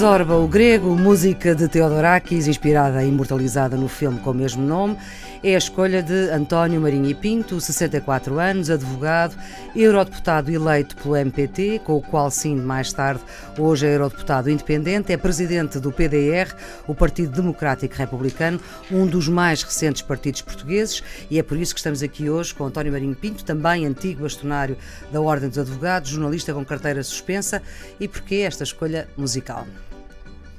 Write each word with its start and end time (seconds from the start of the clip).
Zorba, 0.00 0.34
o 0.34 0.48
grego, 0.48 0.96
música 0.96 1.54
de 1.54 1.68
Theodorakis, 1.68 2.48
inspirada 2.48 3.04
e 3.04 3.08
imortalizada 3.08 3.76
no 3.76 3.86
filme 3.86 4.18
com 4.20 4.30
o 4.30 4.34
mesmo 4.34 4.66
nome, 4.66 4.96
é 5.44 5.54
a 5.54 5.58
escolha 5.58 6.02
de 6.02 6.30
António 6.30 6.80
Marinho 6.80 7.10
e 7.10 7.14
Pinto, 7.14 7.60
64 7.60 8.38
anos, 8.38 8.70
advogado, 8.70 9.36
eurodeputado 9.76 10.50
eleito 10.50 10.96
pelo 10.96 11.16
MPT, 11.16 11.82
com 11.84 11.98
o 11.98 12.00
qual 12.00 12.30
sim, 12.30 12.56
mais 12.56 12.94
tarde, 12.94 13.20
hoje 13.58 13.86
é 13.86 13.94
eurodeputado 13.94 14.48
independente, 14.48 15.12
é 15.12 15.18
presidente 15.18 15.78
do 15.78 15.92
PDR, 15.92 16.50
o 16.88 16.94
Partido 16.94 17.32
Democrático 17.32 17.94
Republicano, 17.94 18.58
um 18.90 19.06
dos 19.06 19.28
mais 19.28 19.62
recentes 19.62 20.00
partidos 20.00 20.40
portugueses, 20.40 21.04
e 21.30 21.38
é 21.38 21.42
por 21.42 21.58
isso 21.58 21.74
que 21.74 21.80
estamos 21.80 22.02
aqui 22.02 22.30
hoje 22.30 22.54
com 22.54 22.64
António 22.64 22.90
Marinho 22.90 23.14
Pinto, 23.14 23.44
também 23.44 23.84
antigo 23.84 24.22
bastonário 24.22 24.78
da 25.12 25.20
Ordem 25.20 25.50
dos 25.50 25.58
Advogados, 25.58 26.08
jornalista 26.08 26.54
com 26.54 26.64
carteira 26.64 27.02
suspensa, 27.02 27.60
e 28.00 28.08
porquê 28.08 28.36
esta 28.36 28.64
escolha 28.64 29.06
musical? 29.14 29.66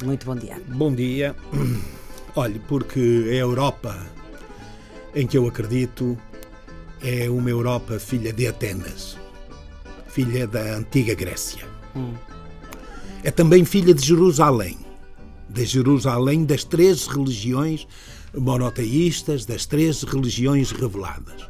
Muito 0.04 0.26
bom 0.26 0.36
dia. 0.36 0.62
Bom 0.68 0.94
dia. 0.94 1.36
Olhe, 2.36 2.60
porque 2.68 3.00
a 3.30 3.36
Europa 3.36 3.96
em 5.14 5.28
que 5.28 5.38
eu 5.38 5.48
acredito 5.48 6.18
é 7.02 7.30
uma 7.30 7.50
Europa 7.50 8.00
filha 8.00 8.32
de 8.32 8.48
Atenas, 8.48 9.18
filha 10.08 10.48
da 10.48 10.78
antiga 10.78 11.14
Grécia. 11.14 11.66
Hum. 11.96 12.14
É 13.24 13.30
também 13.30 13.66
filha 13.66 13.94
de 13.94 14.06
Jerusalém, 14.06 14.78
de 15.50 15.66
Jerusalém 15.66 16.46
das 16.46 16.64
três 16.64 17.08
religiões 17.08 17.88
monoteístas, 18.34 19.46
das 19.46 19.66
três 19.66 20.04
religiões 20.04 20.72
reveladas. 20.72 21.46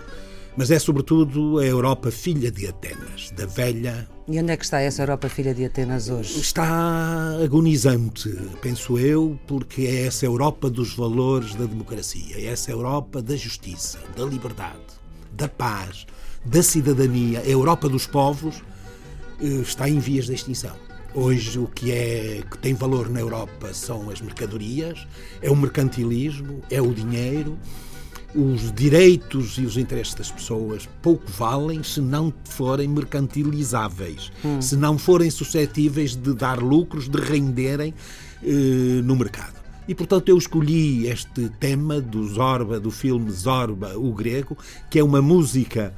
Mas 0.55 0.69
é 0.69 0.77
sobretudo 0.77 1.59
a 1.59 1.65
Europa 1.65 2.11
filha 2.11 2.51
de 2.51 2.67
Atenas, 2.67 3.31
da 3.31 3.45
velha. 3.45 4.07
E 4.27 4.37
onde 4.37 4.51
é 4.51 4.57
que 4.57 4.65
está 4.65 4.81
essa 4.81 5.01
Europa 5.01 5.29
filha 5.29 5.53
de 5.53 5.63
Atenas 5.63 6.09
hoje? 6.09 6.39
Está 6.39 7.37
agonizante, 7.41 8.29
penso 8.61 8.99
eu, 8.99 9.39
porque 9.47 9.83
é 9.83 10.07
essa 10.07 10.25
Europa 10.25 10.69
dos 10.69 10.93
valores 10.93 11.55
da 11.55 11.65
democracia, 11.65 12.35
é 12.35 12.45
essa 12.47 12.69
Europa 12.69 13.21
da 13.21 13.35
justiça, 13.35 13.99
da 14.15 14.25
liberdade, 14.25 14.79
da 15.31 15.47
paz, 15.47 16.05
da 16.43 16.61
cidadania, 16.61 17.39
a 17.39 17.47
Europa 17.47 17.87
dos 17.87 18.05
povos 18.05 18.61
eh, 19.41 19.45
está 19.45 19.87
em 19.87 19.99
vias 19.99 20.25
de 20.25 20.33
extinção. 20.33 20.75
Hoje 21.13 21.59
o 21.59 21.67
que 21.67 21.91
é 21.91 22.41
que 22.49 22.57
tem 22.57 22.73
valor 22.73 23.09
na 23.09 23.21
Europa 23.21 23.73
são 23.73 24.09
as 24.09 24.21
mercadorias, 24.21 25.07
é 25.41 25.49
o 25.49 25.55
mercantilismo, 25.55 26.61
é 26.69 26.81
o 26.81 26.93
dinheiro 26.93 27.57
os 28.35 28.71
direitos 28.71 29.57
e 29.57 29.61
os 29.61 29.77
interesses 29.77 30.13
das 30.13 30.31
pessoas 30.31 30.87
pouco 31.01 31.29
valem 31.31 31.83
se 31.83 31.99
não 31.99 32.33
forem 32.45 32.87
mercantilizáveis, 32.87 34.31
hum. 34.43 34.61
se 34.61 34.75
não 34.75 34.97
forem 34.97 35.29
suscetíveis 35.29 36.15
de 36.15 36.33
dar 36.33 36.59
lucros, 36.59 37.09
de 37.09 37.19
renderem 37.19 37.93
eh, 38.43 39.01
no 39.03 39.15
mercado. 39.15 39.59
E 39.87 39.95
portanto 39.95 40.29
eu 40.29 40.37
escolhi 40.37 41.07
este 41.07 41.49
tema 41.59 41.99
do 41.99 42.25
Zorba, 42.27 42.79
do 42.79 42.91
filme 42.91 43.29
Zorba, 43.31 43.97
o 43.97 44.13
grego, 44.13 44.57
que 44.89 44.99
é 44.99 45.03
uma 45.03 45.21
música 45.21 45.93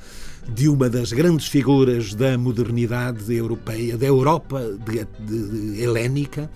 de 0.47 0.67
uma 0.67 0.89
das 0.89 1.11
grandes 1.13 1.47
figuras 1.47 2.13
da 2.13 2.37
modernidade 2.37 3.33
europeia, 3.33 3.97
da 3.97 4.05
Europa 4.05 4.61
de, 4.85 5.05
de, 5.25 5.73
de 5.73 5.81
helénica, 5.81 6.49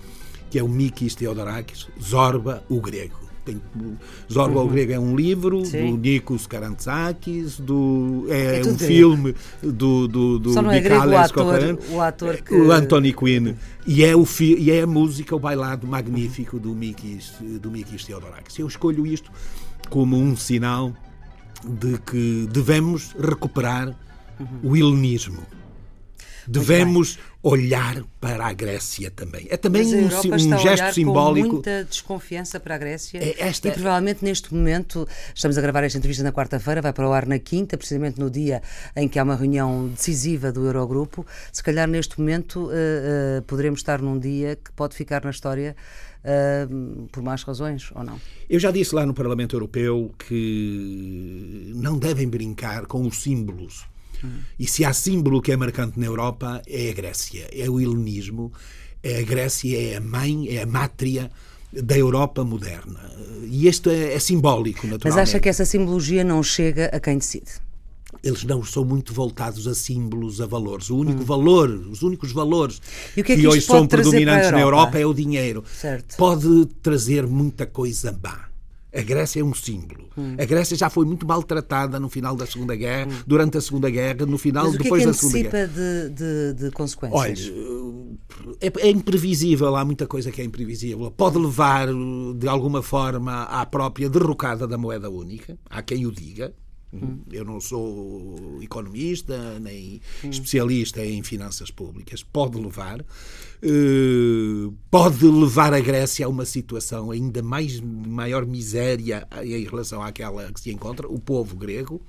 que 0.50 0.58
é 0.58 0.62
o 0.62 0.68
Mikis 0.68 1.14
Theodorakis, 1.14 1.88
Zorba, 2.02 2.62
o 2.68 2.80
grego. 2.80 3.27
Tem, 3.48 3.62
Zorba 4.30 4.60
uhum. 4.60 4.68
Grego 4.68 4.92
é 4.92 4.98
um 4.98 5.16
livro 5.16 5.64
Sim. 5.64 5.92
do 5.92 5.96
Nikos 5.96 6.46
Karantzakis, 6.46 7.58
do, 7.58 8.26
é, 8.28 8.60
é 8.60 8.62
um 8.62 8.78
filme 8.78 9.34
do, 9.62 10.06
do, 10.06 10.38
do 10.38 10.52
Só 10.52 10.60
não 10.60 10.70
é 10.70 10.78
grego 10.80 11.06
o 11.06 11.16
ator, 11.16 11.78
o 11.90 12.00
ator 12.02 12.36
que... 12.42 12.54
O 12.54 12.70
Anthony 12.70 13.14
Quinn. 13.14 13.54
E 13.86 14.04
é, 14.04 14.14
o 14.14 14.26
fi, 14.26 14.54
e 14.58 14.70
é 14.70 14.82
a 14.82 14.86
música, 14.86 15.34
o 15.34 15.38
bailado 15.38 15.86
magnífico 15.86 16.58
do 16.58 16.74
Mikis, 16.74 17.32
do 17.40 17.70
Mikis 17.70 18.04
Theodorakis. 18.04 18.58
Eu 18.58 18.66
escolho 18.66 19.06
isto 19.06 19.30
como 19.88 20.18
um 20.18 20.36
sinal 20.36 20.92
de 21.64 21.96
que 22.00 22.46
devemos 22.52 23.16
recuperar 23.18 23.96
uhum. 24.38 24.70
o 24.70 24.76
helenismo 24.76 25.40
devemos 26.48 27.18
olhar 27.42 28.02
para 28.20 28.46
a 28.46 28.52
Grécia 28.52 29.10
também. 29.10 29.46
É 29.50 29.56
também 29.56 29.82
um, 29.94 30.06
um 30.06 30.58
gesto 30.58 30.94
simbólico. 30.94 31.48
Com 31.48 31.54
muita 31.54 31.84
desconfiança 31.84 32.58
para 32.58 32.74
a 32.74 32.78
Grécia. 32.78 33.18
É 33.18 33.36
esta... 33.38 33.68
E 33.68 33.72
provavelmente 33.72 34.24
neste 34.24 34.52
momento, 34.52 35.06
estamos 35.34 35.56
a 35.56 35.60
gravar 35.60 35.84
esta 35.84 35.98
entrevista 35.98 36.24
na 36.24 36.32
quarta-feira, 36.32 36.80
vai 36.82 36.92
para 36.92 37.08
o 37.08 37.12
ar 37.12 37.26
na 37.26 37.38
quinta, 37.38 37.76
precisamente 37.76 38.18
no 38.18 38.30
dia 38.30 38.62
em 38.96 39.08
que 39.08 39.18
há 39.18 39.22
uma 39.22 39.36
reunião 39.36 39.88
decisiva 39.88 40.50
do 40.50 40.66
Eurogrupo. 40.66 41.24
Se 41.52 41.62
calhar 41.62 41.86
neste 41.86 42.18
momento 42.18 42.66
uh, 42.66 42.70
uh, 42.70 43.42
poderemos 43.42 43.80
estar 43.80 44.00
num 44.00 44.18
dia 44.18 44.56
que 44.56 44.72
pode 44.72 44.96
ficar 44.96 45.22
na 45.22 45.30
história. 45.30 45.76
Uh, 46.18 47.06
por 47.12 47.22
más 47.22 47.44
razões 47.44 47.92
ou 47.94 48.02
não? 48.02 48.20
Eu 48.50 48.58
já 48.58 48.72
disse 48.72 48.92
lá 48.92 49.06
no 49.06 49.14
Parlamento 49.14 49.54
Europeu 49.54 50.12
que 50.18 51.72
não 51.76 51.96
devem 51.96 52.28
brincar 52.28 52.86
com 52.86 53.06
os 53.06 53.22
símbolos 53.22 53.86
e 54.58 54.66
se 54.66 54.84
há 54.84 54.92
símbolo 54.92 55.40
que 55.40 55.52
é 55.52 55.56
marcante 55.56 55.98
na 55.98 56.06
Europa, 56.06 56.62
é 56.66 56.90
a 56.90 56.92
Grécia, 56.92 57.48
é 57.52 57.68
o 57.68 57.80
helenismo. 57.80 58.52
É 59.02 59.20
a 59.20 59.22
Grécia 59.22 59.92
é 59.92 59.96
a 59.96 60.00
mãe, 60.00 60.48
é 60.48 60.62
a 60.62 60.66
mátria 60.66 61.30
da 61.72 61.96
Europa 61.96 62.44
moderna. 62.44 63.00
E 63.44 63.68
isto 63.68 63.90
é, 63.90 64.14
é 64.14 64.18
simbólico, 64.18 64.86
naturalmente. 64.86 65.04
Mas 65.04 65.16
acha 65.16 65.38
que 65.38 65.48
essa 65.48 65.64
simbologia 65.64 66.24
não 66.24 66.42
chega 66.42 66.86
a 66.86 66.98
quem 66.98 67.18
decide? 67.18 67.68
eles 68.22 68.44
não 68.44 68.64
são 68.64 68.84
muito 68.84 69.12
voltados 69.12 69.66
a 69.66 69.74
símbolos, 69.74 70.40
a 70.40 70.46
valores. 70.46 70.90
O 70.90 70.96
único 70.96 71.22
hum. 71.22 71.24
valor, 71.24 71.68
os 71.68 72.02
únicos 72.02 72.32
valores 72.32 72.80
que, 73.14 73.20
é 73.20 73.22
que, 73.22 73.36
que 73.36 73.46
hoje 73.46 73.60
são 73.60 73.86
predominantes 73.86 74.50
na 74.50 74.60
Europa 74.60 74.98
é 74.98 75.06
o 75.06 75.14
dinheiro. 75.14 75.64
Certo. 75.72 76.16
Pode 76.16 76.66
trazer 76.82 77.26
muita 77.26 77.66
coisa 77.66 78.18
má. 78.22 78.47
A 78.94 79.02
Grécia 79.02 79.40
é 79.40 79.44
um 79.44 79.54
símbolo. 79.54 80.08
Hum. 80.16 80.36
A 80.38 80.44
Grécia 80.44 80.76
já 80.76 80.88
foi 80.88 81.04
muito 81.04 81.26
maltratada 81.26 82.00
no 82.00 82.08
final 82.08 82.34
da 82.34 82.46
Segunda 82.46 82.74
Guerra, 82.74 83.10
hum. 83.10 83.22
durante 83.26 83.58
a 83.58 83.60
Segunda 83.60 83.90
Guerra, 83.90 84.24
no 84.24 84.38
final, 84.38 84.64
Mas 84.64 84.74
o 84.74 84.78
depois 84.78 85.02
que 85.02 85.08
é 85.08 85.12
que 85.12 85.16
da 85.16 85.28
Segunda 85.28 85.50
Guerra. 85.50 85.66
De, 85.68 86.08
de, 86.10 86.64
de 86.64 86.70
consequências? 86.70 87.50
Olha, 87.50 88.08
é, 88.60 88.88
é, 88.88 88.90
imprevisível, 88.90 89.76
há 89.76 89.84
muita 89.84 90.06
coisa 90.06 90.30
que 90.30 90.40
é 90.40 90.44
imprevisível. 90.44 91.10
Pode 91.10 91.38
levar, 91.38 91.88
de 92.36 92.48
alguma 92.48 92.82
forma, 92.82 93.42
à 93.42 93.64
própria 93.66 94.08
derrocada 94.08 94.66
da 94.66 94.78
moeda 94.78 95.10
única, 95.10 95.58
há 95.68 95.82
quem 95.82 96.06
o 96.06 96.12
diga. 96.12 96.54
Hum. 96.92 97.18
Eu 97.30 97.44
não 97.44 97.60
sou 97.60 98.58
economista 98.62 99.58
nem 99.60 100.00
hum. 100.24 100.30
especialista 100.30 101.04
em 101.04 101.22
finanças 101.22 101.70
públicas. 101.70 102.22
Pode 102.22 102.58
levar. 102.58 103.00
Uh, 103.62 104.72
pode 104.90 105.26
levar 105.26 105.74
a 105.74 105.80
Grécia 105.80 106.24
a 106.24 106.28
uma 106.28 106.44
situação 106.44 107.10
ainda 107.10 107.42
mais 107.42 107.80
maior 107.80 108.46
miséria 108.46 109.26
em 109.42 109.64
relação 109.64 110.02
àquela 110.02 110.50
que 110.52 110.60
se 110.60 110.70
encontra, 110.70 111.08
o 111.08 111.18
povo 111.18 111.56
grego 111.56 112.00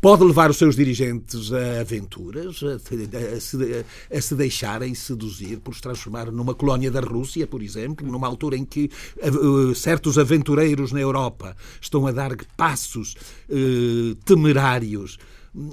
pode 0.00 0.24
levar 0.24 0.50
os 0.50 0.56
seus 0.56 0.74
dirigentes 0.74 1.52
a 1.52 1.80
aventuras, 1.80 2.62
a, 2.62 2.76
a, 2.76 3.40
se, 3.40 3.84
a, 4.10 4.20
se, 4.20 4.34
deixarem 4.34 4.94
seduzir 4.94 5.58
por 5.60 5.74
se 5.74 5.82
transformar 5.82 6.32
numa 6.32 6.54
colónia 6.54 6.90
da 6.90 7.00
Rússia, 7.00 7.46
por 7.46 7.62
exemplo, 7.62 8.10
numa 8.10 8.26
altura 8.26 8.56
em 8.56 8.64
que 8.64 8.90
uh, 9.22 9.74
certos 9.74 10.18
aventureiros 10.18 10.92
na 10.92 11.00
Europa 11.00 11.54
estão 11.80 12.06
a 12.06 12.12
dar 12.12 12.34
passos 12.56 13.14
uh, 13.48 14.14
temerários 14.24 15.18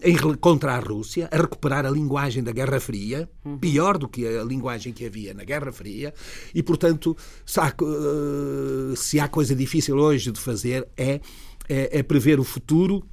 em, 0.01 0.17
contra 0.37 0.73
a 0.73 0.79
Rússia, 0.79 1.29
a 1.31 1.37
recuperar 1.37 1.85
a 1.85 1.89
linguagem 1.89 2.43
da 2.43 2.51
Guerra 2.51 2.79
Fria, 2.79 3.29
uhum. 3.45 3.57
pior 3.57 3.97
do 3.97 4.09
que 4.09 4.27
a 4.27 4.43
linguagem 4.43 4.91
que 4.91 5.05
havia 5.05 5.33
na 5.33 5.43
Guerra 5.45 5.71
Fria, 5.71 6.13
e, 6.53 6.61
portanto, 6.61 7.15
se 7.45 7.59
há, 7.59 7.73
uh, 7.81 8.95
se 8.95 9.19
há 9.19 9.27
coisa 9.29 9.55
difícil 9.55 9.97
hoje 9.97 10.31
de 10.31 10.39
fazer 10.39 10.85
é, 10.97 11.21
é, 11.69 11.99
é 11.99 12.03
prever 12.03 12.39
o 12.39 12.43
futuro 12.43 13.07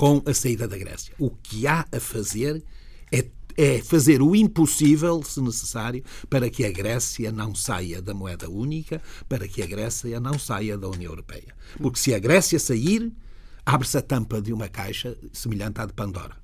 com 0.00 0.22
a 0.24 0.32
saída 0.32 0.66
da 0.66 0.78
Grécia. 0.78 1.12
O 1.18 1.28
que 1.28 1.66
há 1.66 1.84
a 1.92 2.00
fazer 2.00 2.64
é 3.12 3.26
é 3.56 3.82
fazer 3.82 4.22
o 4.22 4.34
impossível, 4.34 5.22
se 5.22 5.42
necessário, 5.42 6.02
para 6.30 6.48
que 6.48 6.64
a 6.64 6.70
Grécia 6.70 7.30
não 7.30 7.54
saia 7.54 8.00
da 8.00 8.14
moeda 8.14 8.48
única, 8.48 9.02
para 9.28 9.46
que 9.46 9.60
a 9.60 9.66
Grécia 9.66 10.18
não 10.18 10.38
saia 10.38 10.78
da 10.78 10.88
União 10.88 11.10
Europeia. 11.10 11.54
Porque 11.76 11.98
se 11.98 12.14
a 12.14 12.18
Grécia 12.18 12.58
sair, 12.58 13.12
abre-se 13.66 13.98
a 13.98 14.00
tampa 14.00 14.40
de 14.40 14.52
uma 14.54 14.68
caixa 14.68 15.14
semelhante 15.32 15.78
à 15.78 15.84
de 15.84 15.92
Pandora. 15.92 16.36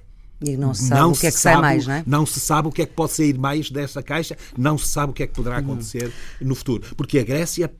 E 0.42 0.56
não 0.56 0.74
se 0.74 0.88
sabe 0.88 1.00
não 1.00 1.12
o 1.12 1.16
que 1.16 1.26
é 1.26 1.30
que 1.30 1.38
sai 1.38 1.56
mais, 1.58 1.86
não 1.86 1.94
é? 1.94 2.04
Não 2.06 2.26
se 2.26 2.40
sabe 2.40 2.68
o 2.68 2.72
que 2.72 2.82
é 2.82 2.86
que 2.86 2.92
pode 2.92 3.12
sair 3.12 3.38
mais 3.38 3.70
dessa 3.70 4.02
caixa, 4.02 4.36
não 4.58 4.76
se 4.76 4.88
sabe 4.88 5.12
o 5.12 5.14
que 5.14 5.22
é 5.22 5.26
que 5.26 5.32
poderá 5.32 5.56
acontecer 5.58 6.08
hum. 6.42 6.48
no 6.48 6.54
futuro. 6.54 6.94
Porque 6.94 7.18
a 7.18 7.24
Grécia 7.24 7.72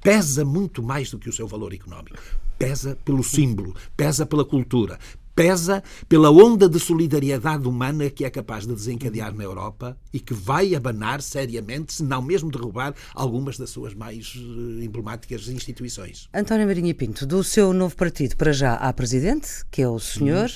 pesa 0.00 0.44
muito 0.44 0.82
mais 0.82 1.10
do 1.10 1.18
que 1.18 1.28
o 1.28 1.32
seu 1.32 1.46
valor 1.46 1.72
económico 1.72 2.18
pesa 2.58 2.98
pelo 3.04 3.22
símbolo, 3.22 3.74
pesa 3.96 4.26
pela 4.26 4.44
cultura, 4.44 4.98
pesa 5.38 5.84
pela 6.08 6.32
onda 6.32 6.68
de 6.68 6.80
solidariedade 6.80 7.68
humana 7.68 8.10
que 8.10 8.24
é 8.24 8.30
capaz 8.30 8.66
de 8.66 8.74
desencadear 8.74 9.32
na 9.32 9.44
Europa 9.44 9.96
e 10.12 10.18
que 10.18 10.34
vai 10.34 10.74
abanar 10.74 11.22
seriamente, 11.22 11.92
se 11.92 12.02
não 12.02 12.20
mesmo 12.20 12.50
derrubar, 12.50 12.92
algumas 13.14 13.56
das 13.56 13.70
suas 13.70 13.94
mais 13.94 14.34
eh, 14.36 14.84
emblemáticas 14.84 15.48
instituições. 15.48 16.28
António 16.34 16.66
Marinha 16.66 16.92
Pinto, 16.92 17.24
do 17.24 17.44
seu 17.44 17.72
novo 17.72 17.94
partido, 17.94 18.36
para 18.36 18.52
já 18.52 18.74
há 18.74 18.92
presidente, 18.92 19.64
que 19.70 19.80
é 19.80 19.88
o 19.88 20.00
senhor, 20.00 20.50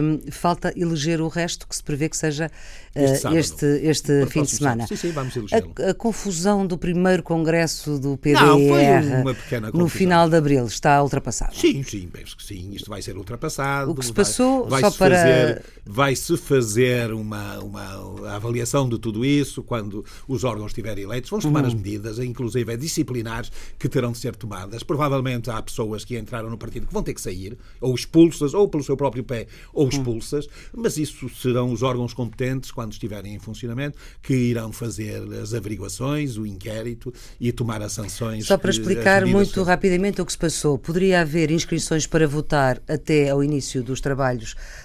hum. 0.00 0.20
falta 0.30 0.72
eleger 0.76 1.20
o 1.20 1.26
resto 1.26 1.66
que 1.66 1.74
se 1.74 1.82
prevê 1.82 2.08
que 2.08 2.16
seja 2.16 2.48
este, 2.94 3.26
uh, 3.26 3.34
este, 3.34 3.66
este 3.82 4.26
fim 4.26 4.42
de 4.42 4.50
semana. 4.50 4.86
Sim, 4.86 4.96
sim, 4.96 5.12
vamos 5.12 5.34
a, 5.36 5.90
a, 5.90 5.94
confusão 5.94 6.66
do 6.66 6.76
primeiro 6.76 7.22
congresso 7.22 7.98
do 7.98 8.16
PDR 8.16 9.22
não, 9.60 9.70
no 9.72 9.88
final 9.88 10.28
de 10.28 10.36
abril 10.36 10.66
está 10.66 11.02
ultrapassada? 11.02 11.52
Sim, 11.54 11.82
sim, 11.82 12.08
penso 12.12 12.36
que 12.36 12.42
sim. 12.42 12.70
Isto 12.72 12.90
vai 12.90 13.00
ser 13.00 13.16
ultrapassado. 13.16 13.92
O 13.92 13.94
que 13.94 14.04
se 14.04 14.12
passou 14.20 14.68
vai, 14.68 14.80
só 14.80 14.90
para. 14.90 15.16
Fazer, 15.16 15.64
vai-se 15.84 16.36
fazer 16.36 17.12
uma, 17.12 17.58
uma 17.58 18.34
avaliação 18.34 18.88
de 18.88 18.98
tudo 18.98 19.24
isso 19.24 19.62
quando 19.62 20.04
os 20.28 20.44
órgãos 20.44 20.70
estiverem 20.70 21.04
eleitos. 21.04 21.30
Vão 21.30 21.40
tomar 21.40 21.62
uhum. 21.62 21.66
as 21.66 21.74
medidas, 21.74 22.18
inclusive 22.18 22.76
disciplinares, 22.76 23.50
que 23.78 23.88
terão 23.88 24.12
de 24.12 24.18
ser 24.18 24.36
tomadas. 24.36 24.82
Provavelmente 24.84 25.50
há 25.50 25.60
pessoas 25.60 26.04
que 26.04 26.16
entraram 26.16 26.48
no 26.48 26.56
partido 26.56 26.86
que 26.86 26.92
vão 26.92 27.02
ter 27.02 27.14
que 27.14 27.20
sair, 27.20 27.58
ou 27.80 27.94
expulsas, 27.94 28.54
ou 28.54 28.68
pelo 28.68 28.84
seu 28.84 28.96
próprio 28.96 29.24
pé, 29.24 29.46
ou 29.72 29.84
uhum. 29.84 29.88
expulsas, 29.88 30.46
mas 30.72 30.96
isso 30.96 31.28
serão 31.28 31.72
os 31.72 31.82
órgãos 31.82 32.14
competentes, 32.14 32.70
quando 32.70 32.92
estiverem 32.92 33.34
em 33.34 33.38
funcionamento, 33.38 33.98
que 34.22 34.34
irão 34.34 34.72
fazer 34.72 35.22
as 35.42 35.54
averiguações, 35.54 36.36
o 36.36 36.46
inquérito 36.46 37.12
e 37.40 37.50
tomar 37.50 37.82
as 37.82 37.92
sanções. 37.92 38.46
Só 38.46 38.56
para 38.56 38.70
explicar 38.70 39.26
muito 39.26 39.62
rapidamente 39.62 40.20
o 40.20 40.26
que 40.26 40.32
se 40.32 40.38
passou, 40.38 40.78
poderia 40.78 41.20
haver 41.20 41.50
inscrições 41.50 42.06
para 42.06 42.28
votar 42.28 42.80
até 42.88 43.30
ao 43.30 43.42
início 43.42 43.82
dos 43.82 44.00
trabalhos 44.00 44.09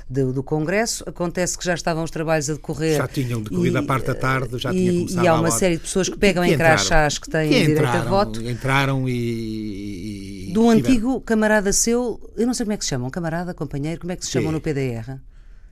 do, 0.09 0.33
do 0.33 0.43
Congresso. 0.43 1.03
Acontece 1.07 1.57
que 1.57 1.65
já 1.65 1.73
estavam 1.73 2.03
os 2.03 2.11
trabalhos 2.11 2.49
a 2.49 2.53
decorrer. 2.53 2.97
Já 2.97 3.07
tinham 3.07 3.41
decorrido 3.41 3.77
e, 3.77 3.79
a 3.79 3.83
parte 3.83 4.07
da 4.07 4.15
tarde, 4.15 4.57
já 4.57 4.73
e, 4.73 4.77
tinha 4.77 4.93
começado 4.93 5.23
E 5.23 5.27
há 5.27 5.35
uma 5.35 5.51
série 5.51 5.75
de 5.75 5.81
pessoas 5.81 6.09
que 6.09 6.17
pegam 6.17 6.43
que 6.43 6.51
em 6.51 6.57
crachás 6.57 7.17
que 7.17 7.29
têm 7.29 7.49
que 7.49 7.65
direito 7.65 7.85
a 7.85 8.03
voto. 8.03 8.41
Entraram 8.41 9.07
e. 9.07 10.49
e 10.49 10.53
do 10.53 10.69
antigo 10.69 11.19
camarada 11.21 11.73
seu, 11.73 12.19
eu 12.37 12.47
não 12.47 12.53
sei 12.53 12.65
como 12.65 12.73
é 12.73 12.77
que 12.77 12.83
se 12.85 12.89
chamam, 12.89 13.09
camarada, 13.09 13.53
companheiro, 13.53 13.99
como 13.99 14.11
é 14.11 14.15
que 14.15 14.25
se 14.25 14.31
chamam 14.31 14.51
no 14.51 14.61
PDR? 14.61 15.19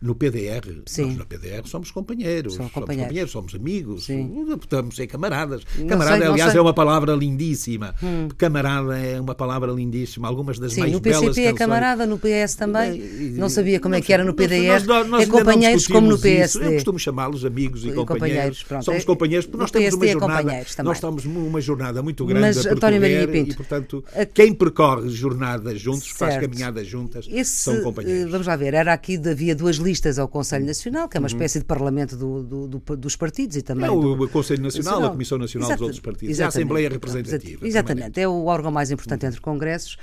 No 0.04 0.14
PDR, 0.16 0.82
Sim. 0.86 1.06
nós 1.06 1.18
no 1.20 1.26
PDR 1.26 1.66
somos 1.66 1.90
companheiros, 1.90 2.56
somos 2.56 2.74
companheiros, 2.74 2.74
somos, 2.74 2.74
companheiros, 2.74 3.32
somos 3.32 3.56
amigos, 3.56 4.04
Sim. 4.04 4.46
estamos 4.62 4.98
ser 4.98 5.08
camaradas. 5.08 5.64
Não 5.78 5.88
Camarada, 5.88 6.18
sei, 6.18 6.28
aliás, 6.28 6.52
sei. 6.52 6.60
é 6.60 6.62
uma 6.62 6.74
palavra 6.74 7.14
lindíssima. 7.14 7.96
Hum. 8.04 8.28
Camarada 8.38 9.00
é 9.00 9.20
uma 9.20 9.34
palavra 9.34 9.72
lindíssima. 9.72 10.28
Algumas 10.28 10.60
das 10.60 10.74
Sim, 10.74 10.82
mais 10.82 10.92
no 10.92 11.00
belas 11.00 11.22
PCP 11.22 11.48
é 11.48 11.54
camarada, 11.54 12.06
no 12.06 12.20
PS 12.20 12.56
também. 12.56 13.00
Não 13.38 13.48
sabia 13.48 13.80
como 13.80 13.96
é 13.96 14.02
que 14.02 14.12
era 14.12 14.26
no 14.26 14.34
PDR. 14.34 14.68
Nós, 14.68 14.84
nós, 14.84 15.08
nós 15.08 15.24
é 15.24 15.26
companheiros 15.26 15.88
como 15.88 16.10
no 16.10 16.20
PSD. 16.20 16.44
Isso. 16.44 16.62
Eu 16.62 16.74
costumo 16.74 17.00
chamá-los 17.00 17.46
amigos 17.46 17.86
e, 17.86 17.90
e 17.90 17.94
companheiros. 17.94 18.62
companheiros 18.62 18.86
somos 18.86 19.06
companheiros 19.06 19.46
porque 19.46 19.62
nós 19.62 19.72
temos 19.72 19.94
uma 19.94 20.06
é 20.06 20.12
jornada. 20.12 20.66
Nós 20.84 20.98
estamos 20.98 21.26
uma 21.26 21.62
jornada 21.62 22.04
muito 22.04 22.26
grande 22.26 22.42
Mas, 22.42 22.66
a 22.66 22.70
percorrer 22.76 23.32
Pinto, 23.32 23.52
e, 23.52 23.56
portanto, 23.56 24.04
a... 24.14 24.26
quem 24.26 24.54
percorre 24.54 25.08
jornadas 25.10 25.80
juntos, 25.80 26.04
certo. 26.04 26.18
faz 26.18 26.38
caminhadas 26.42 26.88
juntas, 26.88 27.26
Esse, 27.32 27.52
são 27.52 27.82
companheiros. 27.82 28.30
Vamos 28.30 28.48
lá 28.48 28.56
ver, 28.58 28.74
era 28.74 28.92
aqui 28.92 29.18
havia 29.30 29.56
duas 29.56 29.78
listas 29.94 30.18
ao 30.18 30.28
Conselho 30.28 30.66
Nacional, 30.66 31.08
que 31.08 31.16
é 31.16 31.20
uma 31.20 31.26
uhum. 31.26 31.36
espécie 31.36 31.60
de 31.60 31.66
parlamento 31.66 32.18
do, 32.18 32.44
do, 32.44 32.68
do, 32.68 32.98
dos 32.98 33.16
partidos 33.16 33.56
e 33.56 33.62
também. 33.62 33.86
É 33.86 33.92
o, 33.92 34.28
Conselho 34.28 34.64
Nacional, 34.64 34.94
Nacional, 34.94 35.10
a 35.10 35.12
Comissão 35.12 35.38
Nacional 35.38 35.70
dos 35.72 35.82
outros 35.82 36.00
partidos, 36.00 36.40
é 36.40 36.44
a 36.44 36.48
Assembleia 36.48 36.90
Representativa. 36.90 37.66
Exatamente, 37.66 38.20
é 38.20 38.28
o 38.28 38.46
órgão 38.46 38.72
mais 38.72 38.90
importante 38.90 39.24
uhum. 39.24 39.30
entre 39.30 39.42
congressos. 39.42 39.98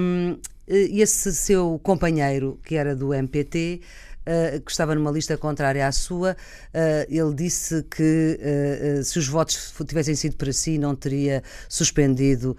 Um, 0.00 0.36
esse 0.66 1.34
seu 1.34 1.78
companheiro, 1.82 2.58
que 2.64 2.74
era 2.74 2.96
do 2.96 3.14
MPT, 3.14 3.80
Uh, 4.24 4.58
que 4.62 4.70
estava 4.70 4.94
numa 4.94 5.10
lista 5.10 5.36
contrária 5.36 5.86
à 5.86 5.92
sua, 5.92 6.32
uh, 6.32 6.36
ele 7.10 7.34
disse 7.34 7.82
que 7.82 8.40
uh, 8.40 9.04
se 9.04 9.18
os 9.18 9.28
votos 9.28 9.74
tivessem 9.86 10.14
sido 10.14 10.36
para 10.36 10.50
si, 10.50 10.78
não 10.78 10.94
teria 10.94 11.42
suspendido 11.68 12.56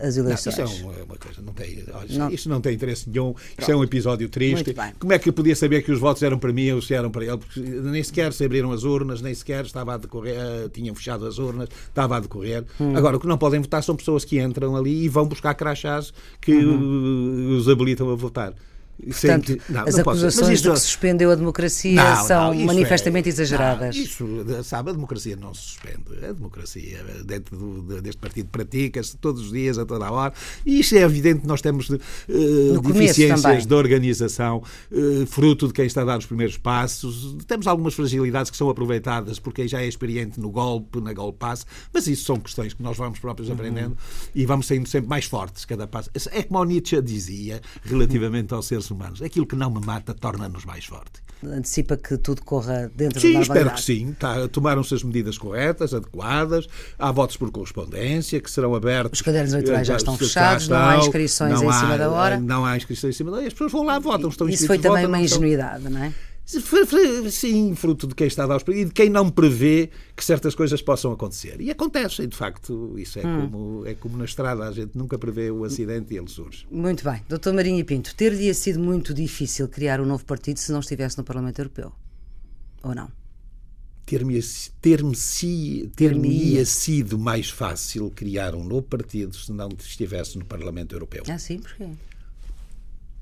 as 0.00 0.16
eleições. 0.16 0.56
Não, 0.56 0.64
isso 0.64 0.90
é 0.96 1.02
uma 1.02 1.16
coisa, 1.16 1.42
não 1.42 1.52
tem, 1.52 1.84
olha, 1.92 2.18
não. 2.18 2.30
Isto 2.30 2.48
não 2.48 2.60
tem 2.60 2.74
interesse 2.74 3.10
nenhum, 3.10 3.34
isto 3.58 3.70
é 3.70 3.74
um 3.74 3.82
episódio 3.82 4.28
triste. 4.28 4.72
Como 4.96 5.12
é 5.12 5.18
que 5.18 5.28
eu 5.28 5.32
podia 5.32 5.56
saber 5.56 5.82
que 5.82 5.90
os 5.90 5.98
votos 5.98 6.22
eram 6.22 6.38
para 6.38 6.52
mim 6.52 6.70
ou 6.70 6.80
se 6.80 6.94
eram 6.94 7.10
para 7.10 7.24
ele? 7.24 7.36
Porque 7.36 7.58
nem 7.60 8.02
sequer 8.02 8.32
se 8.32 8.44
abriram 8.44 8.70
as 8.70 8.84
urnas, 8.84 9.20
nem 9.20 9.34
sequer 9.34 9.64
estava 9.64 9.94
a 9.94 9.96
decorrer, 9.96 10.68
tinham 10.72 10.94
fechado 10.94 11.26
as 11.26 11.38
urnas, 11.38 11.68
estava 11.88 12.16
a 12.16 12.20
decorrer. 12.20 12.64
Hum. 12.80 12.96
Agora, 12.96 13.16
o 13.16 13.20
que 13.20 13.26
não 13.26 13.36
podem 13.36 13.60
votar 13.60 13.82
são 13.82 13.96
pessoas 13.96 14.24
que 14.24 14.40
entram 14.40 14.76
ali 14.76 15.04
e 15.04 15.08
vão 15.08 15.26
buscar 15.26 15.52
crachás 15.54 16.14
que 16.40 16.54
uhum. 16.54 17.56
os 17.56 17.68
habilitam 17.68 18.08
a 18.10 18.14
votar. 18.14 18.54
Portanto, 19.04 19.58
não, 19.68 19.82
as 19.82 19.94
não 19.94 20.00
acusações 20.00 20.54
isto... 20.54 20.68
de 20.68 20.74
que 20.74 20.80
suspendeu 20.80 21.30
a 21.30 21.34
democracia 21.34 22.02
não, 22.02 22.26
são 22.26 22.52
é- 22.52 22.64
manifestamente 22.64 23.28
é, 23.28 23.32
exageradas. 23.32 23.94
isso, 23.94 24.26
sabe, 24.64 24.90
a 24.90 24.92
democracia 24.92 25.36
não 25.36 25.52
se 25.52 25.62
suspende. 25.62 26.24
A 26.24 26.32
democracia 26.32 27.04
dentro 27.24 27.56
do, 27.56 28.00
deste 28.00 28.20
partido 28.20 28.48
pratica-se 28.48 29.16
todos 29.18 29.42
os 29.42 29.52
dias, 29.52 29.78
a 29.78 29.84
toda 29.84 30.06
a 30.06 30.10
hora. 30.10 30.32
E 30.64 30.80
isto 30.80 30.96
é 30.96 31.02
evidente, 31.02 31.46
nós 31.46 31.60
temos 31.60 31.90
uh, 31.90 31.98
deficiências 32.80 33.66
de 33.66 33.74
organização, 33.74 34.62
uh, 34.90 35.26
fruto 35.26 35.68
de 35.68 35.74
quem 35.74 35.86
está 35.86 36.02
a 36.02 36.04
dar 36.04 36.18
os 36.18 36.26
primeiros 36.26 36.56
passos. 36.56 37.36
Temos 37.46 37.66
algumas 37.66 37.94
fragilidades 37.94 38.50
que 38.50 38.56
são 38.56 38.70
aproveitadas 38.70 39.38
por 39.38 39.52
quem 39.52 39.68
já 39.68 39.82
é 39.82 39.86
experiente 39.86 40.40
no 40.40 40.50
golpe, 40.50 41.00
na 41.00 41.12
golpe 41.12 41.38
passe, 41.38 41.66
mas 41.92 42.06
isso 42.06 42.24
são 42.24 42.36
questões 42.36 42.72
que 42.72 42.82
nós 42.82 42.96
vamos 42.96 43.18
próprios 43.18 43.50
aprendendo 43.50 43.90
uhum. 43.90 44.30
e 44.34 44.46
vamos 44.46 44.66
saindo 44.66 44.88
sempre 44.88 45.08
mais 45.08 45.26
fortes 45.26 45.64
cada 45.64 45.86
passo. 45.86 46.10
É 46.30 46.42
como 46.42 46.60
o 46.60 46.64
Nietzsche 46.64 47.00
dizia, 47.02 47.60
relativamente 47.82 48.54
ao 48.54 48.62
ser 48.62 48.80
seres 48.86 48.90
humanos. 48.90 49.22
Aquilo 49.22 49.46
que 49.46 49.56
não 49.56 49.70
me 49.70 49.84
mata 49.84 50.14
torna-nos 50.14 50.64
mais 50.64 50.84
fortes. 50.84 51.22
Antecipa 51.44 51.96
que 51.96 52.16
tudo 52.16 52.42
corra 52.42 52.90
dentro 52.94 53.20
sim, 53.20 53.34
da 53.34 53.40
espero 53.40 53.70
que 53.70 53.80
sim. 53.80 54.16
Tá, 54.18 54.48
Tomaram-se 54.48 54.94
as 54.94 55.02
medidas 55.02 55.36
corretas, 55.36 55.92
adequadas. 55.92 56.66
Há 56.98 57.12
votos 57.12 57.36
por 57.36 57.50
correspondência 57.50 58.40
que 58.40 58.50
serão 58.50 58.74
abertos. 58.74 59.18
Os 59.20 59.22
cadernos 59.22 59.52
eleitorais 59.52 59.86
já 59.86 59.94
eh, 59.94 59.96
estão 59.96 60.16
fechados, 60.16 60.62
estão, 60.62 60.78
não 60.78 60.86
há 60.86 60.96
inscrições 60.96 61.52
não 61.52 61.64
em 61.64 61.68
há, 61.68 61.72
cima 61.72 61.98
da 61.98 62.10
hora. 62.10 62.40
Não 62.40 62.64
há 62.64 62.76
inscrições 62.76 63.14
em 63.14 63.18
cima 63.18 63.30
da 63.30 63.36
hora. 63.38 63.46
As 63.46 63.52
pessoas 63.52 63.72
vão 63.72 63.84
lá, 63.84 63.98
votam, 63.98 64.30
estão 64.30 64.48
Isso 64.48 64.66
foi 64.66 64.78
também 64.78 65.04
uma 65.04 65.20
ingenuidade, 65.20 65.88
não 65.88 66.02
é? 66.02 66.12
Sim, 66.46 67.74
fruto 67.74 68.06
de 68.06 68.14
quem 68.14 68.28
está 68.28 68.44
a 68.44 68.46
dar 68.46 68.56
os 68.56 68.62
e 68.68 68.84
de 68.84 68.92
quem 68.92 69.10
não 69.10 69.28
prevê 69.28 69.90
que 70.14 70.24
certas 70.24 70.54
coisas 70.54 70.80
possam 70.80 71.10
acontecer. 71.10 71.60
E 71.60 71.72
acontecem, 71.72 72.28
de 72.28 72.36
facto, 72.36 72.94
isso 72.96 73.18
é, 73.18 73.26
hum. 73.26 73.50
como, 73.50 73.86
é 73.86 73.94
como 73.94 74.16
na 74.16 74.24
estrada, 74.24 74.64
a 74.64 74.70
gente 74.70 74.96
nunca 74.96 75.18
prevê 75.18 75.50
o 75.50 75.64
acidente 75.64 76.14
e 76.14 76.16
ele 76.16 76.28
surge. 76.28 76.64
Muito 76.70 77.02
bem. 77.02 77.20
Doutor 77.28 77.52
Marinho 77.52 77.84
Pinto, 77.84 78.14
ter-lhe 78.14 78.54
sido 78.54 78.78
muito 78.78 79.12
difícil 79.12 79.68
criar 79.68 80.00
um 80.00 80.06
novo 80.06 80.24
partido 80.24 80.60
se 80.60 80.70
não 80.70 80.78
estivesse 80.78 81.18
no 81.18 81.24
Parlamento 81.24 81.58
Europeu? 81.58 81.92
Ou 82.84 82.94
não? 82.94 83.10
Ter-me 84.06 84.40
ter 84.80 85.02
ter 85.96 86.64
sido 86.64 87.18
mais 87.18 87.50
fácil 87.50 88.08
criar 88.14 88.54
um 88.54 88.62
novo 88.62 88.82
partido 88.82 89.34
se 89.34 89.50
não 89.50 89.68
estivesse 89.76 90.38
no 90.38 90.44
Parlamento 90.44 90.94
Europeu. 90.94 91.24
Ah, 91.28 91.38
sim? 91.38 91.58
Porquê? 91.58 91.88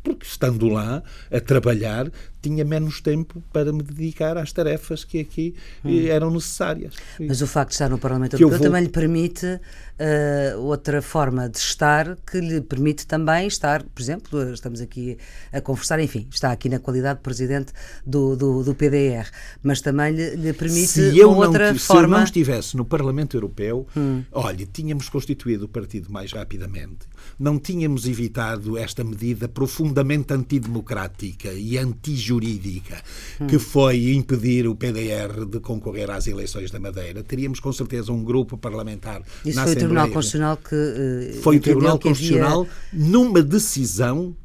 Porque 0.04 0.26
estando 0.26 0.68
lá 0.68 1.02
a 1.32 1.40
trabalhar 1.40 2.12
tinha 2.44 2.62
menos 2.62 3.00
tempo 3.00 3.42
para 3.50 3.73
me 3.73 3.82
dedicar 3.82 4.37
às 4.37 4.52
tarefas 4.52 5.02
que 5.02 5.18
aqui 5.18 5.54
hum. 5.82 6.06
eram 6.06 6.30
necessárias. 6.30 6.94
Mas 7.18 7.40
o 7.40 7.46
facto 7.46 7.70
de 7.70 7.76
estar 7.76 7.88
no 7.88 7.99
Parlamento 7.99 8.34
Europeu 8.34 8.58
vou... 8.58 8.66
também 8.66 8.82
lhe 8.82 8.90
permite 8.90 9.46
uh, 9.46 10.61
outra 10.61 11.00
forma 11.00 11.49
de 11.49 11.56
estar 11.56 12.16
que 12.16 12.38
lhe 12.38 12.61
permite 12.61 13.06
também 13.06 13.46
estar, 13.46 13.82
por 13.82 14.02
exemplo, 14.02 14.52
estamos 14.52 14.82
aqui 14.82 15.16
a 15.50 15.61
conversar, 15.62 15.99
enfim, 16.00 16.28
está 16.30 16.52
aqui 16.52 16.68
na 16.68 16.78
qualidade 16.78 17.18
de 17.18 17.23
presidente 17.23 17.73
do, 18.04 18.37
do, 18.37 18.62
do 18.62 18.75
PDR, 18.75 19.26
mas 19.62 19.80
também 19.80 20.14
lhe, 20.14 20.37
lhe 20.37 20.52
permite 20.52 20.88
se 20.88 21.18
eu 21.18 21.30
uma 21.30 21.46
outra 21.46 21.73
não, 21.73 21.78
forma. 21.78 22.02
Se 22.02 22.04
eu 22.04 22.18
não 22.18 22.25
estivesse 22.25 22.76
no 22.76 22.84
Parlamento 22.84 23.38
Europeu, 23.38 23.87
hum. 23.96 24.23
olha, 24.30 24.66
tínhamos 24.66 25.08
constituído 25.08 25.64
o 25.64 25.68
partido 25.68 26.12
mais 26.12 26.30
rapidamente, 26.32 27.06
não 27.38 27.58
tínhamos 27.58 28.06
evitado 28.06 28.76
esta 28.78 29.02
medida 29.02 29.48
profundamente 29.48 30.32
antidemocrática 30.32 31.52
e 31.52 31.78
antijurídica, 31.78 33.02
hum. 33.40 33.46
que 33.46 33.58
foi 33.58 34.12
impedir 34.12 34.66
o 34.66 34.74
PDR 34.74 35.44
de 35.46 35.60
concorrer 35.60 36.10
às 36.10 36.26
eleições 36.26 36.70
da 36.70 36.80
Madeira. 36.80 37.22
Teríamos 37.22 37.60
com 37.60 37.72
certeza 37.72 38.12
um 38.12 38.22
grupo 38.22 38.56
parlamentar 38.56 39.22
Isso 39.44 39.56
na 39.56 39.64
foi 39.64 39.72
Assembleia. 39.72 39.74
o 39.74 39.78
Tribunal 39.78 40.08
Constitucional 40.10 40.56
que. 40.56 40.74
Uh, 40.74 41.42
foi 41.42 41.56
o 41.56 41.60
Tribunal 41.60 41.98
Constitucional 41.98 42.62
havia... 42.62 43.08
numa 43.10 43.42
decisão 43.42 44.36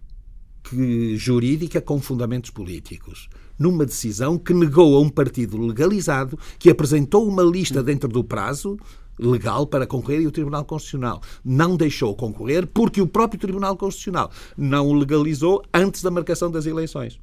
que, 0.63 1.17
jurídica 1.17 1.81
com 1.81 1.99
fundamentos 1.99 2.49
políticos 2.49 3.29
numa 3.59 3.85
decisão 3.85 4.37
que 4.37 4.53
negou 4.53 4.95
a 4.95 5.01
um 5.01 5.09
partido 5.09 5.57
legalizado 5.57 6.39
que 6.57 6.69
apresentou 6.69 7.27
uma 7.27 7.43
lista 7.43 7.83
dentro 7.83 8.07
do 8.07 8.23
prazo 8.23 8.77
legal 9.19 9.67
para 9.67 9.85
concorrer 9.85 10.21
e 10.21 10.27
o 10.27 10.31
Tribunal 10.31 10.65
Constitucional 10.65 11.21
não 11.43 11.75
deixou 11.75 12.15
concorrer 12.15 12.65
porque 12.65 13.01
o 13.01 13.07
próprio 13.07 13.39
Tribunal 13.39 13.75
Constitucional 13.75 14.31
não 14.57 14.87
o 14.87 14.93
legalizou 14.93 15.63
antes 15.73 16.01
da 16.01 16.09
marcação 16.09 16.49
das 16.49 16.65
eleições. 16.65 17.19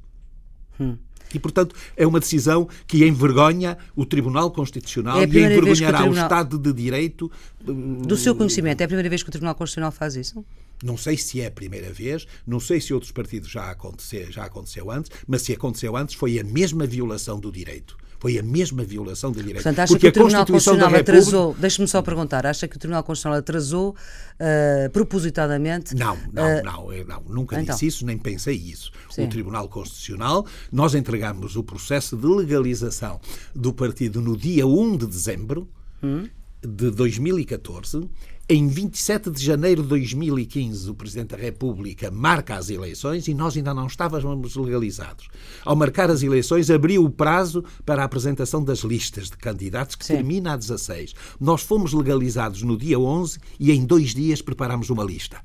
Hum. 0.79 0.95
E, 1.33 1.39
portanto, 1.39 1.75
é 1.95 2.07
uma 2.07 2.19
decisão 2.19 2.69
que 2.85 3.05
envergonha 3.05 3.77
o 3.95 4.05
Tribunal 4.05 4.49
Constitucional 4.51 5.19
é 5.19 5.23
e 5.23 5.25
envergonhará 5.25 5.99
o, 5.99 6.01
Tribunal... 6.03 6.23
o, 6.23 6.25
Estado 6.25 6.57
de 6.57 6.71
Direito. 6.71 7.31
Do 7.61 8.15
seu 8.15 8.33
conhecimento, 8.35 8.81
é 8.81 8.85
a 8.85 8.87
primeira 8.87 9.09
vez 9.09 9.23
que 9.23 9.29
o 9.29 9.31
Tribunal 9.31 9.55
Constitucional 9.55 9.91
faz 9.91 10.15
isso? 10.15 10.45
Não 10.83 10.95
sei 10.95 11.17
se 11.17 11.41
é 11.41 11.47
a 11.47 11.51
primeira 11.51 11.91
vez, 11.91 12.27
não 12.45 12.59
sei 12.59 12.79
se 12.79 12.93
outros 12.93 13.11
partidos 13.11 13.49
já, 13.49 13.71
aconteceu, 13.71 14.31
já 14.31 14.45
aconteceu 14.45 14.91
antes, 14.91 15.11
mas 15.27 15.41
se 15.41 15.51
aconteceu 15.51 15.97
antes 15.97 16.15
foi 16.15 16.39
a 16.39 16.43
mesma 16.43 16.85
violação 16.85 17.39
do 17.39 17.51
direito. 17.51 17.97
Foi 18.19 18.37
a 18.37 18.43
mesma 18.43 18.83
violação 18.83 19.31
do 19.31 19.37
direito. 19.37 19.63
Portanto, 19.63 19.79
acha 19.79 19.93
Porque 19.93 20.07
que 20.07 20.09
o 20.09 20.11
Tribunal 20.11 20.45
Constitucional 20.45 20.89
República... 20.89 21.11
atrasou, 21.11 21.55
deixe-me 21.59 21.87
só 21.87 22.01
perguntar, 22.01 22.45
acha 22.45 22.67
que 22.67 22.75
o 22.75 22.79
Tribunal 22.79 23.03
Constitucional 23.03 23.39
atrasou 23.39 23.89
uh, 23.91 24.89
propositadamente? 24.91 25.95
Não, 25.95 26.17
não, 26.33 26.43
uh... 26.43 26.63
não, 26.63 27.05
não, 27.05 27.23
nunca 27.29 27.61
então. 27.61 27.75
disse 27.75 27.87
isso, 27.87 28.05
nem 28.05 28.17
pensei 28.17 28.55
isso. 28.55 28.91
Sim. 29.09 29.25
O 29.25 29.29
Tribunal 29.29 29.69
Constitucional, 29.69 30.45
nós 30.71 30.95
entregamos 30.95 31.55
o 31.55 31.63
processo 31.63 32.17
de 32.17 32.25
legalização 32.25 33.19
do 33.53 33.73
partido 33.73 34.21
no 34.21 34.35
dia 34.35 34.65
1 34.65 34.97
de 34.97 35.07
dezembro 35.07 35.69
hum? 36.01 36.27
de 36.61 36.89
2014 36.91 38.09
em 38.49 38.65
27 38.65 39.29
de 39.29 39.43
janeiro 39.43 39.83
de 39.83 39.89
2015, 39.89 40.89
o 40.89 40.95
Presidente 40.95 41.35
da 41.35 41.37
República 41.37 42.09
marca 42.09 42.55
as 42.55 42.69
eleições 42.69 43.27
e 43.27 43.33
nós 43.33 43.57
ainda 43.57 43.73
não 43.73 43.87
estávamos 43.87 44.55
legalizados. 44.55 45.27
Ao 45.65 45.75
marcar 45.75 46.09
as 46.09 46.23
eleições, 46.23 46.71
abriu 46.71 47.03
o 47.03 47.09
prazo 47.09 47.61
para 47.85 48.03
a 48.03 48.05
apresentação 48.05 48.63
das 48.63 48.79
listas 48.79 49.29
de 49.29 49.35
candidatos, 49.35 49.97
que 49.97 50.05
Sim. 50.05 50.13
termina 50.15 50.53
a 50.53 50.57
16. 50.57 51.13
Nós 51.41 51.61
fomos 51.61 51.91
legalizados 51.91 52.61
no 52.61 52.77
dia 52.77 52.97
11 52.97 53.37
e 53.59 53.69
em 53.69 53.85
dois 53.85 54.13
dias 54.13 54.41
preparámos 54.41 54.89
uma 54.89 55.03
lista 55.03 55.41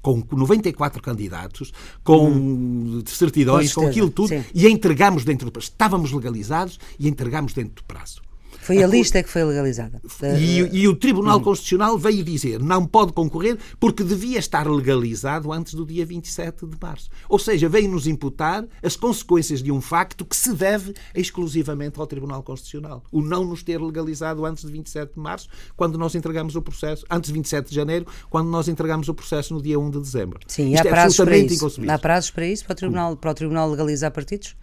com 0.00 0.22
94 0.30 1.02
candidatos, 1.02 1.72
com 2.04 2.28
hum. 2.28 3.02
certidões, 3.06 3.72
com, 3.72 3.80
com 3.80 3.86
aquilo 3.88 4.10
tudo, 4.10 4.28
Sim. 4.28 4.44
e 4.54 4.68
entregamos 4.68 5.24
dentro 5.24 5.46
do 5.46 5.50
prazo. 5.50 5.70
Estávamos 5.70 6.12
legalizados 6.12 6.78
e 6.98 7.08
entregamos 7.08 7.54
dentro 7.54 7.76
do 7.76 7.84
prazo. 7.84 8.20
Foi 8.64 8.82
a, 8.82 8.86
a 8.86 8.88
lista 8.88 9.22
que 9.22 9.28
foi 9.28 9.44
legalizada. 9.44 10.00
E, 10.38 10.60
e 10.72 10.88
o 10.88 10.96
Tribunal 10.96 11.36
uhum. 11.36 11.44
Constitucional 11.44 11.98
veio 11.98 12.24
dizer 12.24 12.58
não 12.60 12.86
pode 12.86 13.12
concorrer 13.12 13.58
porque 13.78 14.02
devia 14.02 14.38
estar 14.38 14.66
legalizado 14.66 15.52
antes 15.52 15.74
do 15.74 15.84
dia 15.84 16.06
27 16.06 16.66
de 16.66 16.76
março. 16.80 17.10
Ou 17.28 17.38
seja, 17.38 17.68
veio-nos 17.68 18.06
imputar 18.06 18.64
as 18.82 18.96
consequências 18.96 19.62
de 19.62 19.70
um 19.70 19.82
facto 19.82 20.24
que 20.24 20.34
se 20.34 20.54
deve 20.54 20.94
exclusivamente 21.14 22.00
ao 22.00 22.06
Tribunal 22.06 22.42
Constitucional. 22.42 23.04
O 23.12 23.20
não 23.20 23.44
nos 23.44 23.62
ter 23.62 23.78
legalizado 23.78 24.46
antes 24.46 24.64
de 24.64 24.72
27 24.72 25.12
de 25.12 25.20
março, 25.20 25.46
quando 25.76 25.98
nós 25.98 26.14
entregamos 26.14 26.56
o 26.56 26.62
processo, 26.62 27.04
antes 27.10 27.28
de 27.28 27.34
27 27.34 27.68
de 27.68 27.74
janeiro, 27.74 28.06
quando 28.30 28.48
nós 28.48 28.66
entregamos 28.66 29.10
o 29.10 29.14
processo 29.14 29.52
no 29.52 29.60
dia 29.60 29.78
1 29.78 29.90
de 29.90 30.00
dezembro. 30.00 30.40
Sim, 30.46 30.72
Isto 30.72 30.86
há 30.86 30.88
é 30.88 30.90
prazos 30.90 31.16
para 31.18 31.36
isso. 31.36 31.82
Há 31.86 31.98
prazos 31.98 32.30
para 32.30 32.46
isso, 32.46 32.64
para 32.64 32.72
o 32.72 32.76
Tribunal, 32.76 33.16
para 33.18 33.30
o 33.30 33.34
tribunal 33.34 33.70
legalizar 33.70 34.10
partidos? 34.10 34.56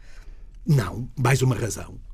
Não, 0.65 1.07
mais 1.15 1.43
uma 1.43 1.55
razão. 1.55 2.10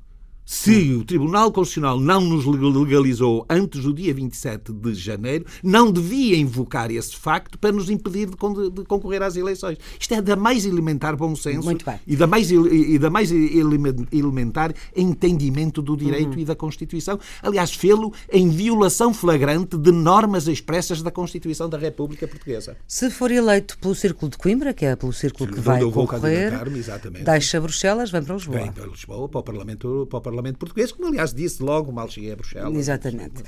Se 0.50 0.94
o 0.94 1.04
Tribunal 1.04 1.52
Constitucional 1.52 2.00
não 2.00 2.22
nos 2.22 2.46
legalizou 2.46 3.44
antes 3.50 3.82
do 3.82 3.92
dia 3.92 4.14
27 4.14 4.72
de 4.72 4.94
janeiro, 4.94 5.44
não 5.62 5.92
devia 5.92 6.38
invocar 6.38 6.90
esse 6.90 7.14
facto 7.14 7.58
para 7.58 7.70
nos 7.70 7.90
impedir 7.90 8.30
de, 8.30 8.70
de 8.70 8.84
concorrer 8.86 9.22
às 9.22 9.36
eleições. 9.36 9.76
Isto 10.00 10.14
é 10.14 10.22
da 10.22 10.36
mais 10.36 10.64
elementar 10.64 11.14
bom 11.14 11.36
senso 11.36 11.68
e 12.06 12.16
da 12.16 12.26
mais, 12.26 12.50
e 12.50 12.98
da 12.98 13.10
mais 13.10 13.30
elementar 13.30 14.72
entendimento 14.96 15.82
do 15.82 15.94
direito 15.94 16.36
uhum. 16.36 16.38
e 16.38 16.44
da 16.46 16.56
Constituição. 16.56 17.20
Aliás, 17.42 17.74
fê-lo 17.74 18.10
em 18.32 18.48
violação 18.48 19.12
flagrante 19.12 19.76
de 19.76 19.92
normas 19.92 20.48
expressas 20.48 21.02
da 21.02 21.10
Constituição 21.10 21.68
da 21.68 21.76
República 21.76 22.26
Portuguesa. 22.26 22.74
Se 22.86 23.10
for 23.10 23.30
eleito 23.30 23.76
pelo 23.76 23.94
Círculo 23.94 24.30
de 24.30 24.38
Coimbra, 24.38 24.72
que 24.72 24.86
é 24.86 24.96
pelo 24.96 25.12
Círculo 25.12 25.52
que 25.52 25.60
vai 25.60 25.82
concorrer, 25.82 26.54
deixa 27.22 27.60
Bruxelas, 27.60 28.10
vem 28.10 28.22
para 28.22 28.34
Lisboa. 28.34 28.60
Vem 28.60 28.72
para 28.72 28.86
Lisboa, 28.86 29.28
para 29.28 29.40
o 29.40 29.42
Parlamento, 29.42 30.06
para 30.08 30.16
o 30.16 30.20
Parlamento 30.22 30.37
Parlamento 30.38 30.58
Português, 30.58 30.92
como 30.92 31.08
aliás 31.08 31.34
disse 31.34 31.60
logo 31.60 31.90
mal 31.90 32.08
cheguei 32.08 32.32
a 32.32 32.36
Bruxelas. 32.36 32.76
Exatamente. 32.76 33.42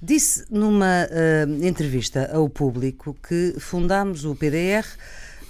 Disse 0.00 0.44
numa 0.48 1.08
uh, 1.10 1.64
entrevista 1.64 2.30
ao 2.32 2.48
público 2.48 3.16
que 3.26 3.56
fundámos 3.58 4.24
o 4.24 4.34
PDR 4.34 4.86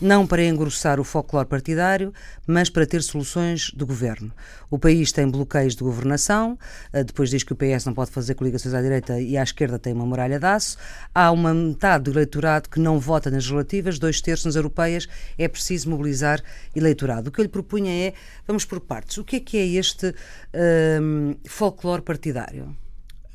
não 0.00 0.26
para 0.26 0.44
engrossar 0.44 1.00
o 1.00 1.04
folclore 1.04 1.48
partidário, 1.48 2.12
mas 2.46 2.68
para 2.68 2.86
ter 2.86 3.02
soluções 3.02 3.70
de 3.74 3.84
governo. 3.84 4.32
O 4.70 4.78
país 4.78 5.12
tem 5.12 5.28
bloqueios 5.28 5.74
de 5.74 5.82
governação, 5.82 6.58
eh, 6.92 7.04
depois 7.04 7.30
diz 7.30 7.42
que 7.42 7.52
o 7.52 7.56
PS 7.56 7.86
não 7.86 7.94
pode 7.94 8.10
fazer 8.10 8.34
coligações 8.34 8.74
à 8.74 8.82
direita 8.82 9.20
e 9.20 9.36
à 9.36 9.42
esquerda 9.42 9.78
tem 9.78 9.92
uma 9.92 10.06
muralha 10.06 10.38
de 10.38 10.46
aço. 10.46 10.76
Há 11.14 11.30
uma 11.30 11.54
metade 11.54 12.04
do 12.04 12.10
eleitorado 12.10 12.68
que 12.68 12.80
não 12.80 12.98
vota 12.98 13.30
nas 13.30 13.48
relativas, 13.48 13.98
dois 13.98 14.20
terços 14.20 14.46
nas 14.46 14.56
europeias. 14.56 15.08
É 15.38 15.48
preciso 15.48 15.88
mobilizar 15.90 16.42
eleitorado. 16.74 17.28
O 17.28 17.32
que 17.32 17.40
eu 17.40 17.44
lhe 17.44 17.48
propunha 17.48 17.90
é, 17.90 18.14
vamos 18.46 18.64
por 18.64 18.80
partes, 18.80 19.18
o 19.18 19.24
que 19.24 19.36
é 19.36 19.40
que 19.40 19.56
é 19.56 19.66
este 19.66 20.14
ehm, 20.52 21.34
folclore 21.46 22.02
partidário? 22.02 22.76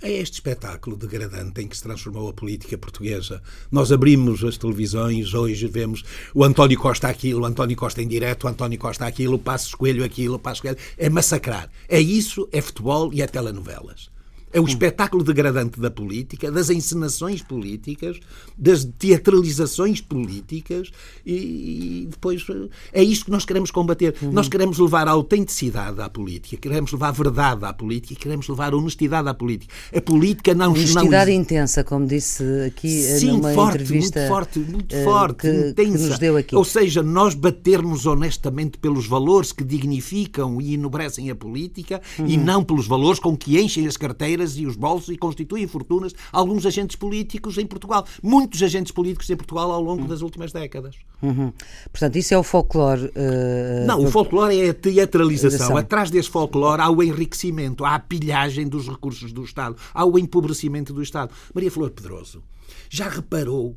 É 0.03 0.12
este 0.12 0.34
espetáculo 0.34 0.98
degradante 0.98 1.62
em 1.62 1.67
que 1.67 1.77
se 1.77 1.84
transformou 1.84 2.27
a 2.27 2.34
política 2.34 2.75
portuguesa. 2.75 3.39
Nós 3.72 3.91
abrimos 3.91 4.43
as 4.43 4.58
televisões, 4.58 5.36
hoje 5.36 5.67
vemos 5.67 6.03
o 6.34 6.43
António 6.43 6.79
Costa 6.79 7.08
aquilo, 7.08 7.41
o 7.41 7.46
António 7.46 7.77
Costa 7.77 8.01
em 8.01 8.08
direto, 8.08 8.46
o 8.46 8.48
António 8.48 8.79
Costa 8.79 9.05
aquilo, 9.05 9.36
o 9.36 9.39
Passo 9.39 9.77
Coelho 9.77 10.03
aquilo, 10.03 10.36
o 10.36 10.39
Passo 10.39 10.63
Coelho. 10.63 10.77
É 10.98 11.08
massacrar. 11.08 11.70
É 11.88 12.00
isso, 12.00 12.50
é 12.51 12.62
futebol 12.62 13.13
e 13.13 13.22
é 13.22 13.27
telenovelas. 13.27 14.10
É 14.53 14.60
o 14.60 14.65
espetáculo 14.65 15.24
degradante 15.24 15.79
da 15.79 15.89
política, 15.89 16.51
das 16.51 16.70
encenações 16.70 17.41
políticas, 17.41 18.20
das 18.58 18.86
teatralizações 18.98 20.01
políticas 20.01 20.91
e, 21.25 22.08
depois 22.10 22.46
é 22.91 23.03
isto 23.03 23.25
que 23.25 23.31
nós 23.31 23.46
queremos 23.46 23.72
combater. 23.72 24.15
Uhum. 24.22 24.31
Nós 24.31 24.48
queremos 24.48 24.77
levar 24.79 25.08
a 25.08 25.12
autenticidade 25.12 26.01
à 26.01 26.10
política, 26.10 26.58
queremos 26.58 26.91
levar 26.91 27.10
a 27.10 27.12
verdade 27.12 27.65
à 27.65 27.74
política, 27.74 28.20
queremos 28.20 28.48
levar 28.48 28.74
a 28.74 28.77
honestidade 28.77 29.27
à 29.27 29.34
política. 29.34 29.74
A 29.96 30.01
política 30.01 30.53
não... 30.53 30.72
Honestidade 30.72 31.31
não... 31.31 31.41
intensa, 31.41 31.84
como 31.84 32.05
disse 32.05 32.43
aqui 32.67 33.05
eh, 33.05 33.20
Sim, 33.20 33.31
numa 33.31 33.53
forte, 33.53 33.81
entrevista... 33.81 34.20
muito 34.20 34.29
forte, 34.29 34.60
muito 34.60 34.96
uh, 34.96 35.03
forte, 35.03 35.41
que, 35.41 35.70
intensa. 35.70 35.98
Que 35.98 36.03
nos 36.10 36.20
deu 36.20 36.38
aqui. 36.38 36.55
Ou 36.55 36.65
seja, 36.65 37.03
nós 37.03 37.34
batermos 37.36 38.05
honestamente 38.05 38.77
pelos 38.77 39.08
valores 39.08 39.51
que 39.51 39.63
dignificam 39.63 40.62
e 40.62 40.74
enobrecem 40.74 41.29
a 41.29 41.36
política 41.36 42.01
uhum. 42.17 42.27
e 42.27 42.38
não 42.38 42.63
pelos 42.63 42.88
valores 42.88 43.20
com 43.20 43.36
que 43.36 43.60
enchem 43.60 43.88
as 43.88 43.98
carteiras 43.98 44.40
e 44.57 44.65
os 44.65 44.75
bolsos 44.75 45.10
e 45.10 45.17
constituem 45.17 45.67
fortunas 45.67 46.13
alguns 46.31 46.65
agentes 46.65 46.95
políticos 46.95 47.57
em 47.57 47.65
Portugal. 47.65 48.05
Muitos 48.21 48.62
agentes 48.62 48.91
políticos 48.91 49.29
em 49.29 49.36
Portugal 49.36 49.71
ao 49.71 49.81
longo 49.81 50.03
uhum. 50.03 50.07
das 50.07 50.21
últimas 50.21 50.51
décadas. 50.51 50.95
Uhum. 51.21 51.53
Portanto, 51.91 52.15
isso 52.15 52.33
é 52.33 52.38
o 52.38 52.43
folclore. 52.43 53.05
Uh, 53.05 53.86
Não, 53.86 54.03
o 54.03 54.12
folclore 54.12 54.60
é 54.60 54.69
a 54.69 54.74
teatralização. 54.74 55.77
Atrás 55.77 56.10
desse 56.10 56.29
folclore 56.29 56.81
há 56.81 56.89
o 56.89 57.01
enriquecimento, 57.03 57.86
há 57.86 57.95
a 57.95 58.00
pilhagem 58.00 58.67
dos 58.67 58.88
recursos 58.88 59.31
do 59.31 59.43
Estado, 59.43 59.75
há 59.93 60.05
o 60.05 60.17
empobrecimento 60.17 60.93
do 60.93 61.01
Estado. 61.01 61.31
Maria 61.53 61.71
Flor 61.71 61.91
Pedroso, 61.91 62.43
já 62.89 63.07
reparou 63.07 63.75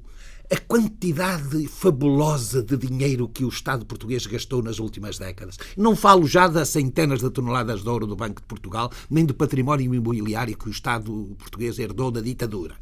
a 0.50 0.56
quantidade 0.56 1.66
fabulosa 1.68 2.62
de 2.62 2.76
dinheiro 2.76 3.28
que 3.28 3.44
o 3.44 3.48
Estado 3.48 3.86
português 3.86 4.26
gastou 4.26 4.62
nas 4.62 4.78
últimas 4.78 5.18
décadas. 5.18 5.58
Não 5.76 5.96
falo 5.96 6.26
já 6.26 6.46
das 6.46 6.68
centenas 6.68 7.20
de 7.20 7.30
toneladas 7.30 7.82
de 7.82 7.88
ouro 7.88 8.06
do 8.06 8.14
Banco 8.14 8.42
de 8.42 8.46
Portugal, 8.46 8.90
nem 9.08 9.24
do 9.24 9.34
património 9.34 9.94
imobiliário 9.94 10.56
que 10.56 10.68
o 10.68 10.70
Estado 10.70 11.34
português 11.38 11.78
herdou 11.78 12.10
da 12.10 12.20
ditadura 12.20 12.74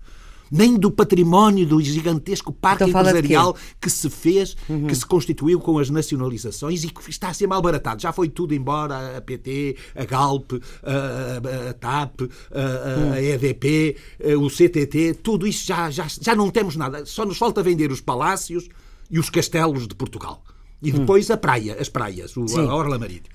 nem 0.53 0.79
do 0.79 0.91
património 0.91 1.67
do 1.67 1.81
gigantesco 1.81 2.53
parque 2.53 2.85
então 2.85 3.01
empresarial 3.01 3.57
que 3.81 3.89
se 3.89 4.11
fez, 4.11 4.55
uhum. 4.69 4.87
que 4.87 4.95
se 4.95 5.07
constituiu 5.07 5.59
com 5.59 5.79
as 5.79 5.89
nacionalizações 5.89 6.85
e 6.85 6.91
que 6.91 7.09
está 7.09 7.29
a 7.29 7.35
ser 7.35 7.47
malbaratado. 7.47 8.03
Já 8.03 8.13
foi 8.13 8.29
tudo 8.29 8.55
embora, 8.55 9.17
a 9.17 9.21
PT, 9.23 9.77
a 9.97 10.05
Galp, 10.05 10.53
a, 10.83 11.71
a 11.71 11.73
TAP, 11.73 12.21
a, 12.51 13.15
a, 13.15 13.23
EDP, 13.23 13.97
o 14.39 14.51
CTT, 14.51 15.15
tudo 15.23 15.47
isso 15.47 15.67
já, 15.67 15.91
já, 15.91 16.07
já 16.21 16.37
não 16.37 16.51
temos 16.51 16.77
nada. 16.77 17.07
Só 17.07 17.25
nos 17.25 17.39
falta 17.39 17.63
vender 17.63 17.91
os 17.91 18.03
palácios 18.03 18.69
e 19.11 19.19
os 19.19 19.31
castelos 19.31 19.89
de 19.89 19.95
Portugal. 19.95 20.45
E 20.83 20.93
depois 20.93 21.31
a 21.31 21.37
praia, 21.37 21.77
as 21.81 21.89
praias, 21.89 22.35
a 22.37 22.75
orla 22.75 22.99
marítima. 22.99 23.35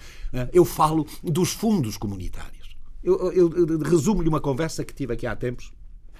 Eu 0.53 0.65
falo 0.65 1.07
dos 1.23 1.51
fundos 1.51 1.97
comunitários. 1.97 2.77
Eu, 3.03 3.31
eu, 3.31 3.53
eu 3.55 3.79
resumo-lhe 3.79 4.27
uma 4.27 4.41
conversa 4.41 4.83
que 4.83 4.93
tive 4.93 5.13
aqui 5.13 5.25
há 5.25 5.35
tempos 5.35 5.71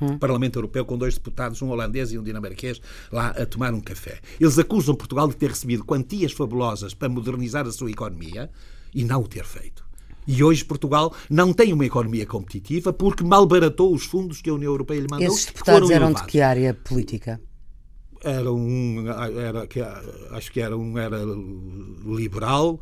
hum. 0.02 0.18
Parlamento 0.18 0.58
Europeu 0.58 0.86
com 0.86 0.98
dois 0.98 1.16
deputados, 1.16 1.62
um 1.62 1.70
holandês 1.70 2.12
e 2.12 2.18
um 2.18 2.24
dinamarquês, 2.24 2.82
lá 3.12 3.30
a 3.30 3.46
tomar 3.46 3.74
um 3.74 3.82
café. 3.82 4.20
Eles 4.40 4.58
acusam 4.58 4.96
Portugal 4.96 5.28
de 5.28 5.36
ter 5.36 5.50
recebido 5.50 5.84
quantias 5.84 6.32
fabulosas 6.32 6.94
para 6.94 7.10
modernizar 7.10 7.66
a 7.66 7.72
sua 7.72 7.92
economia 7.92 8.50
e 8.94 9.04
não 9.04 9.22
o 9.22 9.28
ter 9.28 9.46
feito. 9.46 9.88
E 10.28 10.44
hoje 10.44 10.66
Portugal 10.66 11.14
não 11.30 11.54
tem 11.54 11.72
uma 11.72 11.86
economia 11.86 12.26
competitiva 12.26 12.92
porque 12.92 13.24
malbaratou 13.24 13.94
os 13.94 14.04
fundos 14.04 14.42
que 14.42 14.50
a 14.50 14.54
União 14.54 14.72
Europeia 14.72 15.00
lhe 15.00 15.08
mandou. 15.10 15.28
Esses 15.28 15.46
deputados 15.46 15.90
eram 15.90 16.12
de 16.12 16.24
que 16.26 16.42
área 16.42 16.74
política? 16.74 17.40
Era 18.22 18.52
um, 18.52 19.06
era, 19.08 19.68
acho 20.32 20.52
que 20.52 20.60
era 20.60 20.76
um 20.76 20.98
era 20.98 21.20
liberal, 22.06 22.80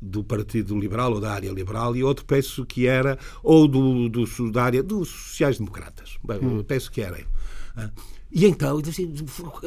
do 0.00 0.22
Partido 0.22 0.78
Liberal 0.78 1.12
ou 1.12 1.20
da 1.20 1.32
área 1.32 1.50
liberal 1.50 1.96
e 1.96 2.04
outro 2.04 2.24
penso 2.24 2.64
que 2.66 2.86
era 2.86 3.18
ou 3.42 3.66
do, 3.66 4.08
do 4.08 4.26
da 4.50 4.64
área 4.64 4.82
dos 4.82 5.08
sociais-democratas 5.08 6.18
hum. 6.42 6.62
penso 6.62 6.90
que 6.90 7.00
era 7.00 7.18
E 8.30 8.44
então, 8.44 8.82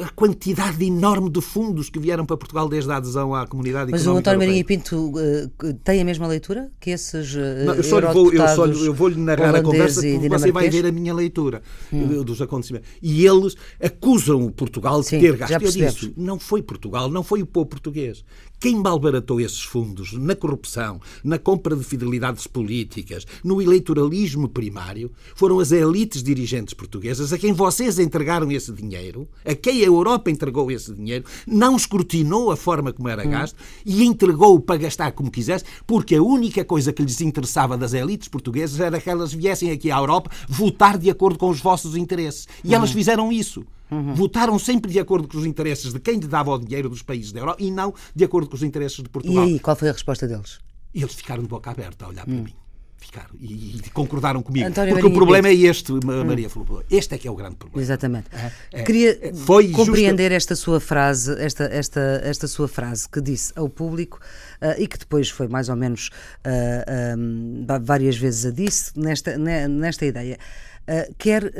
a 0.02 0.08
quantidade 0.10 0.84
enorme 0.84 1.30
de 1.30 1.40
fundos 1.40 1.88
que 1.88 1.98
vieram 1.98 2.26
para 2.26 2.36
Portugal 2.36 2.68
desde 2.68 2.90
a 2.92 2.96
adesão 2.96 3.34
à 3.34 3.46
comunidade 3.46 3.90
Mas 3.90 4.06
o 4.06 4.16
António 4.16 4.38
Marinho 4.38 4.64
Pinto 4.64 5.12
uh, 5.12 5.74
tem 5.82 6.00
a 6.00 6.04
mesma 6.04 6.26
leitura 6.26 6.70
que 6.78 6.90
esses 6.90 7.34
uh, 7.34 7.64
Não, 7.64 7.74
eu, 7.74 7.82
só 7.82 8.00
vou, 8.12 8.32
eu, 8.32 8.48
só, 8.48 8.66
eu 8.66 8.94
vou-lhe 8.94 9.16
narrar 9.16 9.56
a 9.56 9.62
conversa 9.62 10.02
porque 10.02 10.28
você 10.28 10.52
vai 10.52 10.68
ver 10.68 10.86
a 10.86 10.92
minha 10.92 11.14
leitura 11.14 11.62
hum. 11.92 12.22
dos 12.22 12.40
acontecimentos. 12.40 12.88
E 13.02 13.26
eles 13.26 13.56
acusam 13.82 14.50
Portugal 14.52 15.00
de 15.00 15.08
Sim, 15.08 15.20
ter 15.20 15.36
gasto. 15.36 15.52
Eu 15.52 15.72
disse, 15.72 16.14
não 16.16 16.38
foi 16.38 16.62
Portugal, 16.62 17.10
não 17.10 17.24
foi 17.24 17.42
o 17.42 17.46
povo 17.46 17.66
português. 17.66 18.24
Quem 18.60 18.76
malbaratou 18.76 19.40
esses 19.40 19.62
fundos 19.62 20.12
na 20.12 20.36
corrupção, 20.36 21.00
na 21.24 21.38
compra 21.38 21.74
de 21.74 21.82
fidelidades 21.82 22.46
políticas, 22.46 23.26
no 23.42 23.62
eleitoralismo 23.62 24.50
primário, 24.50 25.10
foram 25.34 25.58
as 25.60 25.72
elites 25.72 26.22
dirigentes 26.22 26.74
portuguesas 26.74 27.32
a 27.32 27.38
quem 27.38 27.54
vocês 27.54 27.98
entregaram 27.98 28.52
esse 28.52 28.70
dinheiro, 28.70 29.26
a 29.46 29.54
quem 29.54 29.80
a 29.80 29.86
Europa 29.86 30.30
entregou 30.30 30.70
esse 30.70 30.92
dinheiro, 30.92 31.24
não 31.46 31.74
escrutinou 31.74 32.50
a 32.52 32.56
forma 32.56 32.92
como 32.92 33.08
era 33.08 33.26
hum. 33.26 33.30
gasto 33.30 33.56
e 33.82 34.04
entregou-o 34.04 34.60
para 34.60 34.76
gastar 34.76 35.12
como 35.12 35.30
quisesse, 35.30 35.64
porque 35.86 36.16
a 36.16 36.22
única 36.22 36.62
coisa 36.62 36.92
que 36.92 37.02
lhes 37.02 37.22
interessava 37.22 37.78
das 37.78 37.94
elites 37.94 38.28
portuguesas 38.28 38.78
era 38.78 39.00
que 39.00 39.08
elas 39.08 39.32
viessem 39.32 39.70
aqui 39.70 39.90
à 39.90 39.96
Europa 39.96 40.30
votar 40.46 40.98
de 40.98 41.08
acordo 41.08 41.38
com 41.38 41.48
os 41.48 41.60
vossos 41.60 41.96
interesses. 41.96 42.46
E 42.62 42.74
elas 42.74 42.90
hum. 42.90 42.94
fizeram 42.94 43.32
isso. 43.32 43.64
Uhum. 43.90 44.14
Votaram 44.14 44.58
sempre 44.58 44.90
de 44.92 44.98
acordo 44.98 45.26
com 45.26 45.38
os 45.38 45.44
interesses 45.44 45.92
de 45.92 46.00
quem 46.00 46.18
lhe 46.18 46.26
dava 46.26 46.50
o 46.50 46.58
dinheiro 46.58 46.88
dos 46.88 47.02
países 47.02 47.32
da 47.32 47.40
Europa 47.40 47.62
e 47.62 47.70
não 47.70 47.94
de 48.14 48.24
acordo 48.24 48.48
com 48.48 48.56
os 48.56 48.62
interesses 48.62 49.02
de 49.02 49.08
Portugal. 49.08 49.46
E 49.46 49.54
aí, 49.54 49.58
qual 49.58 49.76
foi 49.76 49.88
a 49.88 49.92
resposta 49.92 50.26
deles? 50.26 50.58
E 50.94 51.02
eles 51.02 51.14
ficaram 51.14 51.42
de 51.42 51.48
boca 51.48 51.70
aberta 51.70 52.04
a 52.04 52.08
olhar 52.08 52.24
para 52.24 52.34
hum. 52.34 52.44
mim. 52.44 52.54
Ficaram 52.96 53.30
e, 53.40 53.76
e, 53.76 53.90
concordaram 53.94 54.42
comigo. 54.42 54.66
António 54.66 54.92
Porque 54.92 55.08
Marinho 55.08 55.16
o 55.16 55.24
problema 55.24 55.48
é 55.48 55.54
este, 55.54 55.90
Maria 56.04 56.48
hum. 56.48 56.50
Filipe. 56.50 56.84
Este 56.90 57.14
é 57.14 57.18
que 57.18 57.26
é 57.26 57.30
o 57.30 57.34
grande 57.34 57.56
problema. 57.56 57.82
Exatamente. 57.82 58.26
É, 58.30 58.52
é, 58.72 58.82
Queria 58.82 59.18
é, 59.22 59.32
foi 59.32 59.70
compreender 59.70 60.24
justa... 60.24 60.36
esta 60.36 60.56
sua 60.56 60.80
frase, 60.80 61.32
esta, 61.40 61.64
esta, 61.64 62.20
esta 62.22 62.46
sua 62.46 62.68
frase 62.68 63.08
que 63.08 63.20
disse 63.22 63.54
ao 63.56 63.70
público 63.70 64.20
uh, 64.60 64.78
e 64.78 64.86
que 64.86 64.98
depois 64.98 65.30
foi 65.30 65.48
mais 65.48 65.70
ou 65.70 65.76
menos 65.76 66.10
uh, 66.44 67.18
um, 67.18 67.64
várias 67.82 68.18
vezes 68.18 68.44
a 68.44 68.50
disse 68.50 68.92
nesta, 68.98 69.38
nesta 69.38 70.04
ideia. 70.04 70.38
Uh, 70.82 71.14
quer 71.16 71.50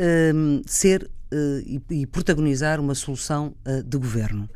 ser 0.66 1.04
uh, 1.04 1.19
e, 1.64 1.80
e, 1.90 2.06
protagonizar 2.06 2.80
uma 2.80 2.94
solução 2.94 3.54
uh, 3.66 3.82
de 3.82 3.96
governo. 3.96 4.48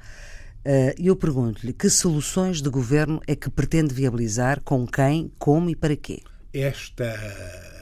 E 0.98 1.08
eu 1.08 1.14
pergunto-lhe 1.14 1.74
que 1.74 1.90
soluções 1.90 2.62
de 2.62 2.70
governo 2.70 3.20
é 3.26 3.36
que 3.36 3.50
pretende 3.50 3.92
viabilizar, 3.92 4.62
com 4.62 4.86
quem, 4.86 5.30
como 5.38 5.68
e 5.68 5.76
para 5.76 5.94
quê? 5.94 6.22
Esta, 6.54 7.04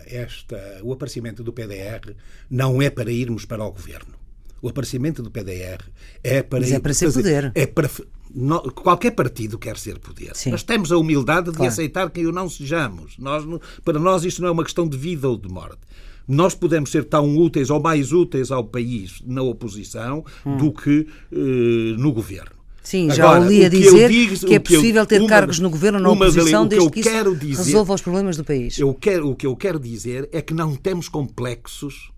esta, 0.04 0.80
o 0.82 0.92
aparecimento 0.92 1.44
do 1.44 1.52
PDR 1.52 2.12
não 2.50 2.82
é 2.82 2.90
para 2.90 3.12
irmos 3.12 3.44
para 3.44 3.64
o 3.64 3.70
governo. 3.70 4.14
O 4.60 4.68
aparecimento 4.68 5.22
do 5.22 5.30
PDR 5.30 5.82
é 6.22 6.42
para. 6.42 6.60
Mas 6.60 6.72
é 6.72 6.78
para 6.78 6.94
ser 6.94 7.06
fazer, 7.06 7.22
poder. 7.22 7.52
É 7.54 7.66
para, 7.66 7.90
qualquer 8.74 9.10
partido 9.10 9.58
quer 9.58 9.76
ser 9.76 9.98
poder. 9.98 10.36
Sim. 10.36 10.52
Nós 10.52 10.62
temos 10.62 10.92
a 10.92 10.96
humildade 10.96 11.50
de 11.50 11.56
claro. 11.56 11.72
aceitar 11.72 12.08
que 12.10 12.24
o 12.24 12.30
não 12.30 12.48
sejamos. 12.48 13.18
Nós, 13.18 13.44
para 13.84 13.98
nós, 13.98 14.24
isto 14.24 14.40
não 14.40 14.48
é 14.48 14.52
uma 14.52 14.62
questão 14.62 14.88
de 14.88 14.96
vida 14.96 15.28
ou 15.28 15.36
de 15.36 15.48
morte 15.48 15.80
nós 16.26 16.54
podemos 16.54 16.90
ser 16.90 17.04
tão 17.04 17.36
úteis 17.36 17.70
ou 17.70 17.80
mais 17.80 18.12
úteis 18.12 18.50
ao 18.50 18.64
país 18.64 19.22
na 19.26 19.42
oposição 19.42 20.24
hum. 20.44 20.56
do 20.56 20.72
que 20.72 21.06
uh, 21.32 21.98
no 21.98 22.12
governo. 22.12 22.62
Sim, 22.82 23.10
já 23.10 23.24
Agora, 23.24 23.42
ouvi 23.42 23.64
a 23.64 23.68
dizer 23.68 24.10
que, 24.10 24.26
digo, 24.26 24.46
que 24.46 24.54
é 24.54 24.58
possível 24.58 25.06
ter 25.06 25.20
uma, 25.20 25.28
cargos 25.28 25.60
no 25.60 25.70
governo 25.70 26.00
na 26.00 26.10
oposição 26.10 26.66
desde 26.66 26.90
que, 26.90 27.00
isso 27.00 27.34
dizer, 27.36 27.62
resolva 27.62 27.94
os 27.94 28.02
problemas 28.02 28.36
do 28.36 28.42
país. 28.42 28.76
Eu 28.76 28.92
quero, 28.92 29.30
o 29.30 29.36
que 29.36 29.46
eu 29.46 29.54
quero 29.54 29.78
dizer 29.78 30.28
é 30.32 30.42
que 30.42 30.52
não 30.52 30.74
temos 30.74 31.08
complexos 31.08 32.10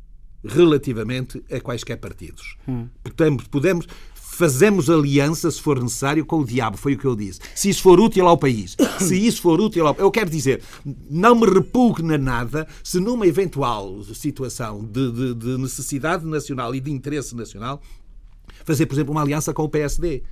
relativamente 0.43 1.43
a 1.51 1.61
quaisquer 1.61 1.99
partidos. 1.99 2.57
Hum. 2.67 2.87
Portanto, 3.03 3.45
podemos, 3.51 3.87
fazemos 4.35 4.91
aliança, 4.91 5.51
se 5.51 5.61
for 5.61 5.81
necessário, 5.83 6.25
com 6.25 6.41
o 6.41 6.45
diabo, 6.45 6.77
foi 6.77 6.95
o 6.95 6.99
que 6.99 7.05
eu 7.05 7.17
disse. 7.17 7.41
Se 7.55 7.69
isso 7.69 7.83
for 7.83 8.01
útil 8.01 8.27
ao 8.27 8.37
país, 8.37 8.77
se 8.99 9.17
isso 9.17 9.41
for 9.41 9.61
útil 9.61 9.87
ao... 9.87 9.95
Eu 9.97 10.11
quero 10.11 10.29
dizer, 10.29 10.63
não 11.11 11.35
me 11.35 11.47
repugna 11.47 12.19
nada 12.19 12.67
se 12.83 13.01
numa 13.01 13.27
eventual 13.27 14.03
situação 14.15 14.85
de, 14.85 15.11
de, 15.11 15.35
de 15.35 15.59
necessidade 15.59 16.27
nacional 16.27 16.75
e 16.75 16.81
de 16.81 16.91
interesse 16.91 17.35
nacional, 17.35 17.81
fazer, 18.65 18.87
por 18.87 18.95
exemplo, 18.95 19.13
uma 19.13 19.23
aliança 19.23 19.53
com 19.53 19.63
o 19.63 19.69
PSD. 19.69 20.23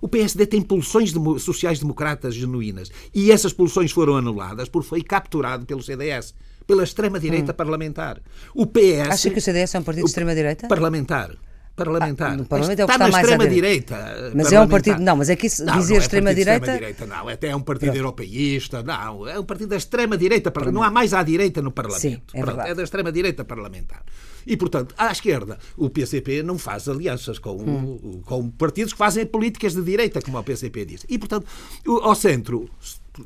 O 0.00 0.08
PSD 0.08 0.46
tem 0.46 0.60
pulsões 0.60 1.12
de, 1.12 1.40
sociais-democratas 1.40 2.34
genuínas 2.34 2.90
e 3.14 3.30
essas 3.30 3.52
pulsões 3.52 3.92
foram 3.92 4.16
anuladas 4.16 4.68
porque 4.68 4.88
foi 4.88 5.02
capturado 5.02 5.64
pelo 5.64 5.82
CDS, 5.82 6.34
pela 6.66 6.82
extrema-direita 6.82 7.52
hum. 7.52 7.54
parlamentar. 7.54 8.20
O 8.54 8.66
PS... 8.66 9.08
Acha 9.08 9.30
que 9.30 9.38
o 9.38 9.42
CDS 9.42 9.74
é 9.74 9.78
um 9.78 9.84
partido 9.84 10.04
de 10.04 10.10
extrema-direita? 10.10 10.66
Parlamentar 10.66 11.36
parlamentar. 11.74 12.32
Ah, 12.32 12.36
no 12.36 12.44
Parlamento 12.44 12.80
é 12.80 12.82
está, 12.82 12.94
está 12.94 13.08
na 13.08 13.20
extrema-direita. 13.20 14.32
Mas 14.34 14.52
é 14.52 14.60
um 14.60 14.68
partido. 14.68 15.00
Não, 15.00 15.16
mas 15.16 15.30
é 15.30 15.36
que 15.36 15.46
isso, 15.46 15.64
não, 15.64 15.78
dizer 15.78 15.94
é 15.94 15.98
extrema-direita. 15.98 16.76
Extrema 16.76 17.16
não, 17.16 17.28
até 17.28 17.48
é 17.48 17.56
um 17.56 17.62
partido 17.62 17.96
europeísta. 17.96 18.82
Não, 18.82 19.26
é 19.26 19.38
um 19.38 19.44
partido 19.44 19.68
da 19.70 19.76
extrema-direita. 19.76 20.52
Não 20.70 20.82
há 20.82 20.90
mais 20.90 21.12
à 21.14 21.22
direita 21.22 21.62
no 21.62 21.72
Parlamento. 21.72 22.00
Sim, 22.00 22.20
é, 22.34 22.40
Pronto, 22.40 22.60
é 22.60 22.74
da 22.74 22.82
extrema-direita 22.82 23.44
parlamentar. 23.44 24.02
E, 24.46 24.56
portanto, 24.56 24.94
à 24.98 25.10
esquerda, 25.12 25.58
o 25.76 25.88
PCP 25.88 26.42
não 26.42 26.58
faz 26.58 26.88
alianças 26.88 27.38
com, 27.38 27.56
hum. 27.56 28.22
com 28.24 28.50
partidos 28.50 28.92
que 28.92 28.98
fazem 28.98 29.24
políticas 29.24 29.74
de 29.74 29.82
direita, 29.82 30.20
como 30.20 30.38
o 30.38 30.42
PCP 30.42 30.84
diz. 30.84 31.06
E, 31.08 31.18
portanto, 31.18 31.46
ao 31.86 32.14
centro, 32.14 32.68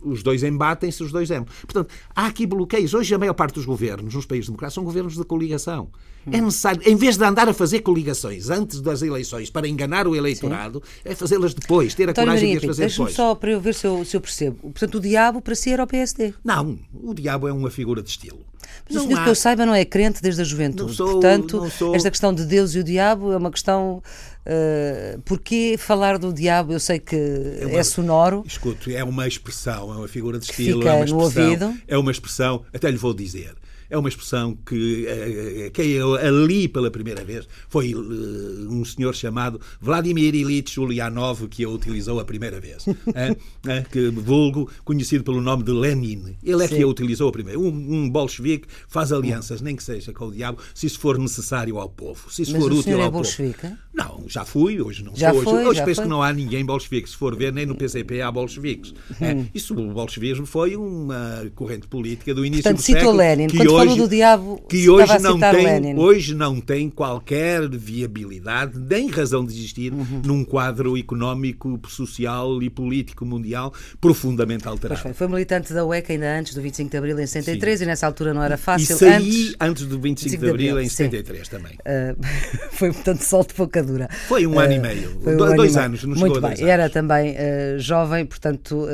os 0.03 0.23
dois 0.23 0.43
embatem-se, 0.43 1.03
os 1.03 1.13
dois 1.13 1.31
embam. 1.31 1.47
Portanto, 1.63 1.91
há 2.15 2.27
aqui 2.27 2.47
bloqueios. 2.47 2.95
Hoje, 2.95 3.15
a 3.15 3.19
maior 3.19 3.35
parte 3.35 3.55
dos 3.55 3.65
governos 3.65 4.15
nos 4.15 4.27
países 4.27 4.47
democráticos 4.47 4.75
são 4.75 4.85
governos 4.85 5.17
de 5.17 5.25
coligação. 5.25 5.89
É 6.31 6.41
necessário, 6.41 6.83
em 6.85 6.97
vez 6.97 7.17
de 7.17 7.23
andar 7.25 7.49
a 7.49 7.55
fazer 7.55 7.81
coligações 7.81 8.51
antes 8.51 8.81
das 8.81 9.01
eleições 9.01 9.49
para 9.49 9.69
enganar 9.69 10.09
o 10.09 10.17
eleitorado, 10.17 10.83
Sim. 10.85 11.01
é 11.05 11.15
fazê-las 11.15 11.55
depois, 11.55 11.95
ter 11.95 12.09
a 12.09 12.11
António 12.11 12.31
coragem 12.31 12.49
Maria, 12.49 12.61
de 12.61 12.67
as 12.67 12.77
fazer 12.77 12.91
depois. 12.91 13.15
só 13.15 13.35
para 13.37 13.53
eu 13.53 13.61
ver 13.61 13.75
se 13.75 13.87
eu, 13.87 14.05
se 14.05 14.17
eu 14.17 14.21
percebo. 14.21 14.57
Portanto, 14.57 14.97
o 14.97 15.01
diabo 15.01 15.41
para 15.41 15.55
si 15.55 15.71
era 15.71 15.85
o 15.85 15.87
PSD? 15.87 16.35
Não, 16.45 16.77
o 16.93 17.15
diabo 17.15 17.47
é 17.47 17.53
uma 17.53 17.71
figura 17.71 18.03
de 18.03 18.11
estilo. 18.11 18.41
Mas 18.89 19.03
o 19.03 19.07
senhor 19.07 19.21
há... 19.21 19.25
que 19.25 19.31
eu 19.31 19.35
saiba 19.35 19.67
não 19.67 19.75
é 19.75 19.85
crente 19.85 20.23
desde 20.23 20.41
a 20.41 20.45
juventude. 20.45 20.95
Sou, 20.95 21.13
Portanto, 21.13 21.71
sou... 21.71 21.95
esta 21.95 22.11
questão 22.11 22.33
de 22.33 22.45
Deus 22.45 22.75
e 22.75 22.79
o 22.79 22.85
diabo 22.85 23.33
é 23.33 23.37
uma 23.37 23.51
questão. 23.51 24.03
Uh, 24.47 25.21
porquê 25.23 25.75
falar 25.77 26.19
do 26.19 26.33
diabo? 26.33 26.73
Eu 26.73 26.79
sei 26.79 27.01
que 27.01 27.17
é, 27.17 27.67
uma... 27.67 27.79
é 27.79 27.83
sonoro. 27.83 28.45
Escuto, 28.47 28.91
é 28.91 29.03
uma 29.03 29.27
expressão, 29.27 29.93
é 29.93 29.97
uma 29.97 30.09
figura 30.09 30.39
de 30.39 30.45
estilo, 30.45 30.87
é 30.87 30.93
uma 30.93 31.05
expressão. 31.05 31.79
É 31.89 31.99
uma 31.99 32.11
expressão, 32.13 32.65
até 32.73 32.91
lhe 32.91 32.97
vou 32.97 33.13
dizer 33.13 33.55
é 33.89 33.97
uma 33.97 34.09
expressão 34.09 34.57
que 34.67 35.07
eh, 35.07 35.71
quem 35.73 35.91
eu 35.91 36.15
ali 36.15 36.69
pela 36.69 36.91
primeira 36.91 37.25
vez 37.25 37.47
foi 37.69 37.93
eh, 37.93 37.97
um 37.97 38.85
senhor 38.85 39.15
chamado 39.15 39.61
Vladimir 39.81 40.35
Ilyich 40.35 40.79
Ulyanov 40.79 41.47
que 41.49 41.65
a 41.65 41.69
utilizou 41.69 42.21
a 42.21 42.25
primeira 42.25 42.61
vez. 42.61 42.87
é, 43.15 43.37
é, 43.67 43.83
que, 43.83 44.09
vulgo, 44.11 44.71
conhecido 44.85 45.25
pelo 45.25 45.41
nome 45.41 45.63
de 45.63 45.73
Lenin. 45.73 46.37
Ele 46.43 46.65
é 46.65 46.69
Sim. 46.69 46.77
que 46.77 46.83
a 46.83 46.87
utilizou 46.87 47.29
a 47.29 47.33
primeira. 47.33 47.59
Um, 47.59 47.69
um 47.69 48.11
bolchevique 48.11 48.67
faz 48.89 49.13
alianças, 49.13 49.61
nem 49.61 49.77
que 49.77 49.83
seja 49.83 50.13
com 50.13 50.27
o 50.27 50.33
diabo, 50.33 50.59
se 50.75 50.87
isso 50.87 50.99
for 50.99 51.19
necessário 51.19 51.79
ao 51.79 51.89
povo. 51.89 52.31
Se 52.31 52.43
isso 52.43 52.53
Mas 52.53 52.63
for 52.63 52.73
útil 52.73 53.01
é 53.01 53.05
ao 53.05 53.11
bolchevique? 53.11 53.61
povo. 53.61 53.77
Não, 53.93 54.25
já 54.27 54.45
fui, 54.45 54.81
hoje 54.81 55.03
não 55.03 55.15
já 55.17 55.33
sou. 55.33 55.43
Foi, 55.43 55.55
hoje, 55.55 55.69
hoje 55.69 55.85
penso 55.85 55.97
foi. 55.97 56.05
que 56.05 56.11
não 56.11 56.23
há 56.23 56.33
ninguém 56.33 56.65
bolchevique. 56.65 57.09
Se 57.09 57.17
for 57.17 57.35
ver, 57.37 57.53
nem 57.53 57.65
no 57.65 57.75
PCP 57.75 58.21
há 58.21 58.31
bolcheviques. 58.31 58.95
É, 59.21 59.35
hum. 59.35 59.47
isso, 59.55 59.75
o 59.75 59.93
bolchevismo 59.93 60.45
foi 60.45 60.77
uma 60.77 61.51
corrente 61.55 61.87
política 61.87 62.35
do 62.35 62.45
início 62.45 62.65
Portanto, 62.65 62.83
do 62.83 62.85
século. 62.85 63.17
Lenin. 63.17 63.47
Que 63.47 63.67
hoje, 63.77 63.97
do 63.97 64.09
diabo, 64.09 64.63
que 64.69 64.89
hoje 64.89 65.19
não, 65.19 65.39
tem, 65.39 65.99
hoje 65.99 66.35
não 66.35 66.61
tem 66.61 66.91
qualquer 66.91 67.69
viabilidade, 67.69 68.79
nem 68.79 69.09
razão 69.09 69.45
de 69.45 69.53
existir, 69.53 69.93
uhum. 69.93 70.23
num 70.25 70.45
quadro 70.45 70.97
económico, 70.97 71.81
social 71.89 72.63
e 72.63 72.71
político 72.71 73.25
mundial 73.25 73.73
profundamente 74.01 74.67
alterado. 74.69 75.01
Foi. 75.01 75.13
foi. 75.13 75.29
militante 75.29 75.73
da 75.73 75.85
UEC 75.85 76.13
ainda 76.13 76.39
antes 76.39 76.55
do 76.55 76.63
25 76.63 76.91
de 76.91 76.97
Abril 76.97 77.19
em 77.21 77.27
73 77.27 77.79
Sim. 77.79 77.85
e 77.85 77.87
nessa 77.87 78.07
altura 78.07 78.35
não 78.35 78.43
era 78.43 78.57
fácil. 78.57 78.95
E 78.95 78.99
saí 78.99 79.13
antes, 79.13 79.57
antes 79.61 79.87
do 79.87 80.01
25, 80.01 80.31
25 80.31 80.45
de 80.45 80.51
Abril, 80.51 80.81
em 80.81 80.89
73 80.89 81.47
Sim. 81.47 81.51
também. 81.51 81.73
Uh, 81.75 82.17
foi, 82.73 82.93
portanto, 82.93 83.21
solto 83.23 83.55
pouca 83.55 83.83
dura. 83.83 84.09
Foi 84.29 84.47
um 84.47 84.55
uh, 84.55 84.61
ano 84.61 84.73
e 84.73 84.79
meio. 84.79 85.17
Um 85.21 85.37
Do, 85.37 85.55
dois 85.55 85.77
ano 85.77 85.87
anos, 85.87 86.05
nos 86.05 86.19
Muito 86.19 86.41
bem. 86.41 86.55
Era 86.61 86.89
também 86.89 87.33
uh, 87.33 87.79
jovem, 87.79 88.25
portanto, 88.25 88.87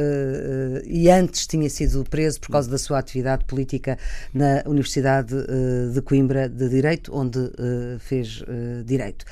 e 0.86 1.10
antes 1.10 1.46
tinha 1.46 1.68
sido 1.68 2.04
preso 2.08 2.40
por 2.40 2.50
causa 2.50 2.70
da 2.70 2.78
sua 2.78 2.98
atividade 2.98 3.44
política 3.44 3.98
na 4.32 4.62
Universidade 4.72 5.34
de 5.92 6.02
Coimbra 6.02 6.48
de 6.48 6.68
Direito, 6.68 7.14
onde 7.14 7.38
uh, 7.38 7.98
fez 7.98 8.42
uh, 8.42 8.82
Direito. 8.84 9.24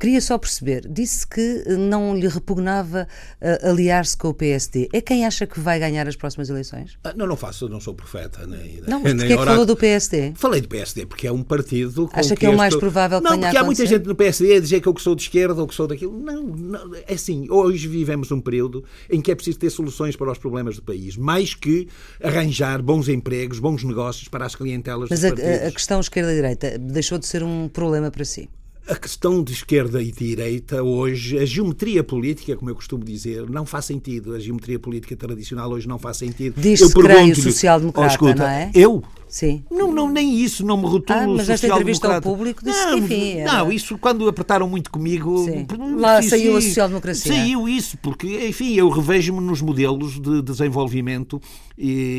Queria 0.00 0.22
só 0.22 0.38
perceber, 0.38 0.88
disse 0.88 1.26
que 1.26 1.62
não 1.76 2.16
lhe 2.16 2.26
repugnava 2.26 3.06
uh, 3.38 3.68
aliar-se 3.68 4.16
com 4.16 4.28
o 4.28 4.34
PSD. 4.34 4.88
É 4.94 5.00
quem 5.02 5.26
acha 5.26 5.46
que 5.46 5.60
vai 5.60 5.78
ganhar 5.78 6.08
as 6.08 6.16
próximas 6.16 6.48
eleições? 6.48 6.96
Ah, 7.04 7.12
não, 7.14 7.26
não 7.26 7.36
faço, 7.36 7.68
não 7.68 7.80
sou 7.80 7.92
profeta. 7.92 8.46
Nem, 8.46 8.80
não, 8.88 9.02
mas 9.02 9.12
porquê 9.12 9.34
é 9.34 9.36
que 9.36 9.44
falou 9.44 9.66
do 9.66 9.76
PSD? 9.76 10.32
Falei 10.36 10.62
do 10.62 10.68
PSD 10.68 11.04
porque 11.04 11.26
é 11.26 11.32
um 11.32 11.42
partido. 11.42 12.08
Acha 12.14 12.34
que, 12.34 12.46
é 12.46 12.48
o 12.48 12.56
mais 12.56 12.74
provável 12.74 13.20
que 13.20 13.24
Não, 13.28 13.38
porque 13.38 13.56
há 13.58 13.62
muita 13.62 13.84
gente 13.84 14.06
no 14.06 14.14
PSD 14.14 14.56
a 14.56 14.60
dizer 14.60 14.80
que 14.80 14.88
eu 14.88 14.94
sou 14.96 15.14
de 15.14 15.20
esquerda 15.20 15.60
ou 15.60 15.68
que 15.68 15.74
sou 15.74 15.86
daquilo. 15.86 16.18
Não, 16.18 16.44
não, 16.44 16.94
é 17.06 17.12
assim, 17.12 17.46
hoje 17.50 17.86
vivemos 17.86 18.32
um 18.32 18.40
período 18.40 18.82
em 19.10 19.20
que 19.20 19.30
é 19.30 19.34
preciso 19.34 19.58
ter 19.58 19.68
soluções 19.68 20.16
para 20.16 20.32
os 20.32 20.38
problemas 20.38 20.76
do 20.76 20.82
país, 20.82 21.14
mais 21.18 21.54
que 21.54 21.88
arranjar 22.22 22.80
bons 22.80 23.06
empregos, 23.06 23.58
bons 23.58 23.84
negócios 23.84 24.28
para 24.28 24.46
as 24.46 24.54
clientelas 24.54 25.10
Mas 25.10 25.24
a, 25.26 25.28
a, 25.28 25.70
questão 25.70 26.00
esquerda-direita 26.00 26.78
deixou 26.78 27.18
de 27.18 27.26
ser 27.26 27.42
um 27.42 27.68
problema 27.68 28.10
para 28.10 28.24
si? 28.24 28.48
A 28.90 28.96
questão 28.96 29.42
de 29.42 29.52
esquerda 29.52 30.02
e 30.02 30.10
direita 30.10 30.82
hoje, 30.82 31.38
a 31.38 31.44
geometria 31.44 32.02
política, 32.02 32.56
como 32.56 32.70
eu 32.70 32.74
costumo 32.74 33.04
dizer, 33.04 33.48
não 33.48 33.64
faz 33.64 33.84
sentido. 33.84 34.34
A 34.34 34.40
geometria 34.40 34.78
política 34.78 35.16
tradicional 35.16 35.70
hoje 35.70 35.86
não 35.86 35.98
faz 35.98 36.16
sentido. 36.16 36.60
Diz-se 36.60 36.92
creio 36.92 37.36
social-democrata, 37.36 38.18
oh, 38.20 38.34
não 38.34 38.46
é? 38.46 38.70
Eu? 38.74 39.02
Sim. 39.30 39.62
Não, 39.70 39.92
não, 39.92 40.10
nem 40.10 40.40
isso, 40.40 40.66
não 40.66 40.76
me 40.76 40.86
rotulo 40.86 41.18
ah, 41.18 41.26
mas 41.28 41.48
esta 41.48 41.68
entrevista 41.68 42.12
ao 42.12 42.20
público 42.20 42.64
disse 42.64 42.84
não, 42.84 42.98
que, 42.98 43.04
enfim... 43.04 43.38
Era... 43.38 43.52
Não, 43.52 43.72
isso 43.72 43.96
quando 43.96 44.28
apertaram 44.28 44.68
muito 44.68 44.90
comigo... 44.90 45.44
Sim. 45.44 45.66
Lá 45.96 46.20
sim, 46.20 46.30
saiu 46.30 46.56
a 46.56 46.60
social-democracia. 46.60 47.32
Saiu 47.32 47.68
isso, 47.68 47.96
porque, 47.98 48.48
enfim, 48.48 48.74
eu 48.74 48.88
revejo-me 48.88 49.40
nos 49.40 49.62
modelos 49.62 50.18
de 50.20 50.42
desenvolvimento 50.42 51.40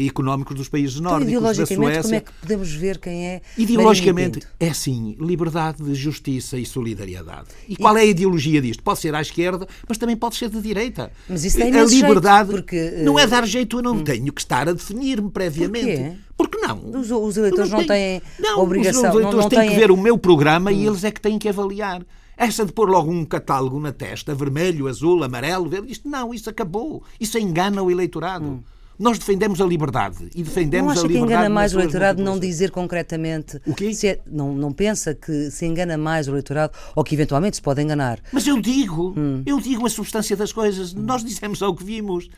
económico 0.08 0.54
dos 0.54 0.68
países 0.70 0.98
então, 0.98 1.12
nórdicos, 1.12 1.34
ideologicamente, 1.34 1.80
da 1.80 1.86
Suécia. 1.86 2.02
como 2.04 2.16
é 2.16 2.20
que 2.22 2.32
podemos 2.42 2.72
ver 2.74 2.98
quem 2.98 3.28
é 3.28 3.42
Ideologicamente, 3.58 4.40
é 4.60 4.74
sim, 4.74 5.16
liberdade, 5.20 5.94
justiça 5.94 6.58
e 6.58 6.66
solidariedade. 6.66 7.50
E, 7.68 7.74
e 7.74 7.76
qual 7.76 7.96
é 7.98 8.02
a 8.02 8.06
ideologia 8.06 8.62
disto? 8.62 8.82
Pode 8.82 9.00
ser 9.00 9.14
à 9.14 9.22
esquerda, 9.22 9.68
mas 9.88 9.98
também 9.98 10.16
pode 10.16 10.36
ser 10.36 10.50
de 10.50 10.62
direita. 10.62 11.12
Mas 11.30 11.44
isso 11.44 11.58
tem 11.58 11.76
a 11.76 11.84
liberdade 11.84 12.50
jeito, 12.50 12.62
porque, 12.62 13.02
não 13.04 13.20
é 13.20 13.28
dar 13.28 13.46
jeito, 13.46 13.78
eu 13.78 13.84
não 13.84 13.98
hum. 13.98 14.04
tenho 14.04 14.32
que 14.32 14.42
estar 14.42 14.68
a 14.68 14.74
definir-me 14.74 15.30
previamente. 15.30 16.02
Porquê? 16.02 16.31
Porque 16.50 16.58
não? 16.58 17.00
Os, 17.00 17.12
os 17.12 17.38
eleitores 17.38 17.70
não, 17.70 17.80
não 17.80 17.88
têm 17.88 18.22
não, 18.40 18.60
obrigação. 18.60 19.10
Os 19.10 19.16
eleitores 19.16 19.44
não, 19.44 19.50
têm 19.50 19.60
têm... 19.60 19.70
que 19.70 19.76
ver 19.76 19.92
o 19.92 19.98
meu 19.98 20.18
programa 20.18 20.72
hum. 20.72 20.74
e 20.74 20.88
eles 20.88 21.04
é 21.04 21.12
que 21.12 21.22
têm 21.22 21.38
que 21.38 21.48
avaliar. 21.50 22.04
Essa 22.38 22.66
de 22.66 22.72
pôr 22.72 22.90
logo 22.90 23.12
um 23.12 23.24
catálogo 23.24 23.80
na 23.80 23.92
testa, 23.92 24.34
vermelho, 24.34 24.88
azul, 24.88 25.24
amarelo, 25.24 25.70
verde, 25.70 25.92
isto 25.92 26.10
não, 26.10 26.34
isso 26.34 26.50
acabou. 26.50 27.04
Isso 27.20 27.38
engana 27.38 27.84
o 27.84 27.92
eleitorado. 27.92 28.46
Hum. 28.46 28.64
Nós 28.98 29.18
defendemos 29.18 29.60
a 29.60 29.66
liberdade 29.66 30.30
e 30.36 30.44
defendemos 30.44 30.86
não 30.86 30.92
acha 30.92 31.02
a 31.02 31.08
liberdade. 31.08 31.28
que 31.28 31.34
engana 31.34 31.50
mais 31.50 31.74
o 31.74 31.80
eleitorado 31.80 32.22
não 32.22 32.38
dizer 32.38 32.70
concretamente. 32.70 33.60
O 33.66 33.74
quê? 33.74 33.92
É, 34.04 34.20
não, 34.28 34.54
não 34.54 34.72
pensa 34.72 35.16
que 35.16 35.50
se 35.50 35.66
engana 35.66 35.98
mais 35.98 36.28
o 36.28 36.32
eleitorado 36.32 36.74
ou 36.96 37.04
que 37.04 37.16
eventualmente 37.16 37.56
se 37.56 37.62
pode 37.62 37.82
enganar. 37.82 38.20
Mas 38.32 38.46
eu 38.46 38.62
digo, 38.62 39.14
hum. 39.18 39.42
eu 39.46 39.60
digo 39.60 39.86
a 39.88 39.90
substância 39.90 40.36
das 40.36 40.52
coisas. 40.52 40.94
Nós 40.94 41.24
dissemos 41.24 41.64
ao 41.64 41.76
que 41.76 41.84
vimos. 41.84 42.30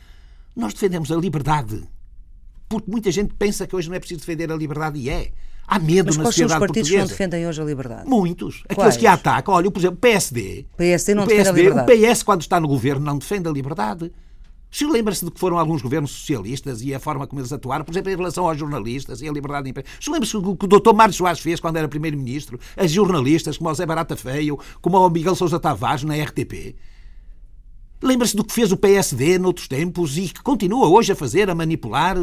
Nós 0.56 0.72
defendemos 0.72 1.12
a 1.12 1.16
liberdade. 1.16 1.82
Porque 2.78 2.90
muita 2.90 3.10
gente 3.10 3.34
pensa 3.34 3.66
que 3.66 3.74
hoje 3.74 3.88
não 3.88 3.96
é 3.96 3.98
preciso 3.98 4.20
defender 4.20 4.50
a 4.50 4.56
liberdade 4.56 4.98
e 4.98 5.10
é. 5.10 5.30
Há 5.66 5.78
medo 5.78 6.06
Mas 6.06 6.16
na 6.16 6.24
quais 6.24 6.34
sociedade 6.34 6.50
são 6.50 6.58
os 6.58 6.66
partidos 6.66 6.90
portuguesa. 6.90 6.90
que 6.90 6.98
não 6.98 7.06
defendem 7.06 7.46
hoje 7.46 7.62
a 7.62 7.64
liberdade? 7.64 8.08
Muitos. 8.08 8.62
Aqueles 8.64 8.76
Quais? 8.76 8.96
que 8.98 9.06
a 9.06 9.14
atacam. 9.14 9.54
Olha, 9.54 9.70
por 9.70 9.78
exemplo, 9.78 9.96
o 9.96 10.00
PSD. 10.00 10.66
O 10.74 10.76
PSD 10.76 11.14
não 11.14 11.24
o 11.24 11.26
defende 11.26 11.48
a 11.48 11.52
liberdade. 11.52 11.92
O 11.92 12.10
PS, 12.10 12.22
quando 12.22 12.40
está 12.42 12.60
no 12.60 12.68
governo, 12.68 13.04
não 13.04 13.18
defende 13.18 13.48
a 13.48 13.50
liberdade. 13.50 14.12
Se 14.70 14.84
lembra-se 14.84 15.24
de 15.24 15.30
que 15.30 15.38
foram 15.38 15.56
alguns 15.56 15.80
governos 15.80 16.10
socialistas 16.10 16.82
e 16.82 16.92
a 16.92 16.98
forma 16.98 17.26
como 17.28 17.40
eles 17.40 17.52
atuaram, 17.52 17.84
por 17.84 17.92
exemplo, 17.92 18.10
em 18.10 18.16
relação 18.16 18.46
aos 18.46 18.58
jornalistas 18.58 19.22
e 19.22 19.28
a 19.28 19.32
liberdade 19.32 19.64
de 19.64 19.70
imprensa. 19.70 19.88
Se 20.00 20.10
lembra-se 20.10 20.32
do 20.32 20.56
que 20.56 20.64
o 20.64 20.68
Dr. 20.68 20.92
Mário 20.92 21.14
Soares 21.14 21.40
fez 21.40 21.60
quando 21.60 21.76
era 21.76 21.86
Primeiro-Ministro, 21.86 22.58
a 22.76 22.84
jornalistas 22.86 23.56
como 23.56 23.70
o 23.70 23.74
Zé 23.74 23.86
Barata 23.86 24.16
Feio, 24.16 24.58
como 24.82 24.98
o 24.98 25.08
Miguel 25.08 25.36
Sousa 25.36 25.60
Tavares 25.60 26.02
na 26.02 26.16
RTP. 26.16 26.74
Lembra-se 28.02 28.36
do 28.36 28.44
que 28.44 28.52
fez 28.52 28.72
o 28.72 28.76
PSD 28.76 29.38
noutros 29.38 29.68
tempos 29.68 30.18
e 30.18 30.28
que 30.28 30.42
continua 30.42 30.88
hoje 30.88 31.12
a 31.12 31.16
fazer, 31.16 31.48
a 31.48 31.54
manipular. 31.54 32.16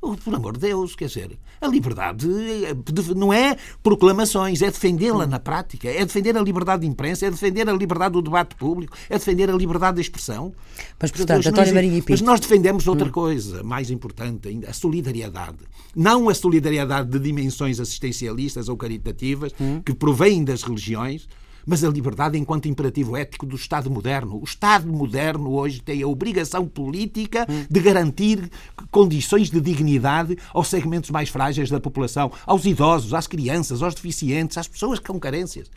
Oh, 0.00 0.16
por 0.16 0.34
amor 0.34 0.52
de 0.54 0.60
Deus, 0.60 0.94
quer 0.94 1.06
dizer, 1.06 1.38
a 1.60 1.66
liberdade 1.66 2.28
eh, 2.28 2.74
não 3.16 3.32
é 3.32 3.56
proclamações, 3.82 4.62
é 4.62 4.70
defendê-la 4.70 5.26
na 5.26 5.40
prática, 5.40 5.88
é 5.88 6.04
defender 6.04 6.36
a 6.36 6.40
liberdade 6.40 6.82
de 6.82 6.86
imprensa, 6.86 7.26
é 7.26 7.30
defender 7.30 7.68
a 7.68 7.72
liberdade 7.72 8.12
do 8.12 8.22
debate 8.22 8.54
público, 8.54 8.96
é 9.10 9.18
defender 9.18 9.50
a 9.50 9.52
liberdade 9.52 9.96
de 9.96 10.02
expressão. 10.02 10.52
Mas, 11.00 11.10
portanto, 11.10 11.48
António 11.48 11.74
Marinho 11.74 11.96
e 11.96 12.00
Pinto... 12.00 12.12
Mas 12.12 12.20
nós 12.20 12.38
defendemos 12.38 12.86
outra 12.86 13.10
coisa, 13.10 13.64
mais 13.64 13.90
importante 13.90 14.48
ainda, 14.48 14.70
a 14.70 14.72
solidariedade. 14.72 15.58
Não 15.96 16.28
a 16.28 16.34
solidariedade 16.34 17.10
de 17.10 17.18
dimensões 17.18 17.80
assistencialistas 17.80 18.68
ou 18.68 18.76
caritativas 18.76 19.52
que 19.84 19.94
provêm 19.94 20.44
das 20.44 20.62
religiões, 20.62 21.28
mas 21.68 21.84
a 21.84 21.90
liberdade 21.90 22.38
enquanto 22.38 22.66
imperativo 22.66 23.14
ético 23.14 23.44
do 23.44 23.54
Estado 23.54 23.90
moderno. 23.90 24.40
O 24.40 24.44
Estado 24.44 24.90
moderno 24.90 25.52
hoje 25.52 25.82
tem 25.82 26.02
a 26.02 26.08
obrigação 26.08 26.66
política 26.66 27.46
de 27.68 27.80
garantir 27.80 28.50
condições 28.90 29.50
de 29.50 29.60
dignidade 29.60 30.38
aos 30.54 30.68
segmentos 30.68 31.10
mais 31.10 31.28
frágeis 31.28 31.68
da 31.68 31.78
população, 31.78 32.32
aos 32.46 32.64
idosos, 32.64 33.12
às 33.12 33.26
crianças, 33.26 33.82
aos 33.82 33.94
deficientes, 33.94 34.56
às 34.56 34.66
pessoas 34.66 34.98
com 34.98 35.20
carências. 35.20 35.70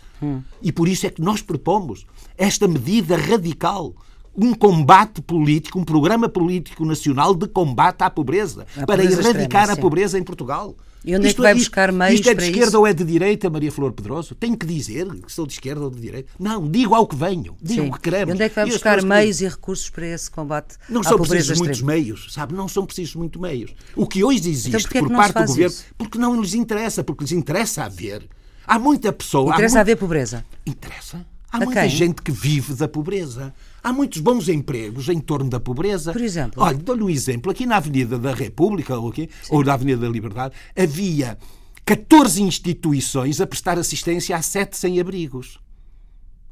E 0.62 0.72
por 0.72 0.88
isso 0.88 1.06
é 1.06 1.10
que 1.10 1.22
nós 1.22 1.42
propomos 1.42 2.06
esta 2.38 2.70
medida 2.70 3.18
radical 3.18 3.94
um 4.34 4.54
combate 4.54 5.22
político, 5.22 5.78
um 5.78 5.84
programa 5.84 6.30
político 6.30 6.86
nacional 6.86 7.36
de 7.36 7.50
combate 7.50 8.02
à 8.02 8.10
pobreza, 8.10 8.66
para 8.74 8.86
pobreza 8.86 9.22
erradicar 9.22 9.64
extrema, 9.64 9.74
a 9.74 9.76
pobreza 9.76 10.18
em 10.18 10.24
Portugal. 10.24 10.74
E 11.04 11.16
onde 11.16 11.28
é 11.30 11.34
que 11.34 11.42
vai 11.42 11.56
buscar 11.56 11.92
meios 11.92 12.20
isto 12.20 12.30
é 12.30 12.34
de 12.36 12.44
esquerda 12.44 12.68
isso? 12.68 12.78
ou 12.78 12.86
é 12.86 12.94
de 12.94 13.04
direita, 13.04 13.50
Maria 13.50 13.72
Flor 13.72 13.92
Pedroso? 13.92 14.36
Tenho 14.36 14.56
que 14.56 14.66
dizer 14.68 15.08
que 15.22 15.32
sou 15.32 15.48
de 15.48 15.54
esquerda 15.54 15.82
ou 15.84 15.90
de 15.90 16.00
direita? 16.00 16.30
Não, 16.40 16.70
digo 16.70 16.94
ao 16.94 17.08
que 17.08 17.16
venho, 17.16 17.56
digo 17.62 17.88
o 17.88 17.92
que 17.94 18.00
queremos. 18.02 18.30
E 18.30 18.34
onde 18.36 18.44
é 18.44 18.50
que 18.50 18.54
vai 18.56 18.66
buscar 18.66 18.96
pessoas 18.98 19.04
que- 19.04 19.10
meios 19.10 19.42
e 19.42 19.48
recursos 19.48 19.90
para 19.90 20.06
esse 20.08 20.30
combate 20.30 20.76
Não 20.88 21.04
são 21.04 21.18
precisos 21.18 21.58
muitos 21.58 21.80
extrema? 21.80 21.94
meios, 22.00 22.28
sabe? 22.32 22.54
Não 22.54 22.68
são 22.68 22.86
precisos 22.86 23.16
muitos 23.16 23.42
meios. 23.42 23.74
O 23.96 24.06
que 24.06 24.24
hoje 24.24 24.48
existe 24.50 24.68
Então 24.70 24.80
é 24.80 24.84
que 24.84 25.00
por 25.00 25.10
parte 25.10 25.34
do 25.34 25.46
governo, 25.48 25.68
isso? 25.72 25.86
porque 25.98 26.18
não 26.20 26.40
lhes 26.40 26.54
interessa, 26.54 27.04
porque 27.04 27.24
lhes 27.24 27.32
interessa 27.32 27.84
haver. 27.84 28.28
Há 28.68 28.78
muita 28.78 29.12
pessoa. 29.12 29.52
há 29.52 29.56
Interessa 29.56 29.74
muito- 29.78 29.82
haver 29.82 29.96
pobreza. 29.98 30.46
Interessa. 30.66 31.26
Há 31.52 31.58
muita 31.60 31.90
gente 31.90 32.22
que 32.22 32.32
vive 32.32 32.74
da 32.76 32.88
pobreza. 32.88 33.54
Há 33.84 33.92
muitos 33.92 34.22
bons 34.22 34.48
empregos 34.48 35.10
em 35.10 35.20
torno 35.20 35.50
da 35.50 35.60
pobreza. 35.60 36.12
Por 36.12 36.22
exemplo? 36.22 36.62
Olha, 36.62 36.78
dou-lhe 36.78 37.04
um 37.04 37.10
exemplo. 37.10 37.52
Aqui 37.52 37.66
na 37.66 37.78
Avenida 37.78 38.18
da 38.18 38.34
República, 38.34 38.98
ou, 38.98 39.10
aqui, 39.10 39.30
ou 39.50 39.64
na 39.64 39.74
Avenida 39.74 40.02
da 40.02 40.10
Liberdade, 40.10 40.54
havia 40.76 41.38
14 41.84 42.44
instituições 42.44 43.42
a 43.42 43.48
prestar 43.48 43.80
assistência 43.80 44.36
a 44.36 44.42
sete 44.42 44.78
sem-abrigos. 44.78 45.60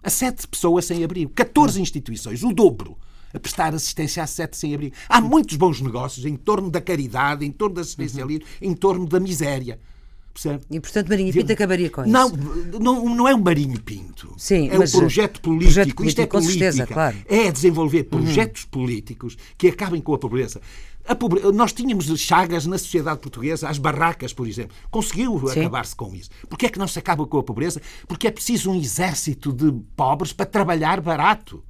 A 0.01 0.09
sete 0.09 0.47
pessoas 0.47 0.85
sem 0.85 1.03
abrigo. 1.03 1.31
14 1.31 1.79
instituições, 1.79 2.41
o 2.43 2.51
dobro. 2.51 2.97
A 3.31 3.39
prestar 3.39 3.75
assistência 3.75 4.23
a 4.23 4.27
sete 4.27 4.57
sem 4.57 4.73
abrigo. 4.73 4.95
Há 5.07 5.21
muitos 5.21 5.55
bons 5.55 5.81
negócios 5.81 6.25
em 6.25 6.35
torno 6.35 6.71
da 6.71 6.81
caridade, 6.81 7.45
em 7.45 7.51
torno 7.51 7.75
do 7.75 7.81
assistencialismo, 7.81 8.45
em 8.61 8.73
torno 8.73 9.05
da 9.05 9.19
miséria. 9.19 9.79
Percebe? 10.41 10.63
E, 10.71 10.80
portanto, 10.80 11.10
Marinho 11.10 11.34
Pinto 11.34 11.52
acabaria 11.52 11.89
com 11.89 12.02
isso. 12.02 12.10
Não, 12.12 12.30
não, 12.80 13.15
não 13.15 13.28
é 13.28 13.36
um 13.36 13.41
Marinho 13.41 13.80
Pinto. 13.82 14.34
Sim, 14.38 14.69
é 14.69 14.80
um 14.80 14.88
projeto 14.89 15.41
político. 15.41 15.65
projeto 15.65 15.88
Isto 15.89 15.89
é 15.89 15.93
político, 15.93 16.28
com 16.28 16.38
política. 16.41 16.71
certeza, 16.71 16.88
claro. 16.93 17.17
Uhum. 17.17 17.23
É 17.47 17.52
desenvolver 17.52 18.04
projetos 18.04 18.63
políticos 18.65 19.38
que 19.58 19.67
acabem 19.67 19.99
com 20.02 20.13
a 20.13 20.17
pobreza. 20.17 20.62
A 21.06 21.15
pobre- 21.15 21.41
Nós 21.52 21.73
tínhamos 21.73 22.06
chagas 22.19 22.65
na 22.65 22.78
sociedade 22.78 23.19
portuguesa, 23.19 23.67
as 23.67 23.78
barracas, 23.78 24.32
por 24.32 24.47
exemplo. 24.47 24.75
Conseguiu 24.89 25.49
acabar-se 25.49 25.95
com 25.95 26.13
isso. 26.15 26.30
Porquê 26.47 26.67
é 26.67 26.69
que 26.69 26.80
não 26.80 26.88
se 26.88 26.99
acaba 26.99 27.25
com 27.25 27.38
a 27.38 27.43
pobreza? 27.43 27.82
Porque 28.08 28.28
é 28.28 28.32
preciso 28.32 28.71
um 28.71 28.75
exército 28.75 29.52
de 29.52 29.71
pobres 29.95 30.32
para 30.32 30.45
trabalhar 30.45 31.02
barato. 31.02 31.63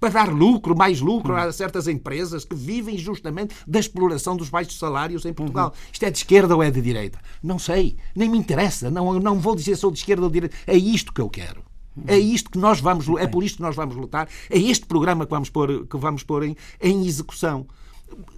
Para 0.00 0.08
dar 0.08 0.32
lucro, 0.32 0.74
mais 0.74 1.00
lucro 1.00 1.36
a 1.36 1.52
certas 1.52 1.86
empresas 1.86 2.44
que 2.44 2.54
vivem 2.54 2.96
justamente 2.96 3.54
da 3.66 3.78
exploração 3.78 4.34
dos 4.34 4.48
baixos 4.48 4.78
salários 4.78 5.26
em 5.26 5.32
Portugal. 5.32 5.74
Isto 5.92 6.04
é 6.04 6.10
de 6.10 6.16
esquerda 6.16 6.56
ou 6.56 6.62
é 6.62 6.70
de 6.70 6.80
direita? 6.80 7.18
Não 7.42 7.58
sei, 7.58 7.96
nem 8.16 8.28
me 8.28 8.38
interessa. 8.38 8.90
Não, 8.90 9.12
eu 9.12 9.20
não 9.20 9.38
vou 9.38 9.54
dizer 9.54 9.74
se 9.74 9.82
sou 9.82 9.90
de 9.90 9.98
esquerda 9.98 10.22
ou 10.22 10.28
de 10.30 10.34
direita. 10.34 10.56
É 10.66 10.76
isto 10.76 11.12
que 11.12 11.20
eu 11.20 11.28
quero. 11.28 11.62
É 12.06 12.18
isto 12.18 12.50
que 12.50 12.58
nós 12.58 12.80
vamos, 12.80 13.06
é 13.18 13.26
por 13.26 13.44
isto 13.44 13.56
que 13.56 13.62
nós 13.62 13.76
vamos 13.76 13.94
lutar. 13.94 14.26
É 14.48 14.58
este 14.58 14.86
programa 14.86 15.26
que 15.26 15.30
vamos 15.30 15.50
pôr, 15.50 15.86
que 15.86 15.96
vamos 15.98 16.22
pôr 16.22 16.44
em, 16.44 16.56
em 16.80 17.06
execução 17.06 17.66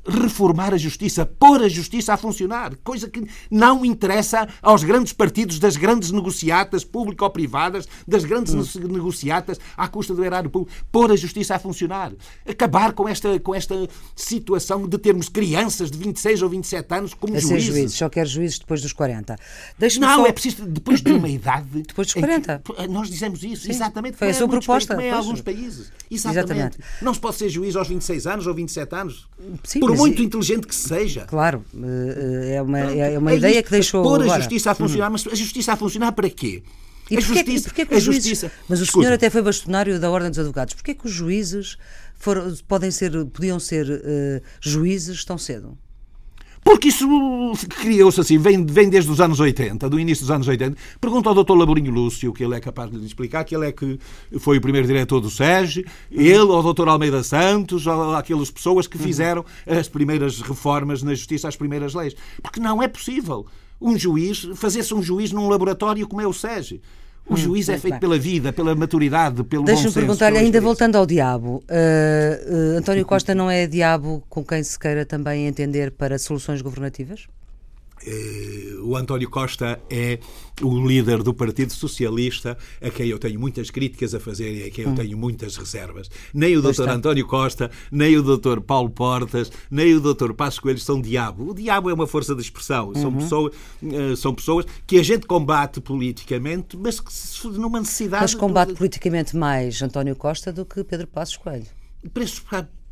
reformar 0.04 0.74
a 0.74 0.76
justiça, 0.76 1.24
pôr 1.24 1.62
a 1.62 1.68
justiça 1.68 2.12
a 2.12 2.16
funcionar, 2.16 2.74
coisa 2.82 3.08
que 3.08 3.24
não 3.50 3.84
interessa 3.84 4.48
aos 4.60 4.82
grandes 4.82 5.12
partidos 5.12 5.60
das 5.60 5.76
grandes 5.76 6.10
negociatas 6.10 6.82
público-privadas, 6.84 7.86
das 8.06 8.24
grandes 8.24 8.52
Hum. 8.52 8.80
negociatas 8.88 9.58
à 9.76 9.86
custa 9.86 10.12
do 10.12 10.24
erário 10.24 10.50
público, 10.50 10.72
pôr 10.90 11.12
a 11.12 11.16
justiça 11.16 11.54
a 11.54 11.58
funcionar, 11.58 12.12
acabar 12.48 12.92
com 12.92 13.08
esta, 13.08 13.38
com 13.38 13.54
esta 13.54 13.88
situação 14.16 14.88
de 14.88 14.98
termos 14.98 15.28
crianças 15.28 15.90
de 15.90 15.98
26 15.98 16.42
ou 16.42 16.48
27 16.48 16.94
anos 16.94 17.14
como 17.14 17.36
A 17.36 17.40
ser 17.40 17.48
juízes. 17.60 17.64
juízes. 17.66 17.96
Só 17.96 18.08
quer 18.08 18.26
juízes 18.26 18.58
depois 18.58 18.82
dos 18.82 18.92
40. 18.92 19.36
Deixe-me 19.78 20.04
Não, 20.06 20.22
só- 20.22 20.26
é 20.26 20.32
preciso, 20.32 20.66
depois 20.66 21.00
de 21.00 21.12
uma 21.12 21.28
idade. 21.28 21.82
Depois 21.92 22.06
dos 22.08 22.16
em 22.16 22.20
que- 22.20 22.26
40. 22.26 22.62
nós 22.88 23.08
dizemos 23.08 23.42
isso, 23.44 23.70
exatamente. 23.70 24.16
foi 24.16 24.28
a 24.28 24.30
é 24.30 24.32
sua 24.34 24.46
em 24.46 24.50
proposta, 24.50 24.72
países, 24.72 24.88
como 24.96 25.00
é 25.00 25.06
em 25.06 25.10
pois. 25.12 25.24
alguns 25.26 25.40
países. 25.40 25.92
Exatamente. 26.10 26.50
Exatamente. 26.52 26.78
Não 27.02 27.14
se 27.14 27.20
pode 27.20 27.36
ser 27.36 27.48
juiz 27.48 27.76
aos 27.76 27.88
26 27.88 28.26
anos 28.26 28.46
ou 28.46 28.54
27 28.54 28.94
anos. 28.94 29.28
Sim, 29.64 29.80
por 29.80 29.96
muito 29.96 30.20
e- 30.20 30.24
inteligente 30.24 30.66
que 30.66 30.74
seja. 30.74 31.22
Claro, 31.22 31.64
eh, 31.74 32.54
é 32.56 32.62
uma, 32.62 32.78
é 32.80 33.18
uma 33.18 33.32
É 33.32 33.36
ideia 33.36 33.52
isto, 33.58 33.64
que 33.64 33.70
deixou. 33.70 34.02
Pôr 34.02 34.20
a 34.20 34.24
agora. 34.24 34.30
Uhum. 34.32 34.40
justiça 34.40 34.70
a 34.70 34.74
funcionar, 34.74 35.10
mas 35.10 35.26
a 35.26 35.34
justiça 35.34 35.72
a 35.72 35.76
funcionar 35.76 36.12
para 36.12 36.28
quê? 36.28 36.62
E 37.10 37.16
a 37.16 37.20
porquê, 37.20 37.32
e 37.32 37.36
justiça. 37.44 37.64
porquê 37.68 37.86
que 37.86 37.94
a 37.94 37.96
os 37.98 38.02
juízes, 38.02 38.24
justiça. 38.24 38.52
Mas 38.68 38.80
o 38.80 38.86
senhor 38.86 39.12
até 39.12 39.28
foi 39.30 39.42
bastonário 39.42 39.98
da 40.00 40.10
Ordem 40.10 40.30
dos 40.30 40.38
Advogados. 40.38 40.74
Porquê 40.74 40.94
que 40.94 41.06
os 41.06 41.12
juízes 41.12 41.76
foram, 42.16 42.54
podem 42.66 42.90
ser, 42.90 43.12
podiam 43.26 43.58
ser 43.60 43.86
eh, 44.04 44.42
juízes 44.60 45.24
tão 45.24 45.36
cedo? 45.38 45.76
Porque 46.64 46.88
isso 46.88 47.06
criou-se 47.80 48.20
assim, 48.20 48.38
vem, 48.38 48.64
vem 48.64 48.88
desde 48.88 49.10
os 49.10 49.20
anos 49.20 49.40
80, 49.40 49.90
do 49.90 49.98
início 49.98 50.24
dos 50.24 50.30
anos 50.30 50.46
80. 50.46 50.76
Pergunta 51.00 51.28
ao 51.28 51.34
Dr. 51.34 51.54
Laborinho 51.54 51.90
Lúcio, 51.90 52.32
que 52.32 52.44
ele 52.44 52.54
é 52.54 52.60
capaz 52.60 52.90
de 52.90 52.96
lhe 52.96 53.04
explicar, 53.04 53.44
que 53.44 53.54
ele 53.54 53.66
é 53.66 53.72
que 53.72 53.98
foi 54.38 54.58
o 54.58 54.60
primeiro 54.60 54.86
diretor 54.86 55.20
do 55.20 55.28
SEG, 55.28 55.84
ele, 56.10 56.36
ao 56.36 56.72
Dr. 56.72 56.88
Almeida 56.88 57.22
Santos, 57.22 57.86
aquelas 58.16 58.50
pessoas 58.50 58.86
que 58.86 58.96
fizeram 58.96 59.44
as 59.66 59.88
primeiras 59.88 60.40
reformas 60.40 61.02
na 61.02 61.14
justiça, 61.14 61.48
as 61.48 61.56
primeiras 61.56 61.94
leis. 61.94 62.14
Porque 62.40 62.60
não 62.60 62.82
é 62.82 62.86
possível 62.86 63.46
um 63.80 63.98
juiz, 63.98 64.48
fazer-se 64.54 64.94
um 64.94 65.02
juiz 65.02 65.32
num 65.32 65.48
laboratório 65.48 66.06
como 66.06 66.22
é 66.22 66.26
o 66.26 66.32
SEG. 66.32 66.80
O 67.28 67.36
juízo 67.36 67.72
é 67.72 67.78
feito 67.78 67.94
bem. 67.94 68.00
pela 68.00 68.18
vida, 68.18 68.52
pela 68.52 68.74
maturidade, 68.74 69.42
pelo 69.44 69.64
Deixa-me 69.64 69.92
perguntar-lhe, 69.92 70.38
ainda 70.38 70.60
voltando 70.60 70.96
ao 70.96 71.06
diabo, 71.06 71.62
uh, 71.70 72.74
uh, 72.74 72.78
António 72.78 73.04
Costa 73.06 73.34
não 73.34 73.50
é 73.50 73.66
diabo 73.66 74.22
com 74.28 74.44
quem 74.44 74.62
se 74.62 74.78
queira 74.78 75.06
também 75.06 75.46
entender 75.46 75.92
para 75.92 76.18
soluções 76.18 76.60
governativas? 76.60 77.26
Eh, 78.06 78.74
o 78.82 78.96
António 78.96 79.30
Costa 79.30 79.80
é 79.88 80.18
o 80.60 80.86
líder 80.86 81.22
do 81.22 81.32
Partido 81.32 81.72
Socialista, 81.72 82.56
a 82.80 82.90
quem 82.90 83.08
eu 83.08 83.18
tenho 83.18 83.38
muitas 83.40 83.70
críticas 83.70 84.14
a 84.14 84.20
fazer 84.20 84.52
e 84.52 84.64
a 84.64 84.70
quem 84.70 84.84
eu 84.84 84.94
tenho 84.94 85.16
muitas 85.16 85.56
reservas. 85.56 86.10
Nem 86.34 86.56
o 86.56 86.66
Hum. 86.66 86.70
Está. 86.70 86.92
António 86.92 87.26
Costa, 87.26 87.70
nem 87.90 88.16
o 88.16 88.22
Dr. 88.22 88.60
Paulo 88.60 88.90
Portas, 88.90 89.50
nem 89.70 89.94
o 89.94 90.00
Dr. 90.00 90.32
Passos 90.32 90.58
Coelho 90.58 90.78
são 90.78 91.00
diabo. 91.00 91.50
O 91.50 91.54
diabo 91.54 91.90
é 91.90 91.94
uma 91.94 92.06
força 92.06 92.34
de 92.34 92.42
expressão. 92.42 92.88
Uhum. 92.88 92.94
São, 92.94 93.12
pessoas, 93.14 93.52
eh, 93.82 94.16
são 94.16 94.34
pessoas 94.34 94.66
que 94.86 94.98
a 94.98 95.02
gente 95.02 95.26
combate 95.26 95.80
politicamente, 95.80 96.76
mas 96.76 97.00
que 97.00 97.12
se- 97.12 97.46
numa 97.48 97.80
necessidade. 97.80 98.22
Mas 98.22 98.34
combate 98.34 98.74
politicamente 98.74 99.36
mais 99.36 99.80
António 99.82 100.16
Costa 100.16 100.52
do 100.52 100.64
que 100.64 100.82
Pedro 100.84 101.06
Passos 101.06 101.36
Coelho. 101.36 101.66
Preço 102.12 102.42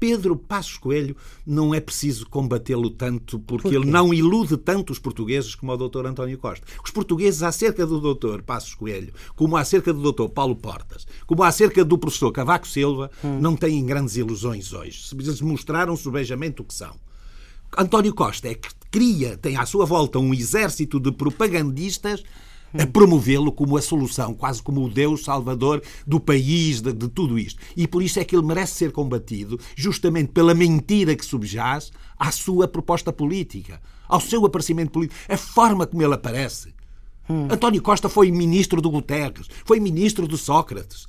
Pedro 0.01 0.35
Passos 0.35 0.79
Coelho 0.79 1.15
não 1.47 1.75
é 1.75 1.79
preciso 1.79 2.27
combatê-lo 2.27 2.89
tanto 2.91 3.39
porque 3.39 3.69
Por 3.69 3.75
ele 3.75 3.85
não 3.85 4.13
ilude 4.15 4.57
tanto 4.57 4.93
os 4.95 4.99
portugueses 4.99 5.55
como 5.55 5.71
o 5.73 5.77
Dr. 5.89 6.07
António 6.07 6.39
Costa. 6.39 6.67
Os 6.83 6.91
portugueses 6.91 7.43
acerca 7.43 7.87
do 7.87 8.01
Dr. 8.15 8.41
Passos 8.41 8.75
Coelho, 8.75 9.13
como 9.37 9.59
acerca 9.59 9.93
do 9.93 10.11
Dr. 10.11 10.29
Paulo 10.31 10.57
Portas, 10.57 11.07
como 11.27 11.43
acerca 11.43 11.85
do 11.85 11.99
professor 11.99 12.33
Cavaco 12.33 12.67
Silva, 12.67 13.11
Hum. 13.23 13.39
não 13.41 13.55
têm 13.55 13.85
grandes 13.85 14.17
ilusões 14.17 14.73
hoje. 14.73 15.03
Eles 15.13 15.41
mostraram 15.43 15.95
subejamente 15.95 16.63
o 16.63 16.65
que 16.65 16.75
são. 16.75 16.97
António 17.77 18.15
Costa 18.15 18.49
é 18.49 18.55
que 18.55 18.69
cria, 18.91 19.37
tem 19.37 19.57
à 19.57 19.67
sua 19.67 19.85
volta 19.85 20.19
um 20.19 20.33
exército 20.33 20.99
de 20.99 21.13
propagandistas 21.13 22.25
a 22.79 22.87
promovê-lo 22.87 23.53
como 23.53 23.77
a 23.77 23.83
solução, 23.83 24.35
quase 24.35 24.63
como 24.63 24.85
o 24.85 24.91
Deus 24.91 25.25
salvador 25.25 25.83
do 26.07 26.21
país, 26.21 26.81
de, 26.81 26.93
de 26.93 27.09
tudo 27.09 27.39
isto. 27.39 27.61
E 27.77 27.87
por 27.87 28.03
isso 28.03 28.21
é 28.21 28.25
que 28.25 28.35
ele 28.35 28.47
merece 28.47 28.75
ser 28.75 28.93
combatido, 28.93 29.59
justamente 29.77 30.33
pela 30.33 30.55
mentira 30.55 31.15
que 31.15 31.25
subjaz 31.25 31.91
à 32.19 32.31
sua 32.31 32.69
proposta 32.69 33.13
política, 33.13 33.81
ao 34.09 34.21
seu 34.21 34.45
aparecimento 34.45 34.91
político, 34.91 35.21
a 35.29 35.37
forma 35.37 35.87
como 35.87 36.03
ele 36.03 36.15
aparece. 36.15 36.75
António 37.49 37.81
Costa 37.81 38.09
foi 38.09 38.31
ministro 38.31 38.81
do 38.81 38.91
Guterres, 38.91 39.47
foi 39.65 39.79
ministro 39.79 40.27
do 40.27 40.37
Sócrates. 40.37 41.07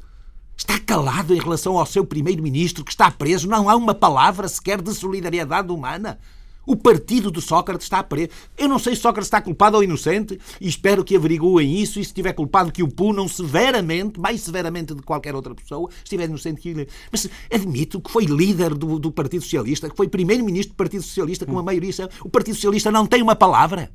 Está 0.56 0.78
calado 0.80 1.34
em 1.34 1.40
relação 1.40 1.80
ao 1.80 1.86
seu 1.88 2.06
primeiro-ministro 2.06 2.84
que 2.84 2.92
está 2.92 3.10
preso. 3.10 3.48
Não 3.48 3.68
há 3.68 3.76
uma 3.76 3.96
palavra 3.96 4.48
sequer 4.48 4.80
de 4.80 4.94
solidariedade 4.94 5.72
humana. 5.72 6.20
O 6.66 6.76
partido 6.76 7.32
do 7.32 7.42
Sócrates 7.42 7.86
está 7.86 8.04
preso. 8.04 8.30
Eu 8.58 8.70
não 8.70 8.78
sei 8.78 8.96
se 8.96 9.02
Sócrates 9.02 9.28
está 9.28 9.42
culpado 9.42 9.78
ou 9.78 9.84
inocente 9.84 10.40
e 10.60 10.68
espero 10.68 11.04
que 11.04 11.16
averiguem 11.16 11.82
isso 11.82 12.00
e 12.00 12.04
se 12.04 12.10
estiver 12.10 12.34
culpado 12.34 12.72
que 12.72 12.84
o 12.84 12.88
punam 12.88 13.28
severamente, 13.28 14.20
mais 14.20 14.42
severamente 14.42 14.94
de 14.94 15.02
qualquer 15.02 15.34
outra 15.36 15.56
pessoa, 15.56 15.90
se 15.90 16.04
estiver 16.04 16.26
inocente 16.26 16.62
que. 16.62 16.88
Mas 17.12 17.28
admito 17.52 18.00
que 18.00 18.12
foi 18.12 18.26
líder 18.26 18.76
do, 18.76 19.00
do 19.00 19.12
Partido 19.12 19.42
Socialista, 19.42 19.90
que 19.90 19.98
foi 19.98 20.08
primeiro-ministro 20.08 20.74
do 20.74 20.78
Partido 20.78 21.04
Socialista 21.04 21.46
com 21.46 21.58
a 21.58 21.64
maioria... 21.64 21.92
O 22.24 22.30
Partido 22.30 22.56
Socialista 22.56 22.92
não 22.92 23.08
tem 23.08 23.22
uma 23.22 23.36
palavra. 23.36 23.92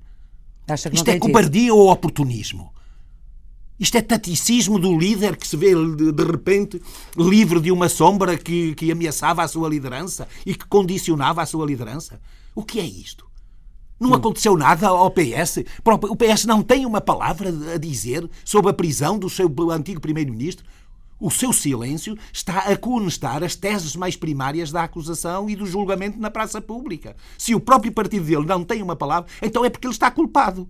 Acha 0.69 0.91
que 0.91 0.97
Isto 0.97 1.09
é 1.09 1.19
cobardia 1.19 1.73
ou 1.73 1.91
oportunismo? 1.91 2.73
Isto 3.79 3.99
é 3.99 4.03
taticismo 4.03 4.79
do 4.79 4.99
líder 4.99 5.37
que 5.37 5.47
se 5.47 5.57
vê 5.57 5.75
de, 5.75 6.11
de 6.11 6.25
repente 6.25 6.81
livre 7.17 7.61
de 7.61 7.71
uma 7.71 7.89
sombra 7.89 8.37
que, 8.37 8.75
que 8.75 8.91
ameaçava 8.91 9.43
a 9.43 9.49
sua 9.49 9.69
liderança 9.69 10.27
e 10.45 10.55
que 10.55 10.67
condicionava 10.67 11.43
a 11.43 11.47
sua 11.47 11.67
liderança? 11.67 12.21
O 12.57 12.65
que 12.65 12.81
é 12.81 12.85
isto? 12.85 13.25
Não 14.01 14.13
aconteceu 14.13 14.57
nada 14.57 14.89
ao 14.89 15.11
PS? 15.11 15.59
O 16.11 16.17
PS 16.17 16.45
não 16.45 16.63
tem 16.63 16.85
uma 16.85 17.01
palavra 17.01 17.51
a 17.75 17.79
dizer 17.79 18.29
sobre 18.45 18.71
a 18.71 18.75
prisão 18.75 19.19
do 19.19 19.31
seu 19.31 19.49
antigo 19.71 20.01
primeiro-ministro? 20.01 20.67
O 21.19 21.31
seu 21.31 21.51
silêncio 21.53 22.17
está 22.33 22.59
a 22.61 22.77
conestar 22.77 23.43
as 23.45 23.55
teses 23.55 23.97
mais 23.97 24.17
primárias 24.17 24.71
da 24.71 24.83
acusação 24.83 25.49
e 25.49 25.57
do 25.57 25.65
julgamento 25.65 26.19
na 26.19 26.31
praça 26.31 26.61
pública. 26.61 27.17
Se 27.39 27.55
o 27.55 27.61
próprio 27.61 27.91
partido 27.93 28.27
dele 28.27 28.45
não 28.45 28.63
tem 28.65 28.83
uma 28.83 28.97
palavra, 28.97 29.31
então 29.41 29.65
é 29.65 29.71
porque 29.71 29.87
ele 29.87 29.95
está 29.95 30.11
culpado. 30.11 30.69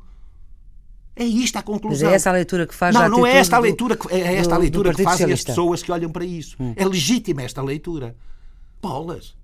É 1.16 1.24
isto 1.24 1.56
a 1.56 1.60
Mas 1.60 1.64
conclusão. 1.66 2.10
é 2.10 2.14
essa 2.14 2.28
a 2.30 2.32
leitura 2.34 2.66
que 2.66 2.74
faz 2.74 2.94
Não, 2.94 3.08
não 3.08 3.26
é 3.26 3.38
esta 3.38 3.56
a 3.56 3.58
leitura 3.58 3.96
que, 3.96 4.12
é 4.14 4.34
esta 4.36 4.54
a 4.54 4.58
do- 4.58 4.60
leitura 4.62 4.94
que 4.94 5.02
fazem 5.02 5.32
as. 5.32 5.40
Hum. 5.40 5.44
pessoas 5.46 5.82
que 5.82 5.90
olham 5.90 6.10
para 6.10 6.24
isso. 6.24 6.56
É 6.76 6.84
legítima 6.84 7.42
esta 7.42 7.62
leitura. 7.62 8.14
Bolas. 8.80 9.34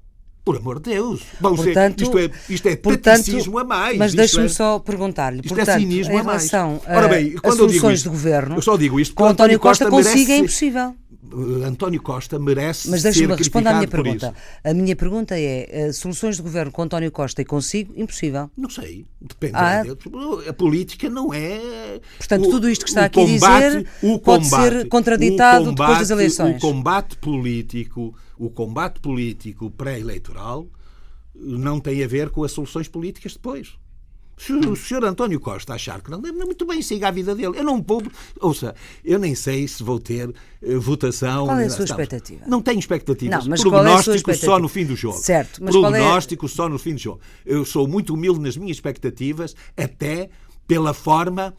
Por 0.44 0.56
amor 0.56 0.80
de 0.80 0.90
Deus. 0.90 1.20
Vão 1.40 1.56
ser- 1.56 1.64
Portanto, 1.66 2.02
isto 2.02 2.18
é, 2.18 2.30
isto 2.48 2.68
é 2.68 2.76
portanto, 2.76 3.58
a 3.58 3.64
mais. 3.64 3.96
Mas 3.96 4.12
deixe-me 4.12 4.46
é- 4.46 4.48
só 4.48 4.78
perguntar-lhe, 4.80 5.40
isto 5.40 5.52
é 5.52 5.56
portanto, 5.56 5.78
cinismo 5.80 6.12
em 6.14 6.18
a 6.18 6.24
mais. 6.24 6.50
Ora 6.52 7.06
bem, 7.08 7.34
a 7.36 7.40
quando 7.40 7.60
eu 7.60 7.66
digo 7.68 7.78
soluções 7.78 7.98
isto, 7.98 8.04
de 8.04 8.08
governo, 8.10 8.56
eu 8.56 8.62
só 8.62 8.76
digo 8.76 8.98
isto 8.98 9.14
com 9.14 9.24
António 9.24 9.60
Costa, 9.60 9.88
merece 9.88 10.10
consiga 10.10 10.32
é 10.32 10.36
impossível. 10.38 10.96
Uh, 11.24 11.62
António 11.64 12.02
Costa 12.02 12.36
merece 12.36 12.90
Mas 12.90 13.02
ser 13.02 13.10
deixe-me 13.12 13.34
responder 13.36 13.68
à 13.68 13.74
minha 13.74 13.86
pergunta. 13.88 14.34
isso. 14.36 14.58
A 14.64 14.74
minha 14.74 14.96
pergunta 14.96 15.38
é: 15.38 15.68
eh, 15.70 15.92
soluções 15.92 16.36
de 16.36 16.42
governo 16.42 16.72
com 16.72 16.82
António 16.82 17.12
Costa 17.12 17.40
e 17.40 17.44
consigo? 17.44 17.92
Impossível. 17.96 18.50
Não 18.56 18.68
sei, 18.68 19.06
depende. 19.20 19.52
Ah. 19.54 19.82
A 20.48 20.52
política 20.52 21.08
não 21.08 21.32
é. 21.32 22.00
Portanto, 22.18 22.46
o- 22.46 22.50
tudo 22.50 22.68
isto 22.68 22.84
que 22.84 22.90
está 22.90 23.04
aqui 23.04 23.20
a 23.20 23.24
dizer 23.24 23.86
o 24.02 24.18
pode 24.18 24.46
ser 24.46 24.56
combate- 24.72 24.88
contraditado 24.88 25.70
o 25.70 25.74
depois 25.74 25.98
das 26.00 26.10
eleições. 26.10 26.56
O 26.56 26.60
combate 26.60 27.16
político, 27.16 28.14
o 28.36 28.50
combate 28.50 28.98
político 28.98 29.70
pré-eleitoral 29.70 30.66
não 31.34 31.78
tem 31.78 32.02
a 32.02 32.06
ver 32.08 32.30
com 32.30 32.42
as 32.42 32.50
soluções 32.50 32.88
políticas 32.88 33.34
depois. 33.34 33.74
Se 34.36 34.52
o 34.52 34.74
senhor 34.74 35.04
António 35.04 35.38
Costa 35.38 35.74
achar 35.74 36.00
que 36.00 36.10
não 36.10 36.20
deve, 36.20 36.36
muito 36.44 36.66
bem, 36.66 36.82
siga 36.82 37.08
a 37.08 37.10
vida 37.12 37.34
dele. 37.34 37.56
Eu 37.58 37.62
não 37.62 37.80
vou. 37.80 38.02
Ouça, 38.40 38.74
eu 39.04 39.18
nem 39.18 39.34
sei 39.36 39.68
se 39.68 39.82
vou 39.84 40.00
ter 40.00 40.34
eh, 40.60 40.74
votação. 40.76 41.46
Qual 41.46 41.58
é 41.58 41.66
a 41.66 41.70
sua 41.70 41.84
Estamos- 41.84 41.90
expectativa? 42.02 42.44
Não 42.48 42.60
tenho 42.60 42.78
expectativas. 42.80 43.44
Não, 43.44 43.50
mas 43.50 43.60
é 43.60 43.62
Prognóstico 43.62 44.16
expectativa? 44.16 44.52
só 44.52 44.58
no 44.58 44.68
fim 44.68 44.84
do 44.84 44.96
jogo. 44.96 45.18
Certo, 45.18 45.62
mas 45.62 45.74
é- 45.74 45.78
Prognóstico 45.80 46.48
só 46.48 46.68
no 46.68 46.78
fim 46.78 46.94
do 46.94 47.00
jogo. 47.00 47.20
Eu 47.46 47.64
sou 47.64 47.86
muito 47.86 48.14
humilde 48.14 48.40
nas 48.40 48.56
minhas 48.56 48.76
expectativas, 48.78 49.54
até 49.76 50.28
pela 50.66 50.92
forma 50.92 51.54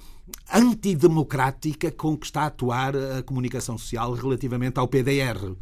antidemocrática 0.54 1.92
com 1.92 2.18
que 2.18 2.26
está 2.26 2.42
a 2.42 2.46
atuar 2.48 2.96
a 2.96 3.24
comunicação 3.24 3.78
social 3.78 4.14
relativamente 4.14 4.78
ao 4.80 4.88
PDR. 4.88 5.56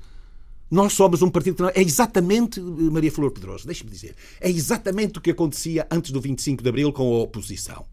Nós 0.72 0.94
somos 0.94 1.22
um 1.22 1.30
partido 1.30 1.58
que 1.58 1.62
não... 1.62 1.70
É 1.70 1.82
exatamente, 1.82 2.62
Maria 2.62 3.12
Flor 3.12 3.30
Pedroso, 3.30 3.66
deixe-me 3.66 3.92
dizer, 3.92 4.16
é 4.40 4.50
exatamente 4.50 5.20
o 5.20 5.22
que 5.22 5.32
acontecia 5.32 5.86
antes 5.92 6.12
do 6.12 6.22
25 6.22 6.64
de 6.64 6.70
Abril 6.70 6.94
com 6.94 7.04
a 7.14 7.20
oposição. 7.24 7.86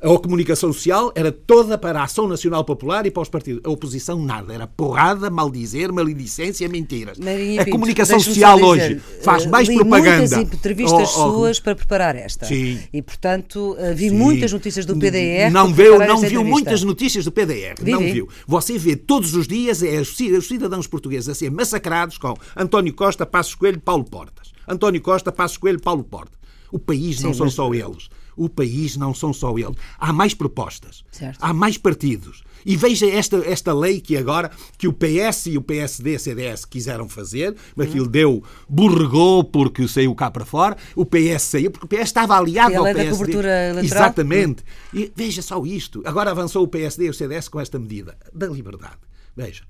A 0.00 0.16
comunicação 0.18 0.72
social 0.72 1.10
era 1.16 1.32
toda 1.32 1.76
para 1.76 2.00
a 2.00 2.04
Ação 2.04 2.28
Nacional 2.28 2.64
Popular 2.64 3.04
e 3.04 3.10
para 3.10 3.22
os 3.22 3.28
partidos. 3.28 3.60
A 3.64 3.68
oposição, 3.70 4.22
nada. 4.24 4.54
Era 4.54 4.64
porrada, 4.64 5.28
maldizer, 5.28 5.92
maledicência, 5.92 6.68
mentiras. 6.68 7.18
Marinha 7.18 7.62
a 7.62 7.64
Pinto, 7.64 7.74
comunicação 7.74 8.20
social 8.20 8.56
dizer, 8.58 8.68
hoje 8.68 9.00
faz 9.22 9.44
eh, 9.44 9.48
mais 9.48 9.66
li 9.68 9.74
propaganda. 9.74 10.36
muitas 10.36 10.54
entrevistas 10.54 11.16
Oh, 11.16 11.26
oh, 11.26 11.32
suas 11.32 11.58
para 11.58 11.74
preparar 11.74 12.14
esta. 12.14 12.46
Sim. 12.46 12.78
E, 12.92 13.02
portanto, 13.02 13.74
eh, 13.76 13.92
vi 13.92 14.10
Sim. 14.10 14.16
muitas 14.16 14.52
notícias 14.52 14.86
do 14.86 14.96
PDR. 14.96 15.50
Não 15.50 15.72
viu, 15.74 15.98
não 15.98 16.06
viu 16.06 16.14
entrevista. 16.16 16.44
muitas 16.44 16.82
notícias 16.84 17.24
do 17.24 17.32
PDR. 17.32 17.74
Vi, 17.82 17.90
não 17.90 17.98
vi. 17.98 18.12
viu. 18.12 18.28
Você 18.46 18.78
vê 18.78 18.94
todos 18.94 19.34
os 19.34 19.48
dias 19.48 19.82
é 19.82 20.00
os 20.00 20.16
ci- 20.16 20.30
os 20.30 20.46
cidadãos 20.46 20.86
portugueses 20.86 21.28
a 21.28 21.34
ser 21.34 21.50
massacrados 21.50 22.18
com 22.18 22.34
António 22.56 22.94
Costa, 22.94 23.26
Passos 23.26 23.56
Coelho, 23.56 23.80
Paulo 23.80 24.04
Portas. 24.04 24.52
António 24.68 25.00
Costa, 25.02 25.32
Passos 25.32 25.56
Coelho, 25.56 25.80
Paulo 25.80 26.04
Portas. 26.04 26.38
O 26.70 26.78
país 26.78 27.20
não 27.20 27.32
Sim, 27.32 27.38
são 27.38 27.46
mas- 27.46 27.54
só 27.54 27.74
eles. 27.74 28.08
O 28.38 28.48
país 28.48 28.96
não 28.96 29.12
são 29.12 29.32
só 29.32 29.58
eles. 29.58 29.76
Há 29.98 30.12
mais 30.12 30.32
propostas. 30.32 31.04
Certo. 31.10 31.38
Há 31.40 31.52
mais 31.52 31.76
partidos. 31.76 32.42
E 32.64 32.76
veja 32.76 33.06
esta, 33.06 33.36
esta 33.46 33.72
lei 33.72 34.00
que 34.00 34.16
agora 34.16 34.50
que 34.76 34.88
o 34.88 34.92
PS 34.92 35.46
e 35.46 35.58
o 35.58 35.62
PSD, 35.62 36.18
CDS 36.18 36.64
quiseram 36.64 37.08
fazer, 37.08 37.56
mas 37.74 37.88
aquilo 37.88 38.08
deu, 38.08 38.42
borregou 38.68 39.44
porque 39.44 39.86
saiu 39.86 40.14
cá 40.14 40.30
para 40.30 40.44
fora, 40.44 40.76
o 40.94 41.04
PS 41.04 41.42
saiu, 41.42 41.70
porque 41.70 41.86
o 41.86 41.98
PS 41.98 42.08
estava 42.08 42.36
aliado 42.36 42.74
a 42.74 42.78
ao 42.78 42.84
lei 42.84 42.94
da 42.94 43.00
PSD. 43.00 43.18
cobertura. 43.18 43.80
Exatamente. 43.82 44.64
E 44.92 45.12
veja 45.14 45.42
só 45.42 45.64
isto. 45.64 46.02
Agora 46.04 46.30
avançou 46.30 46.64
o 46.64 46.68
PSD 46.68 47.06
e 47.06 47.10
o 47.10 47.14
CDS 47.14 47.48
com 47.48 47.60
esta 47.60 47.78
medida 47.78 48.16
da 48.32 48.46
liberdade. 48.46 48.98
Veja. 49.36 49.64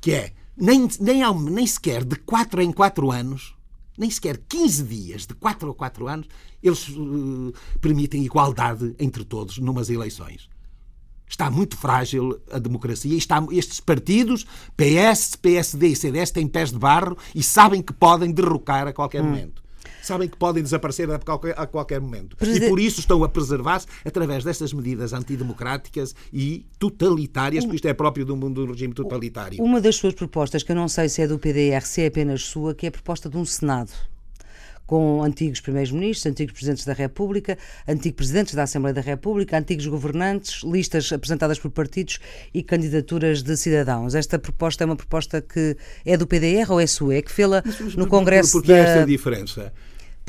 Que 0.00 0.12
é, 0.12 0.32
nem, 0.56 0.88
nem, 1.00 1.22
nem 1.50 1.66
sequer 1.66 2.04
de 2.04 2.16
4 2.16 2.62
em 2.62 2.72
4 2.72 3.10
anos, 3.10 3.54
nem 4.00 4.10
sequer 4.10 4.38
15 4.48 4.82
dias, 4.84 5.26
de 5.26 5.34
4 5.34 5.70
a 5.70 5.74
4 5.74 6.08
anos, 6.08 6.26
eles 6.62 6.88
eh, 6.88 7.58
permitem 7.80 8.24
igualdade 8.24 8.94
entre 8.98 9.24
todos 9.24 9.58
numas 9.58 9.90
eleições. 9.90 10.48
Está 11.28 11.48
muito 11.48 11.76
frágil 11.76 12.40
a 12.50 12.58
democracia. 12.58 13.14
e 13.14 13.18
Está, 13.18 13.44
estes 13.52 13.78
partidos, 13.78 14.44
PS, 14.76 15.36
PSD 15.36 15.88
e 15.88 15.96
CDS, 15.96 16.32
têm 16.32 16.48
pés 16.48 16.72
de 16.72 16.78
barro 16.78 17.16
e 17.34 17.42
sabem 17.42 17.80
que 17.82 17.92
podem 17.92 18.32
derrocar 18.32 18.86
a 18.86 18.90
Hum. 18.90 18.94
qualquer 18.94 19.22
momento. 19.22 19.62
Sabem 20.02 20.28
que 20.28 20.36
podem 20.36 20.62
desaparecer 20.62 21.10
a 21.10 21.18
qualquer, 21.18 21.54
a 21.58 21.66
qualquer 21.66 22.00
momento. 22.00 22.36
Preside- 22.36 22.66
E 22.66 22.68
por 22.68 22.80
isso 22.80 23.00
estão 23.00 23.22
a 23.24 23.28
preservar-se 23.28 23.86
através 24.04 24.44
destas 24.44 24.72
medidas 24.72 25.12
antidemocráticas 25.12 26.14
e 26.32 26.64
totalitárias, 26.78 27.64
porque 27.64 27.76
isto 27.76 27.88
é 27.88 27.94
próprio 27.94 28.24
do 28.24 28.36
mundo 28.36 28.64
do 28.66 28.72
regime 28.72 28.94
totalitário. 28.94 29.62
Uma 29.62 29.80
das 29.80 29.96
suas 29.96 30.14
propostas, 30.14 30.62
que 30.62 30.72
eu 30.72 30.76
não 30.76 30.88
sei 30.88 31.08
se 31.08 31.22
é 31.22 31.26
do 31.28 31.38
PDR, 31.38 31.82
se 31.84 32.02
é 32.02 32.06
apenas 32.06 32.42
sua, 32.42 32.74
que 32.74 32.86
é 32.86 32.88
a 32.88 32.92
proposta 32.92 33.28
de 33.28 33.36
um 33.36 33.44
Senado 33.44 33.90
com 34.86 35.22
antigos 35.22 35.60
primeiros-ministros, 35.60 36.26
antigos 36.26 36.52
presidentes 36.52 36.84
da 36.84 36.92
República, 36.92 37.56
antigos 37.86 38.16
presidentes 38.16 38.54
da 38.56 38.64
Assembleia 38.64 38.92
da 38.92 39.00
República, 39.00 39.56
antigos 39.56 39.86
governantes, 39.86 40.64
listas 40.64 41.12
apresentadas 41.12 41.60
por 41.60 41.70
partidos 41.70 42.18
e 42.52 42.60
candidaturas 42.60 43.40
de 43.40 43.56
cidadãos. 43.56 44.16
Esta 44.16 44.36
proposta 44.36 44.82
é 44.82 44.86
uma 44.86 44.96
proposta 44.96 45.40
que 45.40 45.76
é 46.04 46.16
do 46.16 46.26
PDR 46.26 46.72
ou 46.72 46.80
é 46.80 46.88
sua? 46.88 47.14
É 47.14 47.22
que 47.22 47.30
fê-la 47.30 47.62
no 47.96 48.08
Congresso 48.08 48.50
Porque 48.50 48.72
da... 48.72 48.78
esta 48.78 49.06
diferença? 49.06 49.72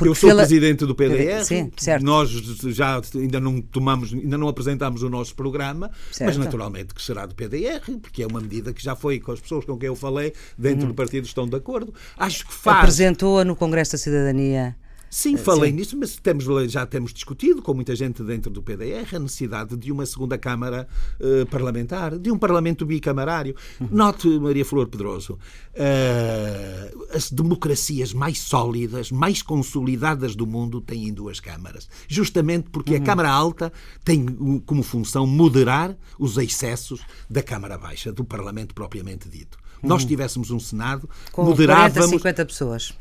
Porque 0.01 0.09
eu 0.09 0.15
sou 0.15 0.35
presidente 0.35 0.85
do 0.85 0.95
PDR, 0.95 1.43
Sim, 1.43 1.71
certo. 1.77 2.03
nós 2.03 2.29
já 2.29 2.99
ainda 3.15 3.39
não 3.39 3.61
tomamos, 3.61 4.13
ainda 4.13 4.37
não 4.37 4.47
apresentámos 4.47 5.03
o 5.03 5.09
nosso 5.09 5.35
programa, 5.35 5.89
mas 6.07 6.15
Certo. 6.17 6.39
naturalmente 6.39 6.93
que 6.93 7.01
será 7.01 7.25
do 7.25 7.35
PDR, 7.35 7.81
porque 8.01 8.23
é 8.23 8.27
uma 8.27 8.41
medida 8.41 8.73
que 8.73 8.83
já 8.83 8.95
foi 8.95 9.19
com 9.19 9.31
as 9.31 9.39
pessoas 9.39 9.63
com 9.65 9.77
quem 9.77 9.87
eu 9.87 9.95
falei, 9.95 10.33
dentro 10.57 10.85
Hum. 10.85 10.89
do 10.89 10.93
partido 10.93 11.25
estão 11.25 11.47
de 11.47 11.55
acordo. 11.55 11.93
Acho 12.17 12.47
que 12.47 12.53
faz. 12.53 12.77
Apresentou-a 12.79 13.45
no 13.45 13.55
Congresso 13.55 13.93
da 13.93 13.97
Cidadania. 13.97 14.75
Sim, 15.13 15.35
falei 15.35 15.73
nisso, 15.73 15.97
mas 15.97 16.15
temos, 16.15 16.45
já 16.71 16.85
temos 16.85 17.13
discutido 17.13 17.61
com 17.61 17.73
muita 17.73 17.93
gente 17.97 18.23
dentro 18.23 18.49
do 18.49 18.63
PDR 18.63 19.13
a 19.13 19.19
necessidade 19.19 19.75
de 19.75 19.91
uma 19.91 20.05
segunda 20.05 20.37
Câmara 20.37 20.87
eh, 21.19 21.43
parlamentar, 21.51 22.17
de 22.17 22.31
um 22.31 22.37
Parlamento 22.37 22.85
bicamarário. 22.85 23.53
Note, 23.91 24.29
Maria 24.39 24.63
Flor 24.63 24.87
Pedroso, 24.87 25.37
eh, 25.73 26.93
as 27.13 27.29
democracias 27.29 28.13
mais 28.13 28.39
sólidas, 28.39 29.11
mais 29.11 29.41
consolidadas 29.41 30.33
do 30.33 30.47
mundo 30.47 30.79
têm 30.79 31.13
duas 31.13 31.41
câmaras. 31.41 31.89
Justamente 32.07 32.69
porque 32.69 32.95
a 32.95 33.01
Câmara 33.01 33.29
Alta 33.29 33.73
tem 34.05 34.25
uh, 34.25 34.61
como 34.65 34.81
função 34.81 35.27
moderar 35.27 35.93
os 36.17 36.37
excessos 36.37 37.01
da 37.29 37.43
Câmara 37.43 37.77
Baixa, 37.77 38.13
do 38.13 38.23
Parlamento 38.23 38.73
propriamente 38.73 39.27
dito. 39.27 39.60
Nós 39.83 40.05
tivéssemos 40.05 40.51
um 40.51 40.59
Senado, 40.59 41.09
Com 41.31 41.43
40, 41.45 41.49
moderávamos. 41.61 42.09
50 42.11 42.45
pessoas. 42.45 42.93